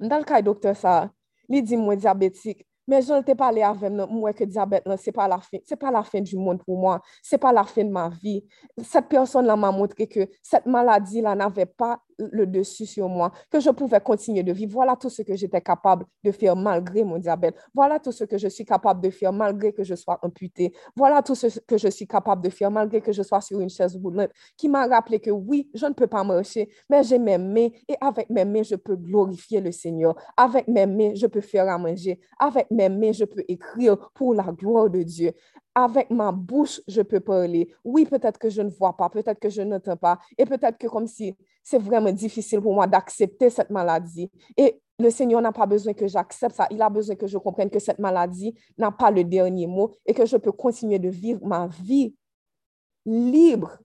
dans 0.00 0.18
le 0.18 0.24
cas 0.24 0.42
docteur 0.42 0.76
ça, 0.76 1.10
il 1.48 1.62
dit 1.62 1.76
moi 1.76 1.96
diabétique, 1.96 2.66
mais 2.88 3.02
je 3.02 3.12
ne 3.12 3.20
t'ai 3.20 3.34
parlé 3.34 3.62
avec 3.62 3.90
non, 3.90 4.06
moi 4.06 4.32
que 4.32 4.44
diabète, 4.44 4.86
non, 4.86 4.96
ce 4.96 5.06
n'est 5.06 5.12
pas, 5.12 5.26
la 5.26 5.38
fin, 5.38 5.58
pas 5.78 5.90
la 5.90 6.02
fin 6.02 6.20
du 6.20 6.36
monde 6.36 6.62
pour 6.62 6.78
moi, 6.78 7.00
ce 7.22 7.34
n'est 7.34 7.38
pas 7.38 7.52
la 7.52 7.64
fin 7.64 7.84
de 7.84 7.90
ma 7.90 8.08
vie. 8.08 8.44
Cette 8.82 9.08
personne-là 9.08 9.56
m'a 9.56 9.72
montré 9.72 10.06
que 10.06 10.28
cette 10.40 10.66
maladie-là 10.66 11.34
n'avait 11.34 11.66
pas 11.66 12.00
le 12.18 12.46
dessus 12.46 12.86
sur 12.86 13.08
moi, 13.08 13.32
que 13.50 13.60
je 13.60 13.70
pouvais 13.70 14.00
continuer 14.00 14.42
de 14.42 14.52
vivre. 14.52 14.72
Voilà 14.72 14.96
tout 14.96 15.10
ce 15.10 15.22
que 15.22 15.36
j'étais 15.36 15.60
capable 15.60 16.04
de 16.24 16.32
faire 16.32 16.56
malgré 16.56 17.04
mon 17.04 17.18
diabète. 17.18 17.56
Voilà 17.74 17.98
tout 17.98 18.12
ce 18.12 18.24
que 18.24 18.38
je 18.38 18.48
suis 18.48 18.64
capable 18.64 19.00
de 19.00 19.10
faire 19.10 19.32
malgré 19.32 19.72
que 19.72 19.84
je 19.84 19.94
sois 19.94 20.18
amputée. 20.22 20.72
Voilà 20.96 21.22
tout 21.22 21.34
ce 21.34 21.58
que 21.60 21.78
je 21.78 21.88
suis 21.88 22.06
capable 22.06 22.42
de 22.42 22.50
faire 22.50 22.70
malgré 22.70 23.00
que 23.00 23.12
je 23.12 23.22
sois 23.22 23.40
sur 23.40 23.60
une 23.60 23.70
chaise 23.70 23.96
roulante, 23.96 24.30
qui 24.56 24.68
m'a 24.68 24.86
rappelé 24.86 25.20
que 25.20 25.30
oui, 25.30 25.70
je 25.74 25.86
ne 25.86 25.92
peux 25.92 26.06
pas 26.06 26.24
marcher, 26.24 26.68
mais 26.88 27.02
j'ai 27.02 27.18
mes 27.18 27.38
mains 27.38 27.68
et 27.88 27.96
avec 28.00 28.30
mes 28.30 28.44
mains, 28.44 28.62
je 28.62 28.76
peux 28.76 28.96
glorifier 28.96 29.60
le 29.60 29.72
Seigneur. 29.72 30.14
Avec 30.36 30.68
mes 30.68 30.86
mains, 30.86 31.14
je 31.14 31.26
peux 31.26 31.40
faire 31.40 31.68
à 31.68 31.78
manger. 31.78 32.20
Avec 32.38 32.70
mes 32.70 32.88
mains, 32.88 33.12
je 33.12 33.24
peux 33.24 33.44
écrire 33.48 33.96
pour 34.14 34.34
la 34.34 34.44
gloire 34.44 34.90
de 34.90 35.02
Dieu 35.02 35.32
avec 35.76 36.10
ma 36.10 36.32
bouche, 36.32 36.80
je 36.88 37.02
peux 37.02 37.20
parler. 37.20 37.70
Oui, 37.84 38.06
peut-être 38.06 38.38
que 38.38 38.48
je 38.48 38.62
ne 38.62 38.70
vois 38.70 38.96
pas, 38.96 39.10
peut-être 39.10 39.38
que 39.38 39.50
je 39.50 39.60
n'entends 39.60 39.98
pas, 39.98 40.18
et 40.38 40.46
peut-être 40.46 40.78
que 40.78 40.86
comme 40.86 41.06
si 41.06 41.34
c'est 41.62 41.78
vraiment 41.78 42.10
difficile 42.10 42.62
pour 42.62 42.72
moi 42.72 42.86
d'accepter 42.86 43.50
cette 43.50 43.68
maladie. 43.68 44.30
Et 44.56 44.80
le 44.98 45.10
Seigneur 45.10 45.42
n'a 45.42 45.52
pas 45.52 45.66
besoin 45.66 45.92
que 45.92 46.06
j'accepte 46.06 46.56
ça. 46.56 46.66
Il 46.70 46.80
a 46.80 46.88
besoin 46.88 47.14
que 47.14 47.26
je 47.26 47.36
comprenne 47.36 47.68
que 47.68 47.78
cette 47.78 47.98
maladie 47.98 48.54
n'a 48.78 48.90
pas 48.90 49.10
le 49.10 49.22
dernier 49.22 49.66
mot 49.66 49.92
et 50.06 50.14
que 50.14 50.24
je 50.24 50.38
peux 50.38 50.52
continuer 50.52 50.98
de 50.98 51.10
vivre 51.10 51.44
ma 51.44 51.66
vie 51.66 52.14
libre 53.04 53.76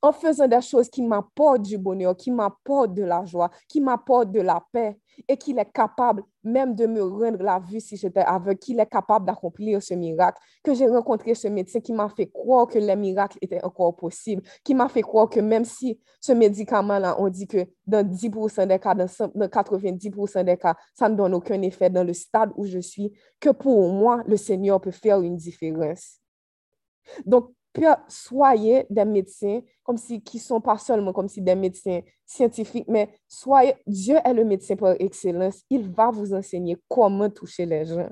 en 0.00 0.12
faisant 0.12 0.48
des 0.48 0.60
choses 0.60 0.88
qui 0.88 1.02
m'apportent 1.02 1.62
du 1.62 1.78
bonheur, 1.78 2.16
qui 2.16 2.30
m'apportent 2.30 2.94
de 2.94 3.04
la 3.04 3.24
joie, 3.24 3.50
qui 3.68 3.80
m'apportent 3.80 4.32
de 4.32 4.40
la 4.40 4.62
paix 4.72 4.98
et 5.28 5.36
qu'il 5.36 5.58
est 5.58 5.72
capable 5.72 6.22
même 6.42 6.74
de 6.74 6.86
me 6.86 7.02
rendre 7.02 7.42
la 7.42 7.60
vue 7.60 7.80
si 7.80 7.96
j'étais 7.96 8.20
aveugle, 8.20 8.58
qu'il 8.58 8.80
est 8.80 8.86
capable 8.86 9.26
d'accomplir 9.26 9.82
ce 9.82 9.94
miracle, 9.94 10.40
que 10.64 10.74
j'ai 10.74 10.88
rencontré 10.88 11.34
ce 11.34 11.48
médecin 11.48 11.80
qui 11.80 11.92
m'a 11.92 12.08
fait 12.08 12.26
croire 12.26 12.66
que 12.66 12.78
les 12.78 12.96
miracles 12.96 13.38
étaient 13.40 13.62
encore 13.62 13.94
possibles, 13.94 14.42
qui 14.64 14.74
m'a 14.74 14.88
fait 14.88 15.02
croire 15.02 15.28
que 15.28 15.40
même 15.40 15.64
si 15.64 16.00
ce 16.20 16.32
médicament-là, 16.32 17.16
on 17.18 17.28
dit 17.28 17.46
que 17.46 17.66
dans 17.86 18.04
10% 18.04 18.66
des 18.66 18.78
cas, 18.78 18.94
dans 18.94 19.06
90% 19.06 20.44
des 20.44 20.56
cas, 20.56 20.74
ça 20.94 21.08
ne 21.08 21.14
donne 21.14 21.34
aucun 21.34 21.60
effet 21.62 21.90
dans 21.90 22.04
le 22.04 22.12
stade 22.12 22.50
où 22.56 22.64
je 22.66 22.78
suis, 22.78 23.12
que 23.38 23.50
pour 23.50 23.92
moi, 23.92 24.22
le 24.26 24.36
Seigneur 24.36 24.80
peut 24.80 24.90
faire 24.90 25.20
une 25.20 25.36
différence. 25.36 26.18
Donc, 27.24 27.52
soyez 28.08 28.86
des 28.90 29.04
médecins 29.04 29.60
comme 29.82 29.96
si, 29.96 30.22
qui 30.22 30.38
sont 30.38 30.60
pas 30.60 30.78
seulement 30.78 31.12
comme 31.12 31.28
si 31.28 31.40
des 31.40 31.54
médecins 31.54 32.00
scientifiques, 32.24 32.88
mais 32.88 33.08
soyez, 33.26 33.74
Dieu 33.86 34.16
est 34.24 34.34
le 34.34 34.44
médecin 34.44 34.76
par 34.76 34.94
excellence. 34.98 35.62
Il 35.70 35.90
va 35.90 36.10
vous 36.10 36.34
enseigner 36.34 36.76
comment 36.88 37.30
toucher 37.30 37.66
les 37.66 37.84
gens. 37.86 38.10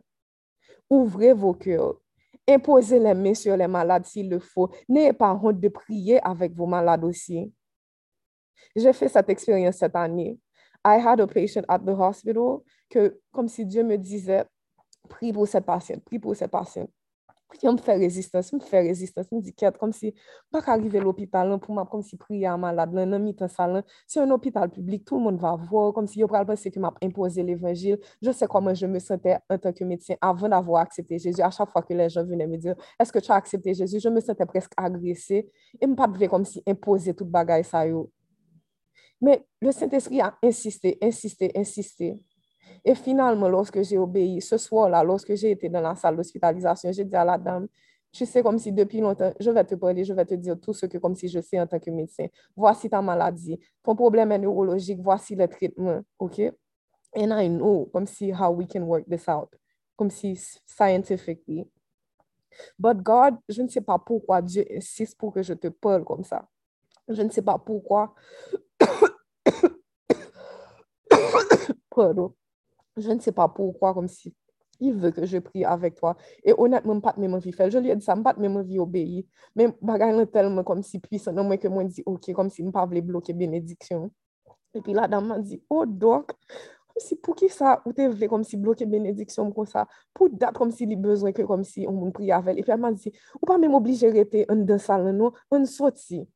Ouvrez 0.89 1.33
vos 1.33 1.55
cœurs. 1.55 2.01
Imposez 2.49 2.99
les 2.99 3.15
mains 3.15 3.35
sur 3.35 3.57
les 3.57 3.69
malades 3.69 4.07
s'il 4.07 4.29
le 4.29 4.41
faut. 4.41 4.71
N'ayez 4.89 5.13
pas 5.13 5.33
honte 5.33 5.61
de 5.61 5.69
prier 5.69 6.21
avec 6.27 6.53
vos 6.55 6.67
malades 6.67 7.05
aussi. 7.05 7.53
J'ai 8.75 8.93
fait 8.93 9.09
cette 9.09 9.29
expérience 9.29 9.77
cette 9.77 9.95
année. 9.95 10.39
I 10.85 10.99
had 10.99 11.21
a 11.21 11.27
patient 11.27 11.65
at 11.69 11.81
the 11.81 11.91
hospital 11.91 12.63
que, 12.89 13.21
comme 13.31 13.49
si 13.49 13.67
Dieu 13.67 13.85
me 13.85 13.97
disait, 13.97 14.45
prie 15.09 15.33
pour 15.33 15.47
cette 15.47 15.67
patiente, 15.67 16.03
prie 16.05 16.19
pour 16.19 16.35
cette 16.35 16.51
patiente. 16.51 16.91
Yon 17.59 17.75
me 17.75 17.83
fè 17.83 17.97
rezistans, 17.99 18.53
me 18.55 18.61
fè 18.65 18.81
rezistans, 18.87 19.27
me 19.35 19.41
di 19.45 19.53
ket, 19.53 19.77
kom 19.81 19.91
si, 19.93 20.13
bak 20.55 20.69
arrive 20.73 21.01
l'opital 21.03 21.51
lan 21.51 21.59
pou 21.61 21.75
map, 21.77 21.89
kom 21.91 22.03
si 22.07 22.17
priye 22.21 22.47
a 22.49 22.55
malade 22.61 22.95
lan, 22.97 23.11
nan 23.11 23.25
mitan 23.25 23.51
sa 23.51 23.67
lan, 23.69 23.85
si 24.09 24.21
yon 24.21 24.31
opital 24.33 24.71
publik, 24.73 25.05
tout 25.05 25.19
le 25.19 25.25
monde 25.25 25.41
va 25.43 25.57
vò, 25.59 25.89
kom 25.97 26.07
si 26.09 26.23
yo 26.23 26.29
pral 26.31 26.47
pense 26.49 26.71
ki 26.73 26.81
map 26.81 27.01
impose 27.05 27.43
l'evangil, 27.45 27.99
je 28.23 28.33
se 28.37 28.49
koman 28.49 28.79
je 28.79 28.89
me 28.89 29.03
sente 29.03 29.35
en 29.37 29.61
tanke 29.61 29.85
medisyen 29.85 30.21
avan 30.25 30.55
avò 30.57 30.79
aksepte 30.81 31.19
Jésus, 31.19 31.43
a 31.43 31.51
chak 31.53 31.73
fwa 31.75 31.83
ke 31.85 31.99
les 31.99 32.15
gens 32.15 32.29
vene 32.31 32.47
me 32.49 32.61
dire, 32.61 32.79
eske 33.03 33.21
tu 33.21 33.35
a 33.35 33.41
aksepte 33.43 33.75
Jésus, 33.83 34.01
je 34.01 34.15
me 34.15 34.23
sente 34.25 34.47
presk 34.49 34.79
agresse, 34.81 35.43
e 35.77 35.85
m 35.85 35.99
pa 35.99 36.09
dve 36.09 36.31
kom 36.31 36.47
si 36.49 36.63
impose 36.71 37.13
tout 37.19 37.29
bagay 37.29 37.67
sa 37.67 37.85
yo. 37.89 38.07
Me, 39.21 39.37
le 39.61 39.71
Saint-Esprit 39.71 40.23
a 40.23 40.35
insisté, 40.43 40.97
insisté, 41.03 41.51
insisté, 41.55 42.19
Et 42.85 42.95
finalement, 42.95 43.49
lorsque 43.49 43.83
j'ai 43.83 43.99
obéi, 43.99 44.41
ce 44.41 44.57
soir-là, 44.57 45.05
lorsque 45.05 45.35
j'ai 45.35 45.51
été 45.51 45.69
dans 45.69 45.81
la 45.81 45.95
salle 45.95 46.17
d'hospitalisation, 46.17 46.93
j'ai 46.93 47.05
dit 47.05 47.17
à 47.17 47.25
la 47.25 47.39
dame, 47.39 47.69
tu 48.13 48.27
sais, 48.27 48.43
comme 48.43 48.59
si 48.59 48.73
depuis 48.73 49.01
longtemps, 49.01 49.33
je 49.39 49.51
vais 49.51 49.65
te 49.65 49.77
parler, 49.77 50.05
je 50.05 50.13
vais 50.13 50.25
te 50.25 50.35
dire 50.35 50.59
tout 50.61 50.73
ce 50.73 50.87
que, 50.87 50.99
comme 50.99 51.15
si 51.15 51.29
je 51.29 51.41
sais 51.41 51.61
en 51.61 51.67
tant 51.67 51.79
que 51.79 51.91
médecin. 51.91 52.27
Voici 52.57 52.91
ta 52.91 53.01
maladie. 53.01 53.61
Ton 53.85 53.95
problème 53.95 54.33
est 54.33 54.39
neurologique. 54.39 54.99
Voici 55.01 55.37
le 55.37 55.47
traitement. 55.47 56.01
OK? 56.19 56.41
And 57.15 57.41
I 57.41 57.49
know, 57.49 57.89
comme 57.93 58.07
si, 58.07 58.33
how 58.33 58.51
we 58.51 58.67
can 58.67 58.83
work 58.83 59.05
this 59.09 59.29
out. 59.29 59.49
Comme 59.97 60.11
si, 60.11 60.37
scientifically. 60.67 61.69
But 62.79 63.03
God, 63.03 63.37
je 63.49 63.63
ne 63.63 63.69
sais 63.69 63.81
pas 63.81 63.99
pourquoi 63.99 64.43
Dieu 64.43 64.67
insiste 64.75 65.17
pour 65.17 65.33
que 65.33 65.43
je 65.43 65.55
te 65.55 65.69
parle 65.69 66.05
comme 66.05 66.25
ça. 66.25 66.47
Je 67.09 67.23
ne 67.23 67.31
sais 67.31 67.43
pas 67.43 67.59
pourquoi. 67.59 68.15
Pardon 71.91 72.35
je 72.97 73.11
ne 73.11 73.21
sais 73.21 73.33
pas 73.33 73.49
pourquoi, 73.49 73.95
comme 73.95 74.09
si 74.09 74.35
il 74.81 74.95
veut 74.95 75.11
que 75.11 75.27
je 75.27 75.39
prie 75.39 75.65
avec 75.65 75.95
toi. 75.95 76.17
Et 76.43 76.55
honnêtement, 76.57 77.01
pas 77.01 77.13
de 77.13 77.21
même 77.21 77.35
envie 77.35 77.53
faire. 77.53 77.71
Je 77.71 77.79
lui 77.79 77.91
ai 77.91 77.97
dit 77.97 78.05
ça, 78.05 78.17
pas 78.17 78.33
de 78.33 78.41
même 78.41 78.57
envie 78.57 78.79
obéir. 78.79 79.25
Mais 79.55 79.69
bagaille 79.81 80.27
tellement 80.29 80.65
comme 80.65 80.83
si 80.83 80.99
puissant, 80.99 81.33
non, 81.33 81.45
moi 81.45 81.57
que 81.59 81.69
moi 81.69 81.85
dit, 81.85 82.03
ok, 82.07 82.33
comme 82.33 82.51
si 82.51 82.63
je 82.63 82.67
ne 82.67 82.73
pas 82.73 82.87
bloquer 82.87 83.33
bénédiction. 83.33 84.11
Et 84.75 84.81
puis 84.81 84.93
la 84.93 85.09
dame 85.09 85.27
m'a 85.27 85.39
dit, 85.39 85.63
oh 85.69 85.85
donc, 85.85 86.29
comme 86.29 86.97
si 86.97 87.17
pour 87.17 87.35
qui 87.35 87.49
ça, 87.49 87.83
ou 87.85 87.93
te 87.93 88.03
voulez 88.03 88.29
comme 88.29 88.45
si 88.45 88.57
bloquer 88.57 88.87
bénédiction 88.87 89.51
comme 89.53 89.67
ça, 89.67 89.87
pour 90.15 90.31
date 90.31 90.57
comme 90.57 90.71
si 90.71 90.85
il 90.85 90.97
besoin 90.97 91.33
que 91.33 91.43
comme 91.43 91.65
si 91.65 91.87
on 91.89 92.11
prie 92.11 92.33
avec. 92.33 92.59
Et 92.59 92.63
puis 92.63 92.73
elle 92.73 92.81
m'a 92.81 92.93
dit, 92.93 93.13
ou 93.41 93.47
pas 93.47 93.59
même 93.59 93.75
obligé 93.75 94.11
de 94.11 94.19
rester 94.19 94.47
en 94.49 94.57
dans 94.57 95.13
non, 95.13 95.33
on 95.51 95.65
sortit. 95.65 96.29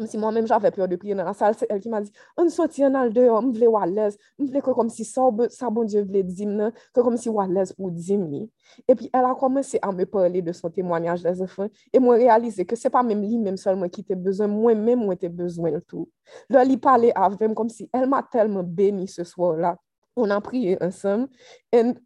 Mwen 0.00 0.08
si 0.08 0.18
mwen 0.18 0.32
menm 0.32 0.46
jave 0.48 0.70
pyo 0.72 0.86
de 0.88 0.96
pliye 0.96 1.14
nan 1.14 1.26
la 1.28 1.34
sal, 1.36 1.52
se 1.52 1.66
el 1.68 1.80
ki 1.82 1.90
mwen 1.92 2.06
di, 2.06 2.12
an 2.40 2.48
soti 2.48 2.84
an 2.86 2.94
al 2.96 3.10
deyo, 3.12 3.34
mwen 3.42 3.52
vle 3.52 3.68
walez, 3.68 4.14
mwen 4.38 4.48
vle 4.48 4.62
ke 4.64 4.72
kom 4.72 4.88
si 4.88 5.04
sa, 5.04 5.26
sa 5.52 5.68
bon 5.68 5.88
diyo 5.90 6.06
vle 6.08 6.22
dim 6.24 6.54
nan, 6.56 6.72
ke 6.96 7.04
kom 7.04 7.18
si 7.20 7.28
walez 7.28 7.74
ou 7.76 7.90
dim 7.92 8.22
ni. 8.30 8.46
E 8.88 8.96
pi 8.96 9.10
el 9.12 9.28
a 9.28 9.34
komanse 9.36 9.76
a 9.84 9.90
me 9.92 10.06
parle 10.08 10.40
de 10.46 10.54
son 10.56 10.72
temwanyaj 10.72 11.26
de 11.26 11.34
zafan, 11.42 11.68
e 11.92 12.00
mwen 12.00 12.16
realize 12.22 12.64
ke 12.64 12.78
se 12.80 12.88
pa 12.92 13.02
menm 13.04 13.26
li 13.28 13.36
menm 13.42 13.60
sol 13.60 13.76
mwen 13.76 13.92
ki 13.92 14.06
te 14.08 14.16
bezwen, 14.16 14.48
mwen 14.54 14.80
menm 14.86 15.04
mwen 15.04 15.20
te 15.20 15.28
bezwen 15.28 15.76
l'tou. 15.76 16.06
Lò 16.48 16.64
li 16.64 16.80
pale 16.80 17.12
avem 17.12 17.52
kom 17.58 17.68
si 17.68 17.90
el 17.92 18.08
ma 18.08 18.22
telman 18.24 18.64
beni 18.64 19.04
se 19.04 19.26
swa 19.28 19.52
la, 19.60 19.74
on 20.16 20.32
a 20.32 20.40
priye 20.40 20.80
ansam, 20.80 21.28
and 21.76 22.00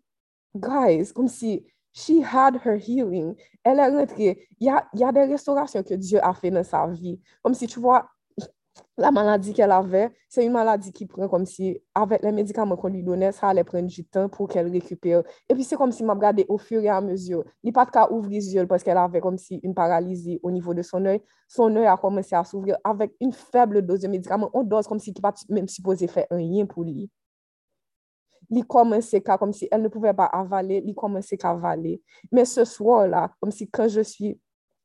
guys, 0.59 1.15
kom 1.15 1.31
si... 1.31 1.61
she 1.95 2.21
had 2.23 2.61
her 2.65 2.77
healing. 2.77 3.37
Elle 3.63 3.79
est 3.79 3.89
rentrée. 3.89 4.49
Il 4.61 4.67
y 4.67 4.71
a, 4.71 4.87
y 4.95 5.05
a, 5.05 5.13
des 5.13 5.25
restaurations 5.25 5.83
que 5.83 5.95
Dieu 5.95 6.19
a 6.23 6.35
fait 6.35 6.51
dans 6.51 6.65
sa 6.65 6.87
vie. 6.89 7.21
Comme 7.43 7.55
si 7.55 7.67
tu 7.67 7.81
vois, 7.81 8.09
la 8.99 9.11
maladie 9.11 9.53
qu'elle 9.53 9.71
avait, 9.71 10.11
c'est 10.29 10.45
une 10.45 10.53
maladie 10.53 10.93
qui 10.93 11.07
prend 11.07 11.29
comme 11.29 11.47
si, 11.47 11.81
avec 11.95 12.23
les 12.23 12.33
médicaments 12.33 12.77
qu'on 12.77 12.89
lui 12.89 13.03
donnait, 13.03 13.31
ça 13.31 13.49
allait 13.49 13.63
prendre 13.63 13.87
du 13.87 14.05
temps 14.05 14.29
pour 14.29 14.49
qu'elle 14.49 14.69
récupère. 14.69 15.23
Et 15.49 15.55
puis 15.55 15.63
c'est 15.63 15.77
comme 15.77 15.93
si 15.93 16.03
m'a 16.03 16.15
regardé 16.15 16.45
au 16.49 16.59
fur 16.59 16.83
et 16.83 16.89
à 16.89 17.01
mesure. 17.01 17.45
Il 17.63 17.73
pas 17.73 17.85
de 17.85 17.91
cas 17.91 18.09
ouvrir 18.11 18.41
les 18.41 18.55
yeux 18.55 18.67
parce 18.67 18.83
qu'elle 18.83 18.97
avait 18.97 19.21
comme 19.21 19.39
si 19.39 19.57
une 19.63 19.75
paralysie 19.75 20.41
au 20.43 20.51
niveau 20.51 20.75
de 20.75 20.83
son 20.83 21.05
œil. 21.05 21.21
Son 21.49 21.75
œil 21.77 21.87
a 21.87 21.97
commencé 21.97 22.35
à 22.35 22.45
s'ouvrir 22.45 22.77
avec 22.83 23.15
une 23.21 23.33
faible 23.33 23.83
dose 23.83 24.01
de 24.01 24.09
médicaments. 24.09 24.51
On 24.53 24.65
dose 24.65 24.87
comme 24.87 24.99
si 24.99 25.13
qui 25.13 25.23
pas 25.23 25.35
même 25.49 25.69
supposé 25.69 26.09
faire 26.09 26.27
un 26.31 26.39
lien 26.39 26.67
pour 26.67 26.85
lui. 26.85 27.11
Il 28.51 28.65
commençait 28.67 29.21
comme 29.21 29.53
si 29.53 29.69
elle 29.71 29.83
ne 29.83 29.89
pouvait 29.89 30.15
pas 30.15 30.27
avaler, 30.27 30.83
il 30.85 30.95
commençait 30.95 31.39
à 31.45 31.51
avaler. 31.51 32.03
Mais 32.33 32.45
ce 32.45 32.65
soir-là, 32.65 33.33
comme 33.41 33.51
si 33.51 33.69
quand 33.69 33.89
je 33.89 34.01
suis 34.01 34.39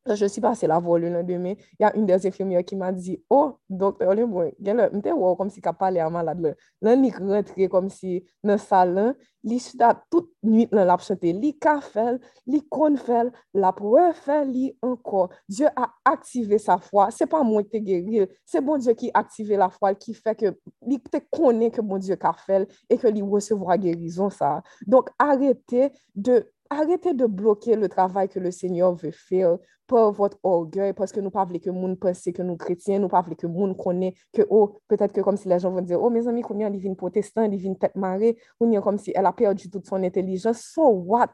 Euh, 0.07 0.15
je 0.15 0.25
suis 0.25 0.39
passée 0.39 0.65
la 0.65 0.79
voir 0.79 0.97
le 0.97 1.09
lendemain, 1.09 1.53
il 1.79 1.81
y 1.81 1.83
a 1.83 1.95
une 1.95 2.05
des 2.05 2.25
infirmières 2.25 2.63
qui 2.63 2.75
m'a 2.75 2.91
dit, 2.91 3.21
oh, 3.29 3.57
docteur 3.69 4.15
le 4.15 4.25
bon, 4.25 4.49
je 4.59 4.71
me 4.71 5.35
comme 5.35 5.49
si 5.49 5.61
elle 5.63 5.73
parlait 5.73 5.99
à 5.99 6.09
malade. 6.09 6.55
Là, 6.81 6.93
il 6.93 7.05
est 7.05 7.17
rentrée 7.17 7.67
comme 7.67 7.89
si 7.89 8.23
dans 8.43 8.53
le 8.53 8.57
salon, 8.57 9.13
Il 9.43 9.53
elle 9.53 9.95
toute 10.09 10.31
nuit, 10.41 10.69
elle 10.71 10.89
a 10.89 10.97
chanté, 10.97 11.29
elle 11.29 11.69
a 11.69 11.81
fait, 11.81 11.99
elle 12.47 12.61
a 12.71 12.97
fait, 12.97 13.31
elle 13.53 13.63
a 13.63 13.71
refait 13.71 14.77
encore. 14.81 15.29
Dieu 15.49 15.67
a 15.75 15.93
activé 16.05 16.57
sa 16.57 16.77
foi. 16.77 17.11
Ce 17.11 17.23
n'est 17.23 17.27
pas 17.27 17.43
moi 17.43 17.61
qui 17.63 17.69
t'ai 17.69 17.81
guéri, 17.81 18.27
c'est 18.45 18.61
bon 18.61 18.77
Dieu 18.77 18.93
qui 18.93 19.11
a 19.13 19.19
activé 19.19 19.57
la 19.57 19.69
foi, 19.69 19.95
qui 19.95 20.13
fait 20.13 20.35
que, 20.35 20.57
elle 20.81 20.99
te 21.01 21.17
connaît 21.29 21.71
que 21.71 21.81
bon 21.81 21.97
Dieu 21.97 22.17
a 22.21 22.33
fait 22.33 22.69
et 22.89 22.97
que 22.97 23.07
lui 23.07 23.21
recevra 23.21 23.77
guérison. 23.77 24.29
ça. 24.29 24.63
Donc, 24.87 25.09
arrêtez 25.19 25.91
de 26.15 26.49
arrêtez 26.69 27.13
de 27.13 27.25
bloquer 27.25 27.75
le 27.75 27.89
travail 27.89 28.29
que 28.29 28.39
le 28.39 28.51
Seigneur 28.51 28.93
veut 28.95 29.11
faire 29.11 29.57
par 29.87 30.11
votre 30.11 30.37
orgueil, 30.43 30.93
parce 30.93 31.11
que 31.11 31.19
nous 31.19 31.25
ne 31.25 31.31
pas 31.31 31.45
que 31.45 31.69
monde 31.71 31.99
pense 31.99 32.21
que 32.21 32.41
nous 32.43 32.55
chrétiens, 32.57 32.99
nous 32.99 33.05
ne 33.05 33.09
pas 33.09 33.23
que 33.23 33.47
monde 33.47 33.75
connaît 33.75 34.13
que, 34.31 34.43
oh, 34.49 34.77
peut-être 34.87 35.11
que 35.11 35.21
comme 35.21 35.35
si 35.35 35.49
les 35.49 35.59
gens 35.59 35.71
vont 35.71 35.81
dire, 35.81 36.01
oh, 36.01 36.09
mes 36.09 36.27
amis, 36.27 36.43
combien 36.43 36.69
ils 36.69 36.79
viennent 36.79 36.95
protestants, 36.95 37.43
ils 37.43 37.57
viennent 37.57 37.77
tête 37.77 37.95
marée, 37.95 38.37
ou 38.59 38.79
comme 38.81 38.99
si 38.99 39.11
elle 39.15 39.25
a 39.25 39.33
perdu 39.33 39.69
toute 39.69 39.87
son 39.87 40.03
intelligence. 40.03 40.61
So 40.61 40.87
what? 40.89 41.33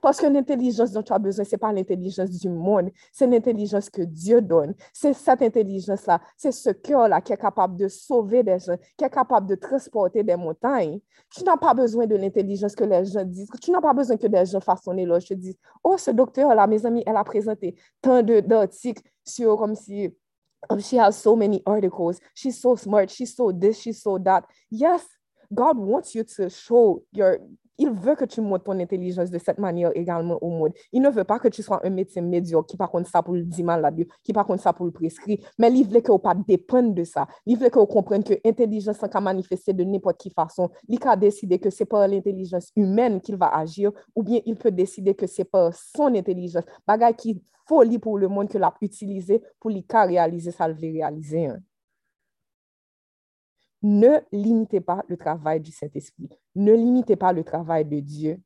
Parce 0.00 0.20
que 0.20 0.26
l'intelligence 0.26 0.92
dont 0.92 1.02
tu 1.02 1.12
as 1.12 1.18
besoin, 1.18 1.44
ce 1.44 1.52
n'est 1.52 1.58
pas 1.58 1.72
l'intelligence 1.72 2.30
du 2.30 2.48
monde, 2.48 2.90
c'est 3.12 3.26
l'intelligence 3.26 3.90
que 3.90 4.02
Dieu 4.02 4.40
donne. 4.40 4.74
C'est 4.92 5.12
cette 5.12 5.42
intelligence-là, 5.42 6.20
c'est 6.36 6.52
ce 6.52 6.70
cœur-là 6.70 7.20
qui 7.20 7.32
est 7.32 7.36
capable 7.36 7.76
de 7.76 7.88
sauver 7.88 8.42
des 8.42 8.58
gens, 8.58 8.76
qui 8.96 9.04
est 9.04 9.10
capable 9.10 9.46
de 9.46 9.54
transporter 9.54 10.22
des 10.22 10.36
montagnes. 10.36 11.00
Tu 11.34 11.44
n'as 11.44 11.56
pas 11.56 11.74
besoin 11.74 12.06
de 12.06 12.16
l'intelligence 12.16 12.74
que 12.74 12.84
les 12.84 13.04
gens 13.04 13.24
disent. 13.24 13.50
Tu 13.60 13.70
n'as 13.70 13.80
pas 13.80 13.92
besoin 13.92 14.16
que 14.16 14.26
des 14.26 14.46
gens 14.46 14.60
fassent 14.60 14.84
son 14.84 14.96
éloge. 14.96 15.26
te 15.26 15.34
disent, 15.34 15.58
oh, 15.84 15.96
ce 15.96 16.10
docteur-là, 16.10 16.66
mes 16.66 16.84
amis, 16.86 17.02
elle 17.06 17.16
a 17.16 17.24
présenté 17.24 17.74
tant 18.00 18.22
d'articles 18.22 19.02
sur 19.24 19.56
comme 19.56 19.74
si... 19.74 20.10
Um, 20.68 20.78
she 20.78 20.98
has 20.98 21.12
so 21.12 21.34
many 21.36 21.62
articles. 21.64 22.20
She's 22.34 22.60
so 22.60 22.76
smart. 22.76 23.10
She's 23.10 23.34
so 23.34 23.50
this. 23.50 23.80
She's 23.80 24.02
so 24.02 24.18
that. 24.18 24.44
Yes, 24.70 25.06
God 25.52 25.78
wants 25.78 26.14
you 26.14 26.22
to 26.36 26.50
show 26.50 27.02
your 27.12 27.38
il 27.80 27.90
veut 27.90 28.14
que 28.14 28.26
tu 28.26 28.42
montes 28.42 28.64
ton 28.64 28.78
intelligence 28.78 29.30
de 29.30 29.38
cette 29.38 29.58
manière 29.58 29.90
également 29.94 30.38
au 30.42 30.50
monde. 30.50 30.72
Il 30.92 31.00
ne 31.00 31.08
veut 31.08 31.24
pas 31.24 31.38
que 31.38 31.48
tu 31.48 31.62
sois 31.62 31.80
un 31.84 31.88
médecin 31.88 32.20
médiocre 32.20 32.66
qui 32.66 32.76
par 32.76 32.90
contre 32.90 33.08
ça 33.08 33.22
pour 33.22 33.34
le 33.34 33.42
dire 33.42 33.64
mal 33.64 33.80
la 33.80 33.90
qui 34.22 34.34
par 34.34 34.46
contre 34.46 34.62
ça 34.62 34.74
pour 34.74 34.84
le 34.84 34.92
prescrire, 34.92 35.38
mais 35.58 35.72
il 35.72 35.88
veut 35.88 36.02
que 36.02 36.16
pas 36.18 36.34
dépendre 36.34 36.94
de 36.94 37.04
ça. 37.04 37.26
Il 37.46 37.56
veut 37.56 37.70
que 37.70 37.78
comprenne 37.86 38.22
que 38.22 38.34
l'intelligence 38.44 38.98
qu'à 38.98 39.20
manifester 39.20 39.72
de 39.72 39.82
n'importe 39.82 40.18
qui 40.18 40.30
façon. 40.30 40.68
Il 40.88 40.98
a 41.06 41.16
décidé 41.16 41.58
que 41.58 41.70
c'est 41.70 41.86
par 41.86 42.06
l'intelligence 42.06 42.70
humaine 42.76 43.18
qu'il 43.18 43.36
va 43.36 43.48
agir 43.56 43.90
ou 44.14 44.22
bien 44.22 44.40
il 44.44 44.56
peut 44.56 44.70
décider 44.70 45.14
que 45.14 45.26
c'est 45.26 45.44
par 45.44 45.72
son 45.74 46.14
intelligence. 46.14 46.64
Bagay 46.86 47.14
qui 47.14 47.42
folie 47.66 47.98
pour 47.98 48.18
le 48.18 48.28
monde 48.28 48.48
que 48.50 48.58
l'a 48.58 48.74
utilisé 48.82 49.42
pour 49.58 49.70
lui 49.70 49.86
réaliser 49.90 50.50
ça, 50.50 50.68
le 50.68 50.74
réaliser. 50.74 51.46
Hein. 51.46 51.60
Ne 53.82 54.20
limitez 54.32 54.80
pas 54.80 55.02
le 55.08 55.16
travail 55.16 55.60
du 55.60 55.72
Saint-Esprit. 55.72 56.28
Ne 56.54 56.72
limitez 56.72 57.16
pas 57.16 57.32
le 57.32 57.44
travail 57.44 57.84
de 57.84 58.00
Dieu. 58.00 58.40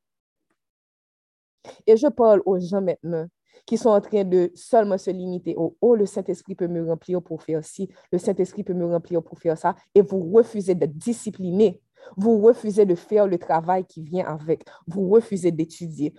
Et 1.87 1.97
je 1.97 2.07
parle 2.09 2.43
aux 2.45 2.59
gens 2.59 2.83
maintenant 2.83 3.27
qui 3.67 3.79
sont 3.79 3.91
en 3.91 4.01
train 4.01 4.25
de 4.25 4.51
seulement 4.55 4.99
se 4.99 5.11
limiter 5.11 5.55
au 5.57 5.77
Oh, 5.81 5.95
le 5.95 6.07
Saint-Esprit 6.07 6.55
peut 6.55 6.69
me 6.69 6.87
remplir 6.87 7.23
pour 7.23 7.43
faire 7.43 7.65
ci, 7.65 7.89
le 8.13 8.19
Saint-Esprit 8.19 8.63
peut 8.63 8.75
me 8.75 8.87
remplir 8.87 9.23
pour 9.23 9.39
faire 9.39 9.57
ça, 9.57 9.75
et 9.95 10.03
vous 10.03 10.21
refusez 10.33 10.75
de 10.75 10.87
discipliner. 10.87 11.81
Vous 12.17 12.43
refusez 12.43 12.85
de 12.85 12.95
faire 12.95 13.27
le 13.27 13.39
travail 13.39 13.87
qui 13.87 14.03
vient 14.03 14.27
avec. 14.27 14.65
Vous 14.87 15.09
refusez 15.09 15.51
d'étudier. 15.51 16.15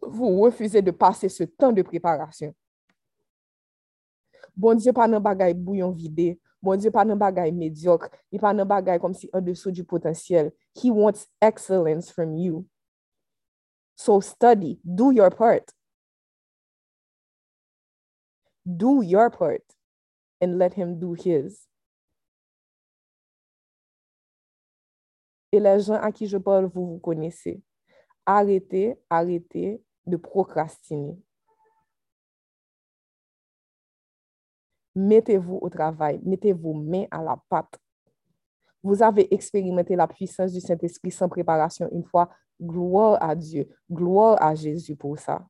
Vous 0.00 0.40
refusez 0.40 0.80
de 0.80 0.92
passer 0.92 1.28
ce 1.28 1.42
temps 1.42 1.72
de 1.72 1.82
préparation. 1.82 2.54
Bon 4.56 4.74
Dieu, 4.74 4.92
pas 4.92 5.06
un 5.06 5.20
bagaille 5.20 5.54
bouillon 5.54 5.90
vidé. 5.90 6.38
Bon 6.62 6.76
Dieu, 6.76 6.92
pas 6.92 7.02
un 7.02 7.16
bagay 7.16 7.50
médiocre. 7.50 8.08
Il 8.30 8.38
pas 8.38 8.50
un 8.50 8.64
bagay 8.64 8.98
comme 9.00 9.14
si 9.14 9.28
en 9.32 9.40
dessous 9.40 9.72
du 9.72 9.82
potentiel. 9.84 10.52
He 10.74 10.90
wants 10.90 11.26
excellence 11.40 12.10
from 12.10 12.36
you. 12.36 12.66
So 13.96 14.20
study. 14.20 14.80
Do 14.84 15.10
your 15.10 15.30
part. 15.30 15.74
Do 18.64 19.02
your 19.02 19.28
part 19.30 19.64
and 20.40 20.56
let 20.56 20.74
him 20.74 20.98
do 20.98 21.14
his. 21.14 21.68
Et 25.50 25.60
les 25.60 25.80
gens 25.80 26.00
à 26.00 26.12
qui 26.12 26.26
je 26.26 26.38
parle, 26.38 26.66
vous 26.66 26.94
vous 26.94 26.98
connaissez. 26.98 27.60
Arrêtez, 28.24 28.96
arrêtez 29.10 29.82
de 30.06 30.16
procrastiner. 30.16 31.18
Mettez-vous 34.94 35.58
au 35.62 35.68
travail, 35.68 36.20
mettez 36.22 36.52
vos 36.52 36.74
mains 36.74 37.06
à 37.10 37.22
la 37.22 37.36
pâte. 37.48 37.78
Vous 38.82 39.02
avez 39.02 39.32
expérimenté 39.32 39.96
la 39.96 40.08
puissance 40.08 40.52
du 40.52 40.60
Saint-Esprit 40.60 41.10
sans 41.10 41.28
préparation 41.28 41.88
une 41.92 42.04
fois. 42.04 42.28
Gloire 42.60 43.18
à 43.20 43.34
Dieu, 43.34 43.68
gloire 43.90 44.40
à 44.40 44.54
Jésus 44.54 44.94
pour 44.94 45.18
ça. 45.18 45.44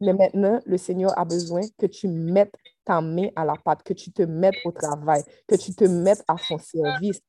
Mais 0.00 0.12
maintenant, 0.12 0.60
le 0.66 0.76
Seigneur 0.76 1.18
a 1.18 1.24
besoin 1.24 1.62
que 1.78 1.86
tu 1.86 2.06
mettes 2.08 2.54
ta 2.84 3.00
main 3.00 3.28
à 3.34 3.44
la 3.44 3.54
pâte, 3.56 3.82
que 3.82 3.94
tu 3.94 4.12
te 4.12 4.22
mettes 4.22 4.56
au 4.64 4.72
travail, 4.72 5.22
que 5.48 5.56
tu 5.56 5.74
te 5.74 5.84
mettes 5.84 6.22
à 6.28 6.36
son 6.36 6.58
service, 6.58 7.20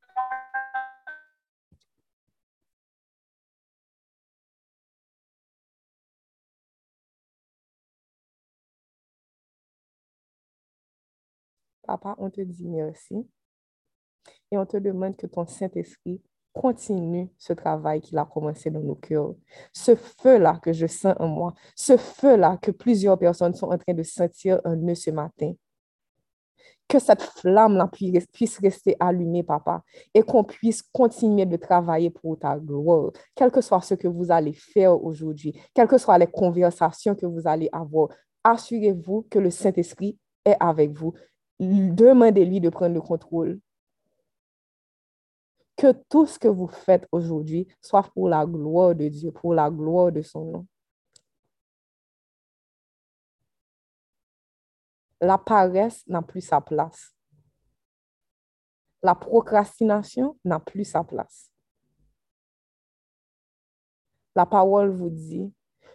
Papa, 11.88 12.15
on 12.18 12.30
te 12.30 12.41
dit 12.41 12.68
merci 12.68 13.26
et 14.51 14.57
on 14.57 14.65
te 14.65 14.76
demande 14.76 15.15
que 15.15 15.26
ton 15.26 15.47
Saint-Esprit 15.47 16.22
continue 16.51 17.30
ce 17.38 17.53
travail 17.53 18.01
qu'il 18.01 18.18
a 18.18 18.26
commencé 18.26 18.69
dans 18.69 18.81
nos 18.81 18.95
cœurs. 18.95 19.35
Ce 19.72 19.95
feu-là 19.95 20.59
que 20.61 20.73
je 20.73 20.85
sens 20.85 21.15
en 21.18 21.27
moi, 21.27 21.53
ce 21.76 21.95
feu-là 21.95 22.57
que 22.61 22.72
plusieurs 22.72 23.18
personnes 23.18 23.53
sont 23.53 23.72
en 23.72 23.77
train 23.77 23.93
de 23.93 24.03
sentir 24.03 24.59
en 24.65 24.76
eux 24.76 24.95
ce 24.95 25.11
matin. 25.11 25.53
Que 26.89 26.99
cette 26.99 27.22
flamme-là 27.22 27.89
puisse 28.34 28.59
rester 28.59 28.97
allumée, 28.99 29.43
papa, 29.43 29.84
et 30.14 30.23
qu'on 30.23 30.43
puisse 30.43 30.81
continuer 30.81 31.45
de 31.45 31.55
travailler 31.55 32.09
pour 32.09 32.38
ta 32.38 32.57
gloire, 32.57 33.11
quel 33.34 33.51
que 33.51 33.61
soit 33.61 33.81
ce 33.81 33.93
que 33.93 34.07
vous 34.09 34.30
allez 34.30 34.53
faire 34.53 35.01
aujourd'hui, 35.01 35.57
quelles 35.73 35.88
que 35.88 35.97
soient 35.97 36.18
les 36.18 36.27
conversations 36.27 37.15
que 37.15 37.26
vous 37.26 37.47
allez 37.47 37.69
avoir. 37.72 38.09
Assurez-vous 38.43 39.27
que 39.30 39.39
le 39.39 39.51
Saint-Esprit 39.51 40.18
est 40.43 40.57
avec 40.59 40.91
vous 40.91 41.14
demandez-lui 41.59 42.61
de 42.61 42.69
prendre 42.69 42.93
le 42.93 43.01
contrôle. 43.01 43.59
Que 45.75 45.91
tout 46.09 46.25
ce 46.25 46.39
que 46.39 46.47
vous 46.47 46.67
faites 46.67 47.07
aujourd'hui 47.11 47.67
soit 47.81 48.03
pour 48.13 48.29
la 48.29 48.45
gloire 48.45 48.95
de 48.95 49.07
Dieu, 49.07 49.31
pour 49.31 49.53
la 49.53 49.69
gloire 49.69 50.11
de 50.11 50.21
son 50.21 50.45
nom. 50.45 50.67
La 55.21 55.38
paresse 55.38 56.05
n'a 56.07 56.21
plus 56.21 56.41
sa 56.41 56.61
place. 56.61 57.13
La 59.03 59.15
procrastination 59.15 60.38
n'a 60.43 60.59
plus 60.59 60.85
sa 60.85 61.03
place. 61.03 61.51
La 64.35 64.45
parole 64.45 64.89
vous 64.89 65.09
dit 65.09 65.51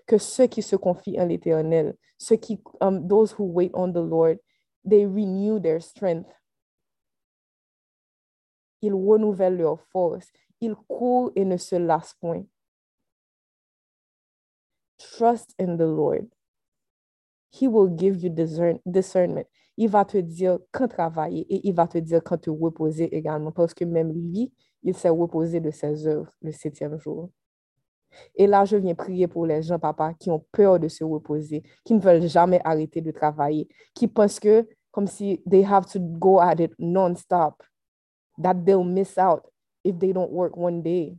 que 0.07 0.19
ceux 0.19 0.47
qui 0.47 0.63
se 0.63 0.75
confient 0.75 1.21
en 1.21 1.27
l'Éternel, 1.27 1.97
ceux 2.19 2.37
qui, 2.37 2.61
um, 2.81 3.07
those 3.07 3.33
who 3.39 3.45
wait 3.45 3.71
on 3.75 3.93
the 3.93 3.99
Lord, 3.99 4.37
they 4.85 5.07
renew 5.07 5.59
their 5.61 5.81
strength. 5.81 6.31
Ils 8.83 8.95
renouvellent 8.95 9.57
leur 9.57 9.81
force. 9.81 10.27
Ils 10.61 10.75
courent 10.75 11.33
et 11.37 11.45
ne 11.45 11.57
se 11.57 11.77
lassent 11.77 12.15
point. 12.15 12.45
Trust 14.99 15.55
in 15.59 15.77
the 15.77 15.87
Lord. 15.87 16.29
He 17.51 17.69
will 17.69 17.89
give 17.89 18.23
you 18.23 18.31
discern 18.31 18.79
discernment. 18.87 19.47
Il 19.77 19.89
va 19.89 20.05
te 20.05 20.19
dire 20.19 20.59
quand 20.71 20.89
travailler 20.89 21.47
et 21.49 21.67
il 21.69 21.75
va 21.75 21.87
te 21.87 21.99
dire 21.99 22.23
quand 22.23 22.39
te 22.39 22.51
reposer 22.51 23.15
également, 23.17 23.53
parce 23.53 23.75
que 23.75 23.85
même 23.85 24.13
lui, 24.13 24.53
il 24.83 24.95
s'est 24.95 25.09
reposé 25.09 25.61
de 25.61 25.71
ses 25.71 26.07
œuvres 26.07 26.33
le 26.43 26.53
septième 26.53 26.99
jour. 26.99 27.31
Et 28.35 28.47
là, 28.47 28.65
je 28.65 28.77
viens 28.77 28.95
prier 28.95 29.27
pour 29.27 29.47
les 29.47 29.63
gens, 29.63 29.79
papa, 29.79 30.15
qui 30.15 30.31
ont 30.31 30.45
peur 30.53 30.79
de 30.79 30.89
se 30.89 31.05
reposer, 31.05 31.63
qui 31.85 31.95
ne 31.95 32.01
veulent 32.01 32.27
jamais 32.27 32.61
arrêter 32.65 33.01
de 33.01 33.11
travailler, 33.11 33.69
qui 33.95 34.09
pensent 34.09 34.41
que, 34.41 34.69
comme 34.91 35.07
si 35.07 35.43
they 35.49 35.65
have 35.65 35.87
to 35.87 35.99
go 35.99 36.39
at 36.41 36.61
it 36.61 36.73
non-stop, 36.79 37.63
that 38.43 38.55
they'll 38.65 38.85
miss 38.85 39.17
out 39.19 39.43
if 39.85 39.99
they 39.99 40.13
don't 40.13 40.31
work 40.31 40.57
one 40.57 40.83
day. 40.83 41.17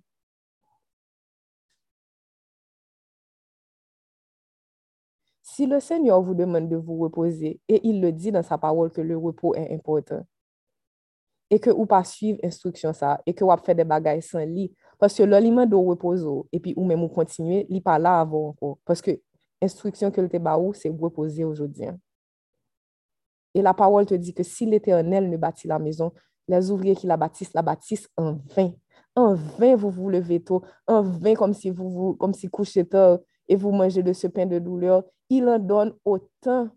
Si 5.41 5.67
le 5.67 5.79
Seigneur 5.79 6.19
vous 6.21 6.33
demande 6.33 6.67
de 6.67 6.77
vous 6.77 6.97
reposer, 6.97 7.61
et 7.67 7.79
il 7.87 8.01
le 8.01 8.11
dit 8.11 8.31
dans 8.31 8.41
sa 8.41 8.57
parole 8.57 8.91
que 8.91 9.01
le 9.01 9.15
repos 9.15 9.53
est 9.53 9.71
important, 9.71 10.25
et 11.51 11.59
que 11.59 11.69
vous 11.69 11.85
pas 11.85 12.03
suivre 12.03 12.39
instruction 12.43 12.91
ça, 12.93 13.21
et 13.27 13.35
que 13.35 13.43
vous 13.43 13.55
fait 13.63 13.75
des 13.75 13.83
bagages 13.83 14.23
sans 14.23 14.43
lit, 14.43 14.73
parce 15.03 15.15
que 15.15 15.23
l'aliment 15.23 15.65
de 15.65 15.75
repos, 15.75 16.47
et 16.53 16.61
puis 16.61 16.73
ou 16.77 16.85
même 16.85 17.01
vous 17.01 17.09
continuez, 17.09 17.67
il 17.67 17.83
pas 17.83 17.99
là 17.99 18.21
avant 18.21 18.47
encore, 18.47 18.77
parce 18.85 19.01
que 19.01 19.11
instruction 19.61 20.09
que 20.11 20.21
le 20.21 20.29
te 20.29 20.37
c'est 20.79 20.87
reposer 20.87 21.43
aujourd'hui. 21.43 21.87
Et 23.53 23.61
la 23.61 23.73
parole 23.73 24.05
te 24.05 24.13
dit 24.13 24.33
que 24.33 24.43
si 24.43 24.65
l'Éternel 24.65 25.29
ne 25.29 25.35
bâtit 25.35 25.67
la 25.67 25.77
maison, 25.77 26.13
les 26.47 26.71
ouvriers 26.71 26.95
qui 26.95 27.05
la 27.05 27.17
bâtissent, 27.17 27.53
la 27.53 27.61
bâtissent 27.61 28.07
en 28.15 28.37
vain. 28.55 28.71
En 29.13 29.33
vain, 29.33 29.75
vous 29.75 29.89
vous 29.89 30.07
levez 30.07 30.41
tôt, 30.41 30.61
en 30.87 31.01
vain, 31.01 31.33
comme 31.33 31.53
si 31.53 31.69
vous, 31.69 31.89
vous 31.89 32.13
comme 32.13 32.33
si 32.33 32.47
couchez 32.47 32.87
tard, 32.87 33.19
et 33.49 33.57
vous 33.57 33.73
mangez 33.73 34.03
de 34.03 34.13
ce 34.13 34.27
pain 34.27 34.45
de 34.45 34.57
douleur, 34.57 35.03
il 35.29 35.49
en 35.49 35.59
donne 35.59 35.93
autant 36.05 36.69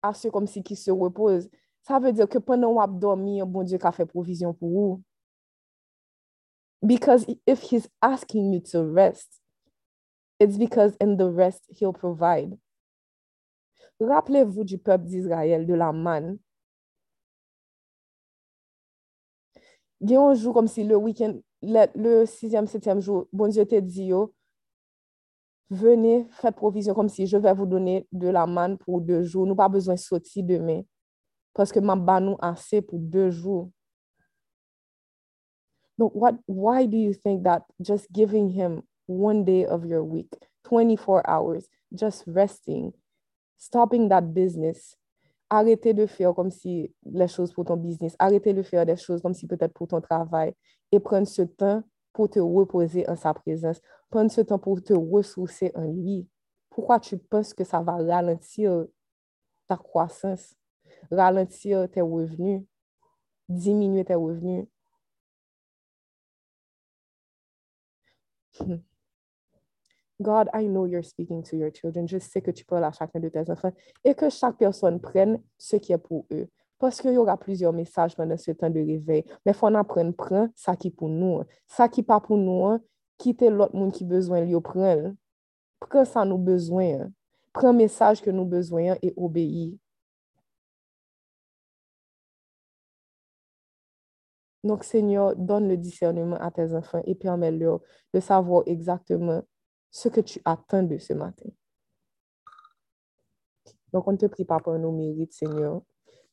à 0.00 0.14
ceux 0.14 0.30
comme 0.30 0.46
si 0.46 0.62
qui 0.62 0.76
se 0.76 0.90
reposent. 0.90 1.50
Ça 1.82 1.98
veut 1.98 2.14
dire 2.14 2.26
que 2.26 2.38
pendant 2.38 2.72
vous 2.72 2.98
dormi, 2.98 3.42
bon 3.44 3.64
Dieu 3.64 3.76
a 3.82 3.92
fait 3.92 4.06
provision 4.06 4.54
pour 4.54 4.70
vous. 4.70 5.02
Because 6.84 7.26
if 7.46 7.62
he's 7.62 7.88
asking 8.02 8.52
you 8.52 8.60
to 8.72 8.84
rest, 8.84 9.40
it's 10.38 10.58
because 10.58 10.96
in 11.00 11.16
the 11.16 11.30
rest 11.30 11.64
he'll 11.68 11.92
provide. 11.92 12.58
Rappelez-vous 14.00 14.64
du 14.64 14.78
peuple 14.78 15.04
d'Israël, 15.04 15.66
de 15.66 15.74
la 15.74 15.92
manne. 15.92 16.38
Gen 20.04 20.18
yon 20.18 20.34
jou 20.36 20.52
kom 20.52 20.66
si 20.68 20.84
le 20.84 20.96
week-end, 21.00 21.38
le, 21.64 21.86
le 21.96 22.24
6e, 22.28 22.66
7e 22.68 23.00
jou, 23.00 23.24
bon 23.32 23.48
Dieu 23.48 23.64
te 23.64 23.80
di 23.80 24.10
yo, 24.10 24.34
venez, 25.70 26.26
faites 26.30 26.54
provision 26.54 26.94
comme 26.94 27.08
si 27.08 27.26
je 27.26 27.38
vais 27.38 27.54
vous 27.54 27.64
donner 27.66 28.06
de 28.12 28.28
la 28.28 28.46
manne 28.46 28.76
pour 28.76 29.00
deux 29.00 29.22
jours. 29.24 29.46
Nous 29.46 29.56
pas 29.56 29.68
besoin 29.68 29.94
de 29.94 30.00
sortir 30.00 30.44
demain 30.44 30.82
parce 31.54 31.72
que 31.72 31.80
ma 31.80 31.96
ban 31.96 32.20
nous 32.20 32.36
assez 32.40 32.82
pour 32.82 32.98
deux 32.98 33.30
jours. 33.30 33.70
What, 35.98 36.34
why 36.46 36.86
do 36.86 36.96
you 36.96 37.14
think 37.14 37.44
that 37.44 37.62
just 37.80 38.12
giving 38.12 38.50
him 38.50 38.82
one 39.06 39.44
day 39.44 39.64
of 39.64 39.86
your 39.86 40.04
week, 40.04 40.30
24 40.64 41.28
hours, 41.28 41.68
just 41.94 42.24
resting, 42.26 42.92
stopping 43.56 44.08
that 44.10 44.34
business, 44.34 44.96
arrêtez 45.50 45.94
de 45.94 46.06
faire 46.06 46.34
comme 46.34 46.50
si 46.50 46.92
les 47.04 47.28
choses 47.28 47.52
pour 47.52 47.64
ton 47.64 47.76
business, 47.76 48.16
arrêtez 48.18 48.52
de 48.52 48.62
faire 48.62 48.84
des 48.84 48.96
choses 48.96 49.22
comme 49.22 49.34
si 49.34 49.46
peut-être 49.46 49.72
pour 49.72 49.88
ton 49.88 50.00
travail 50.00 50.54
et 50.92 51.00
prendre 51.00 51.26
ce 51.26 51.42
temps 51.42 51.82
pour 52.12 52.28
te 52.28 52.40
reposer 52.40 53.08
en 53.08 53.16
sa 53.16 53.34
présence. 53.34 53.80
Prendre 54.10 54.30
ce 54.30 54.40
temps 54.40 54.58
pour 54.58 54.82
te 54.82 54.92
ressourcer 54.92 55.70
en 55.74 55.84
lui. 55.84 56.26
Pourquoi 56.70 57.00
tu 57.00 57.18
penses 57.18 57.54
que 57.54 57.64
ça 57.64 57.80
va 57.80 57.96
ralentir 57.96 58.86
ta 59.66 59.76
croissance, 59.76 60.54
ralentir 61.10 61.88
tes 61.90 62.00
revenus, 62.00 62.62
diminuer 63.48 64.04
tes 64.04 64.14
revenus? 64.14 64.66
God, 70.20 70.48
I 70.54 70.66
know 70.66 70.86
you're 70.86 71.04
speaking 71.04 71.42
to 71.42 71.56
your 71.56 71.70
children. 71.70 72.08
Je 72.08 72.18
sais 72.18 72.40
que 72.40 72.50
tu 72.50 72.64
parles 72.64 72.84
à 72.84 72.92
chacun 72.92 73.20
de 73.20 73.28
tes 73.28 73.50
enfants 73.50 73.72
et 74.02 74.14
que 74.14 74.30
chaque 74.30 74.56
personne 74.56 75.00
prenne 75.00 75.42
ce 75.58 75.76
qui 75.76 75.92
est 75.92 75.98
pour 75.98 76.26
eux. 76.32 76.48
Parce 76.78 77.00
qu'il 77.00 77.12
y 77.12 77.18
aura 77.18 77.36
plusieurs 77.36 77.72
messages 77.72 78.16
pendant 78.16 78.36
ce 78.36 78.50
temps 78.50 78.70
de 78.70 78.80
réveil. 78.80 79.24
Mais 79.44 79.52
il 79.52 79.54
faut 79.54 79.66
en 79.66 79.74
apprendre, 79.74 80.14
prendre 80.14 80.48
ça 80.54 80.76
qui 80.76 80.88
est 80.88 80.90
pour 80.90 81.08
nous. 81.08 81.42
Ça 81.66 81.88
qui 81.88 82.00
n'est 82.00 82.06
pas 82.06 82.20
pour 82.20 82.36
nous, 82.36 82.78
quitter 83.18 83.50
l'autre 83.50 83.74
monde 83.74 83.92
qui 83.92 84.04
a 84.04 84.06
besoin 84.06 84.44
de 84.44 84.58
prendre. 84.58 85.14
Prends 85.80 86.04
ça 86.04 86.24
nous 86.24 86.38
besoin. 86.38 87.10
Prends 87.52 87.72
le 87.72 87.78
message 87.78 88.20
que 88.22 88.30
nous 88.30 88.44
besoin 88.44 88.96
et 89.02 89.12
obéis. 89.16 89.78
Donc, 94.66 94.82
Seigneur, 94.82 95.36
donne 95.36 95.68
le 95.68 95.76
discernement 95.76 96.36
à 96.38 96.50
tes 96.50 96.74
enfants 96.74 97.00
et 97.04 97.14
permets-leur 97.14 97.80
de 98.12 98.18
savoir 98.18 98.64
exactement 98.66 99.42
ce 99.92 100.08
que 100.08 100.20
tu 100.20 100.40
attends 100.44 100.82
de 100.82 100.98
ce 100.98 101.12
matin. 101.12 101.48
Donc, 103.92 104.08
on 104.08 104.12
ne 104.12 104.16
te 104.16 104.26
prie 104.26 104.44
pas 104.44 104.58
pour 104.58 104.76
nos 104.76 104.90
mérites, 104.90 105.32
Seigneur, 105.32 105.82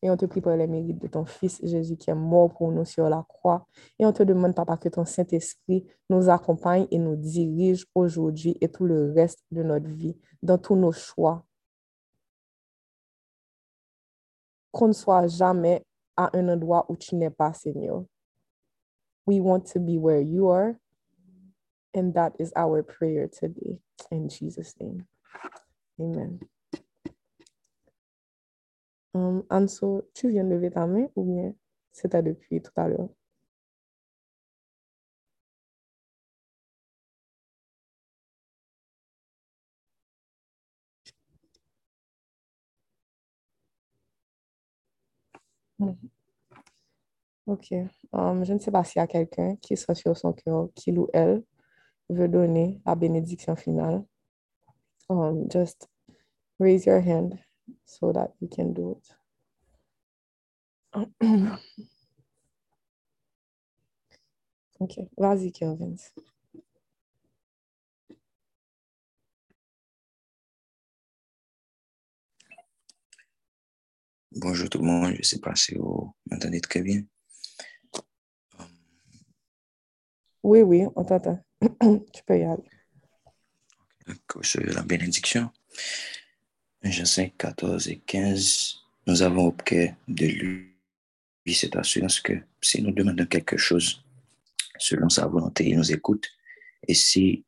et 0.02 0.10
on 0.10 0.18
te 0.18 0.26
prie 0.26 0.42
pour 0.42 0.54
les 0.54 0.66
mérites 0.66 0.98
de 0.98 1.08
ton 1.08 1.26
Fils 1.26 1.60
Jésus 1.64 1.96
qui 1.96 2.10
est 2.10 2.16
mort 2.16 2.52
pour 2.56 2.72
nous 2.72 2.86
sur 2.86 3.08
la 3.08 3.24
croix. 3.30 3.68
Et 4.00 4.06
on 4.06 4.12
te 4.12 4.24
demande, 4.24 4.56
Papa, 4.56 4.78
que 4.78 4.90
ton 4.90 5.06
Saint-Esprit 5.06 5.86
nous 6.10 6.28
accompagne 6.28 6.88
et 6.90 6.98
nous 6.98 7.16
dirige 7.16 7.86
aujourd'hui 7.94 8.58
et 8.62 8.70
tout 8.70 8.86
le 8.86 9.12
reste 9.12 9.44
de 9.52 9.62
notre 9.62 9.88
vie, 9.88 10.18
dans 10.42 10.58
tous 10.58 10.76
nos 10.76 10.92
choix. 10.92 11.46
Qu'on 14.72 14.88
ne 14.88 14.94
soit 14.94 15.28
jamais 15.28 15.86
à 16.18 16.36
un 16.36 16.50
endroit 16.50 16.88
où 16.90 16.98
tu 16.98 17.16
n'es 17.16 17.30
pas, 17.30 17.54
Seigneur. 17.54 18.04
We 19.26 19.42
want 19.42 19.68
to 19.68 19.80
be 19.80 19.98
where 19.98 20.22
you 20.22 20.50
are. 20.50 20.78
And 21.96 22.14
that 22.16 22.34
is 22.40 22.54
our 22.56 22.84
prayer 22.84 23.28
today. 23.30 23.80
In 24.12 24.30
Jesus' 24.30 24.76
name. 24.82 25.08
Amen. 26.02 26.42
Um, 29.16 29.44
Anso, 29.52 30.04
tu 30.16 30.30
viens 30.30 30.46
de 30.46 30.56
lever 30.56 30.72
ta 30.72 30.88
main 30.88 31.10
ou 31.16 31.26
bien 31.26 31.56
c'était 31.92 32.24
depuis 32.24 32.62
tout 32.62 32.72
à 32.78 32.88
l'heure? 32.90 33.10
Mhm. 45.80 46.13
Ok. 47.46 47.72
Um, 48.14 48.46
je 48.46 48.54
ne 48.54 48.60
sais 48.60 48.72
pas 48.72 48.84
s'il 48.84 49.00
y 49.00 49.04
a 49.04 49.08
quelqu'un 49.08 49.56
qui 49.58 49.76
sera 49.76 49.96
sur 49.96 50.16
son 50.16 50.34
cœur, 50.34 50.70
qu'il 50.76 50.98
ou 50.98 51.10
elle 51.14 51.44
veut 52.10 52.30
donner 52.30 52.82
la 52.86 52.96
bénédiction 52.96 53.56
finale. 53.56 54.06
Um, 55.10 55.50
just 55.52 55.90
raise 56.60 56.86
your 56.86 57.02
hand 57.02 57.38
so 57.86 58.14
that 58.14 58.34
you 58.40 58.48
can 58.48 58.74
do 58.74 58.92
it. 58.92 59.18
ok, 64.80 65.00
vas-y, 65.18 65.52
Kelvin. 65.52 65.96
Bonjour 74.36 74.70
tout 74.70 74.80
le 74.80 74.86
monde, 74.86 75.14
je 75.16 75.24
sais 75.24 75.40
pas 75.40 75.56
si 75.56 75.76
vous 75.76 76.16
m'entendez 76.26 76.60
très 76.62 76.82
bien. 76.82 77.04
Oui, 80.44 80.62
oui, 80.62 80.84
on 80.96 81.06
t'entend. 81.06 81.40
tu 82.14 82.24
peux 82.26 82.38
y 82.38 82.44
aller. 82.44 82.70
Sur 84.42 84.62
la 84.66 84.82
bénédiction. 84.82 85.50
Jean 86.84 87.06
5, 87.06 87.38
14 87.38 87.88
et 87.88 88.00
15, 88.00 88.76
nous 89.08 89.22
avons 89.22 89.48
au 89.48 89.52
cœur 89.54 89.96
de 90.10 90.26
lui 90.26 91.54
cette 91.54 91.78
assurance 91.78 92.20
que 92.20 92.34
si 92.62 92.82
nous 92.82 92.92
demandons 92.92 93.26
quelque 93.26 93.56
chose 93.56 94.04
selon 94.78 95.08
sa 95.08 95.28
volonté, 95.28 95.70
il 95.70 95.78
nous 95.78 95.92
écoute. 95.94 96.28
Et 96.86 96.94
si. 96.94 97.46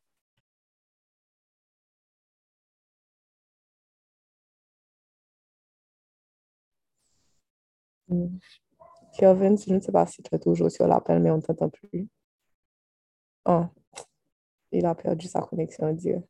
Kelvin, 9.18 9.56
je 9.56 9.74
ne 9.74 9.80
sais 9.80 9.92
pas 9.92 10.06
si 10.06 10.22
tu 10.22 10.34
es 10.34 10.38
toujours 10.38 10.70
sur 10.70 10.86
l'appel, 10.86 11.20
mais 11.20 11.30
on 11.30 11.36
ne 11.36 11.42
t'entend 11.42 11.68
plus. 11.68 12.08
Oh, 13.46 13.66
il 14.72 14.84
a 14.86 14.94
perdu 14.94 15.26
sa 15.28 15.40
connexion, 15.40 15.92
Dieu. 15.92 16.22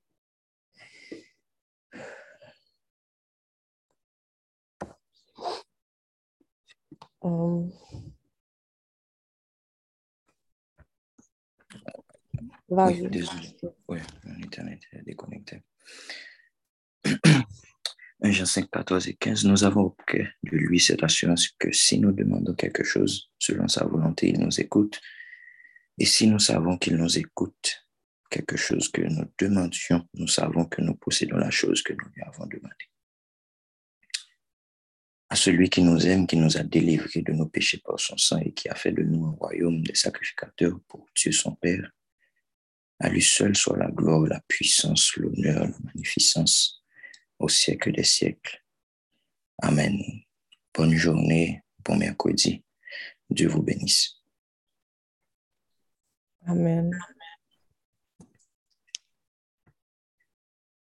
Um, 7.23 7.73
Oui, 12.69 12.77
Vas-y. 13.01 13.11
désolé. 13.11 13.57
Oui, 13.89 13.99
mon 14.25 14.35
Internet 14.45 14.81
est 14.93 15.03
déconnecté. 15.03 15.63
1 18.23 18.31
Jean 18.33 18.47
5, 18.47 18.71
14 18.71 19.09
et 19.09 19.15
15, 19.15 19.45
nous 19.45 19.63
avons 19.65 19.83
auprès 19.83 20.29
de 20.43 20.57
lui 20.57 20.81
cette 20.81 21.03
assurance 21.05 21.49
que 21.59 21.71
si 21.71 22.01
nous 22.01 22.13
demandons 22.13 22.55
quelque 22.55 22.83
chose 22.83 23.31
selon 23.39 23.69
sa 23.69 23.85
volonté, 23.85 24.29
il 24.31 24.41
nous 24.41 24.61
écoute. 24.61 25.01
Et 25.99 26.05
si 26.05 26.27
nous 26.27 26.39
savons 26.39 26.77
qu'il 26.77 26.97
nous 26.97 27.19
écoute, 27.19 27.87
quelque 28.31 28.57
chose 28.57 28.91
que 28.91 29.03
nous 29.03 29.31
demandions, 29.39 30.07
nous 30.15 30.29
savons 30.29 30.67
que 30.67 30.83
nous 30.83 30.95
possédons 30.95 31.37
la 31.37 31.51
chose 31.51 31.83
que 31.83 31.93
nous 31.93 32.09
lui 32.15 32.23
avons 32.23 32.47
demandée. 32.47 32.91
À 35.29 35.37
celui 35.37 35.71
qui 35.71 35.83
nous 35.83 36.07
aime, 36.07 36.27
qui 36.27 36.37
nous 36.37 36.57
a 36.57 36.63
délivrés 36.63 37.23
de 37.23 37.33
nos 37.33 37.47
péchés 37.47 37.79
par 37.79 37.99
son 37.99 38.17
sang 38.17 38.39
et 38.39 38.53
qui 38.53 38.69
a 38.69 38.75
fait 38.75 38.93
de 38.93 39.03
nous 39.03 39.27
un 39.27 39.33
royaume 39.33 39.83
des 39.83 39.95
sacrificateurs 39.95 40.79
pour 40.87 41.07
Dieu 41.17 41.33
son 41.33 41.55
Père, 41.55 41.91
à 43.01 43.09
lui 43.09 43.23
seul 43.23 43.57
soit 43.57 43.77
la 43.77 43.91
gloire, 43.91 44.27
la 44.27 44.41
puissance, 44.47 45.17
l'honneur, 45.17 45.67
la 45.67 45.79
magnificence 45.85 46.83
au 47.39 47.49
siècle 47.49 47.93
des 47.93 48.05
siècles. 48.05 48.63
Amen. 49.63 49.99
Bonne 50.75 50.95
journée, 50.95 51.63
bon 51.85 51.97
mercredi. 51.97 52.63
Dieu 53.29 53.49
vous 53.49 53.63
bénisse. 53.63 54.16
Amen. 56.49 56.91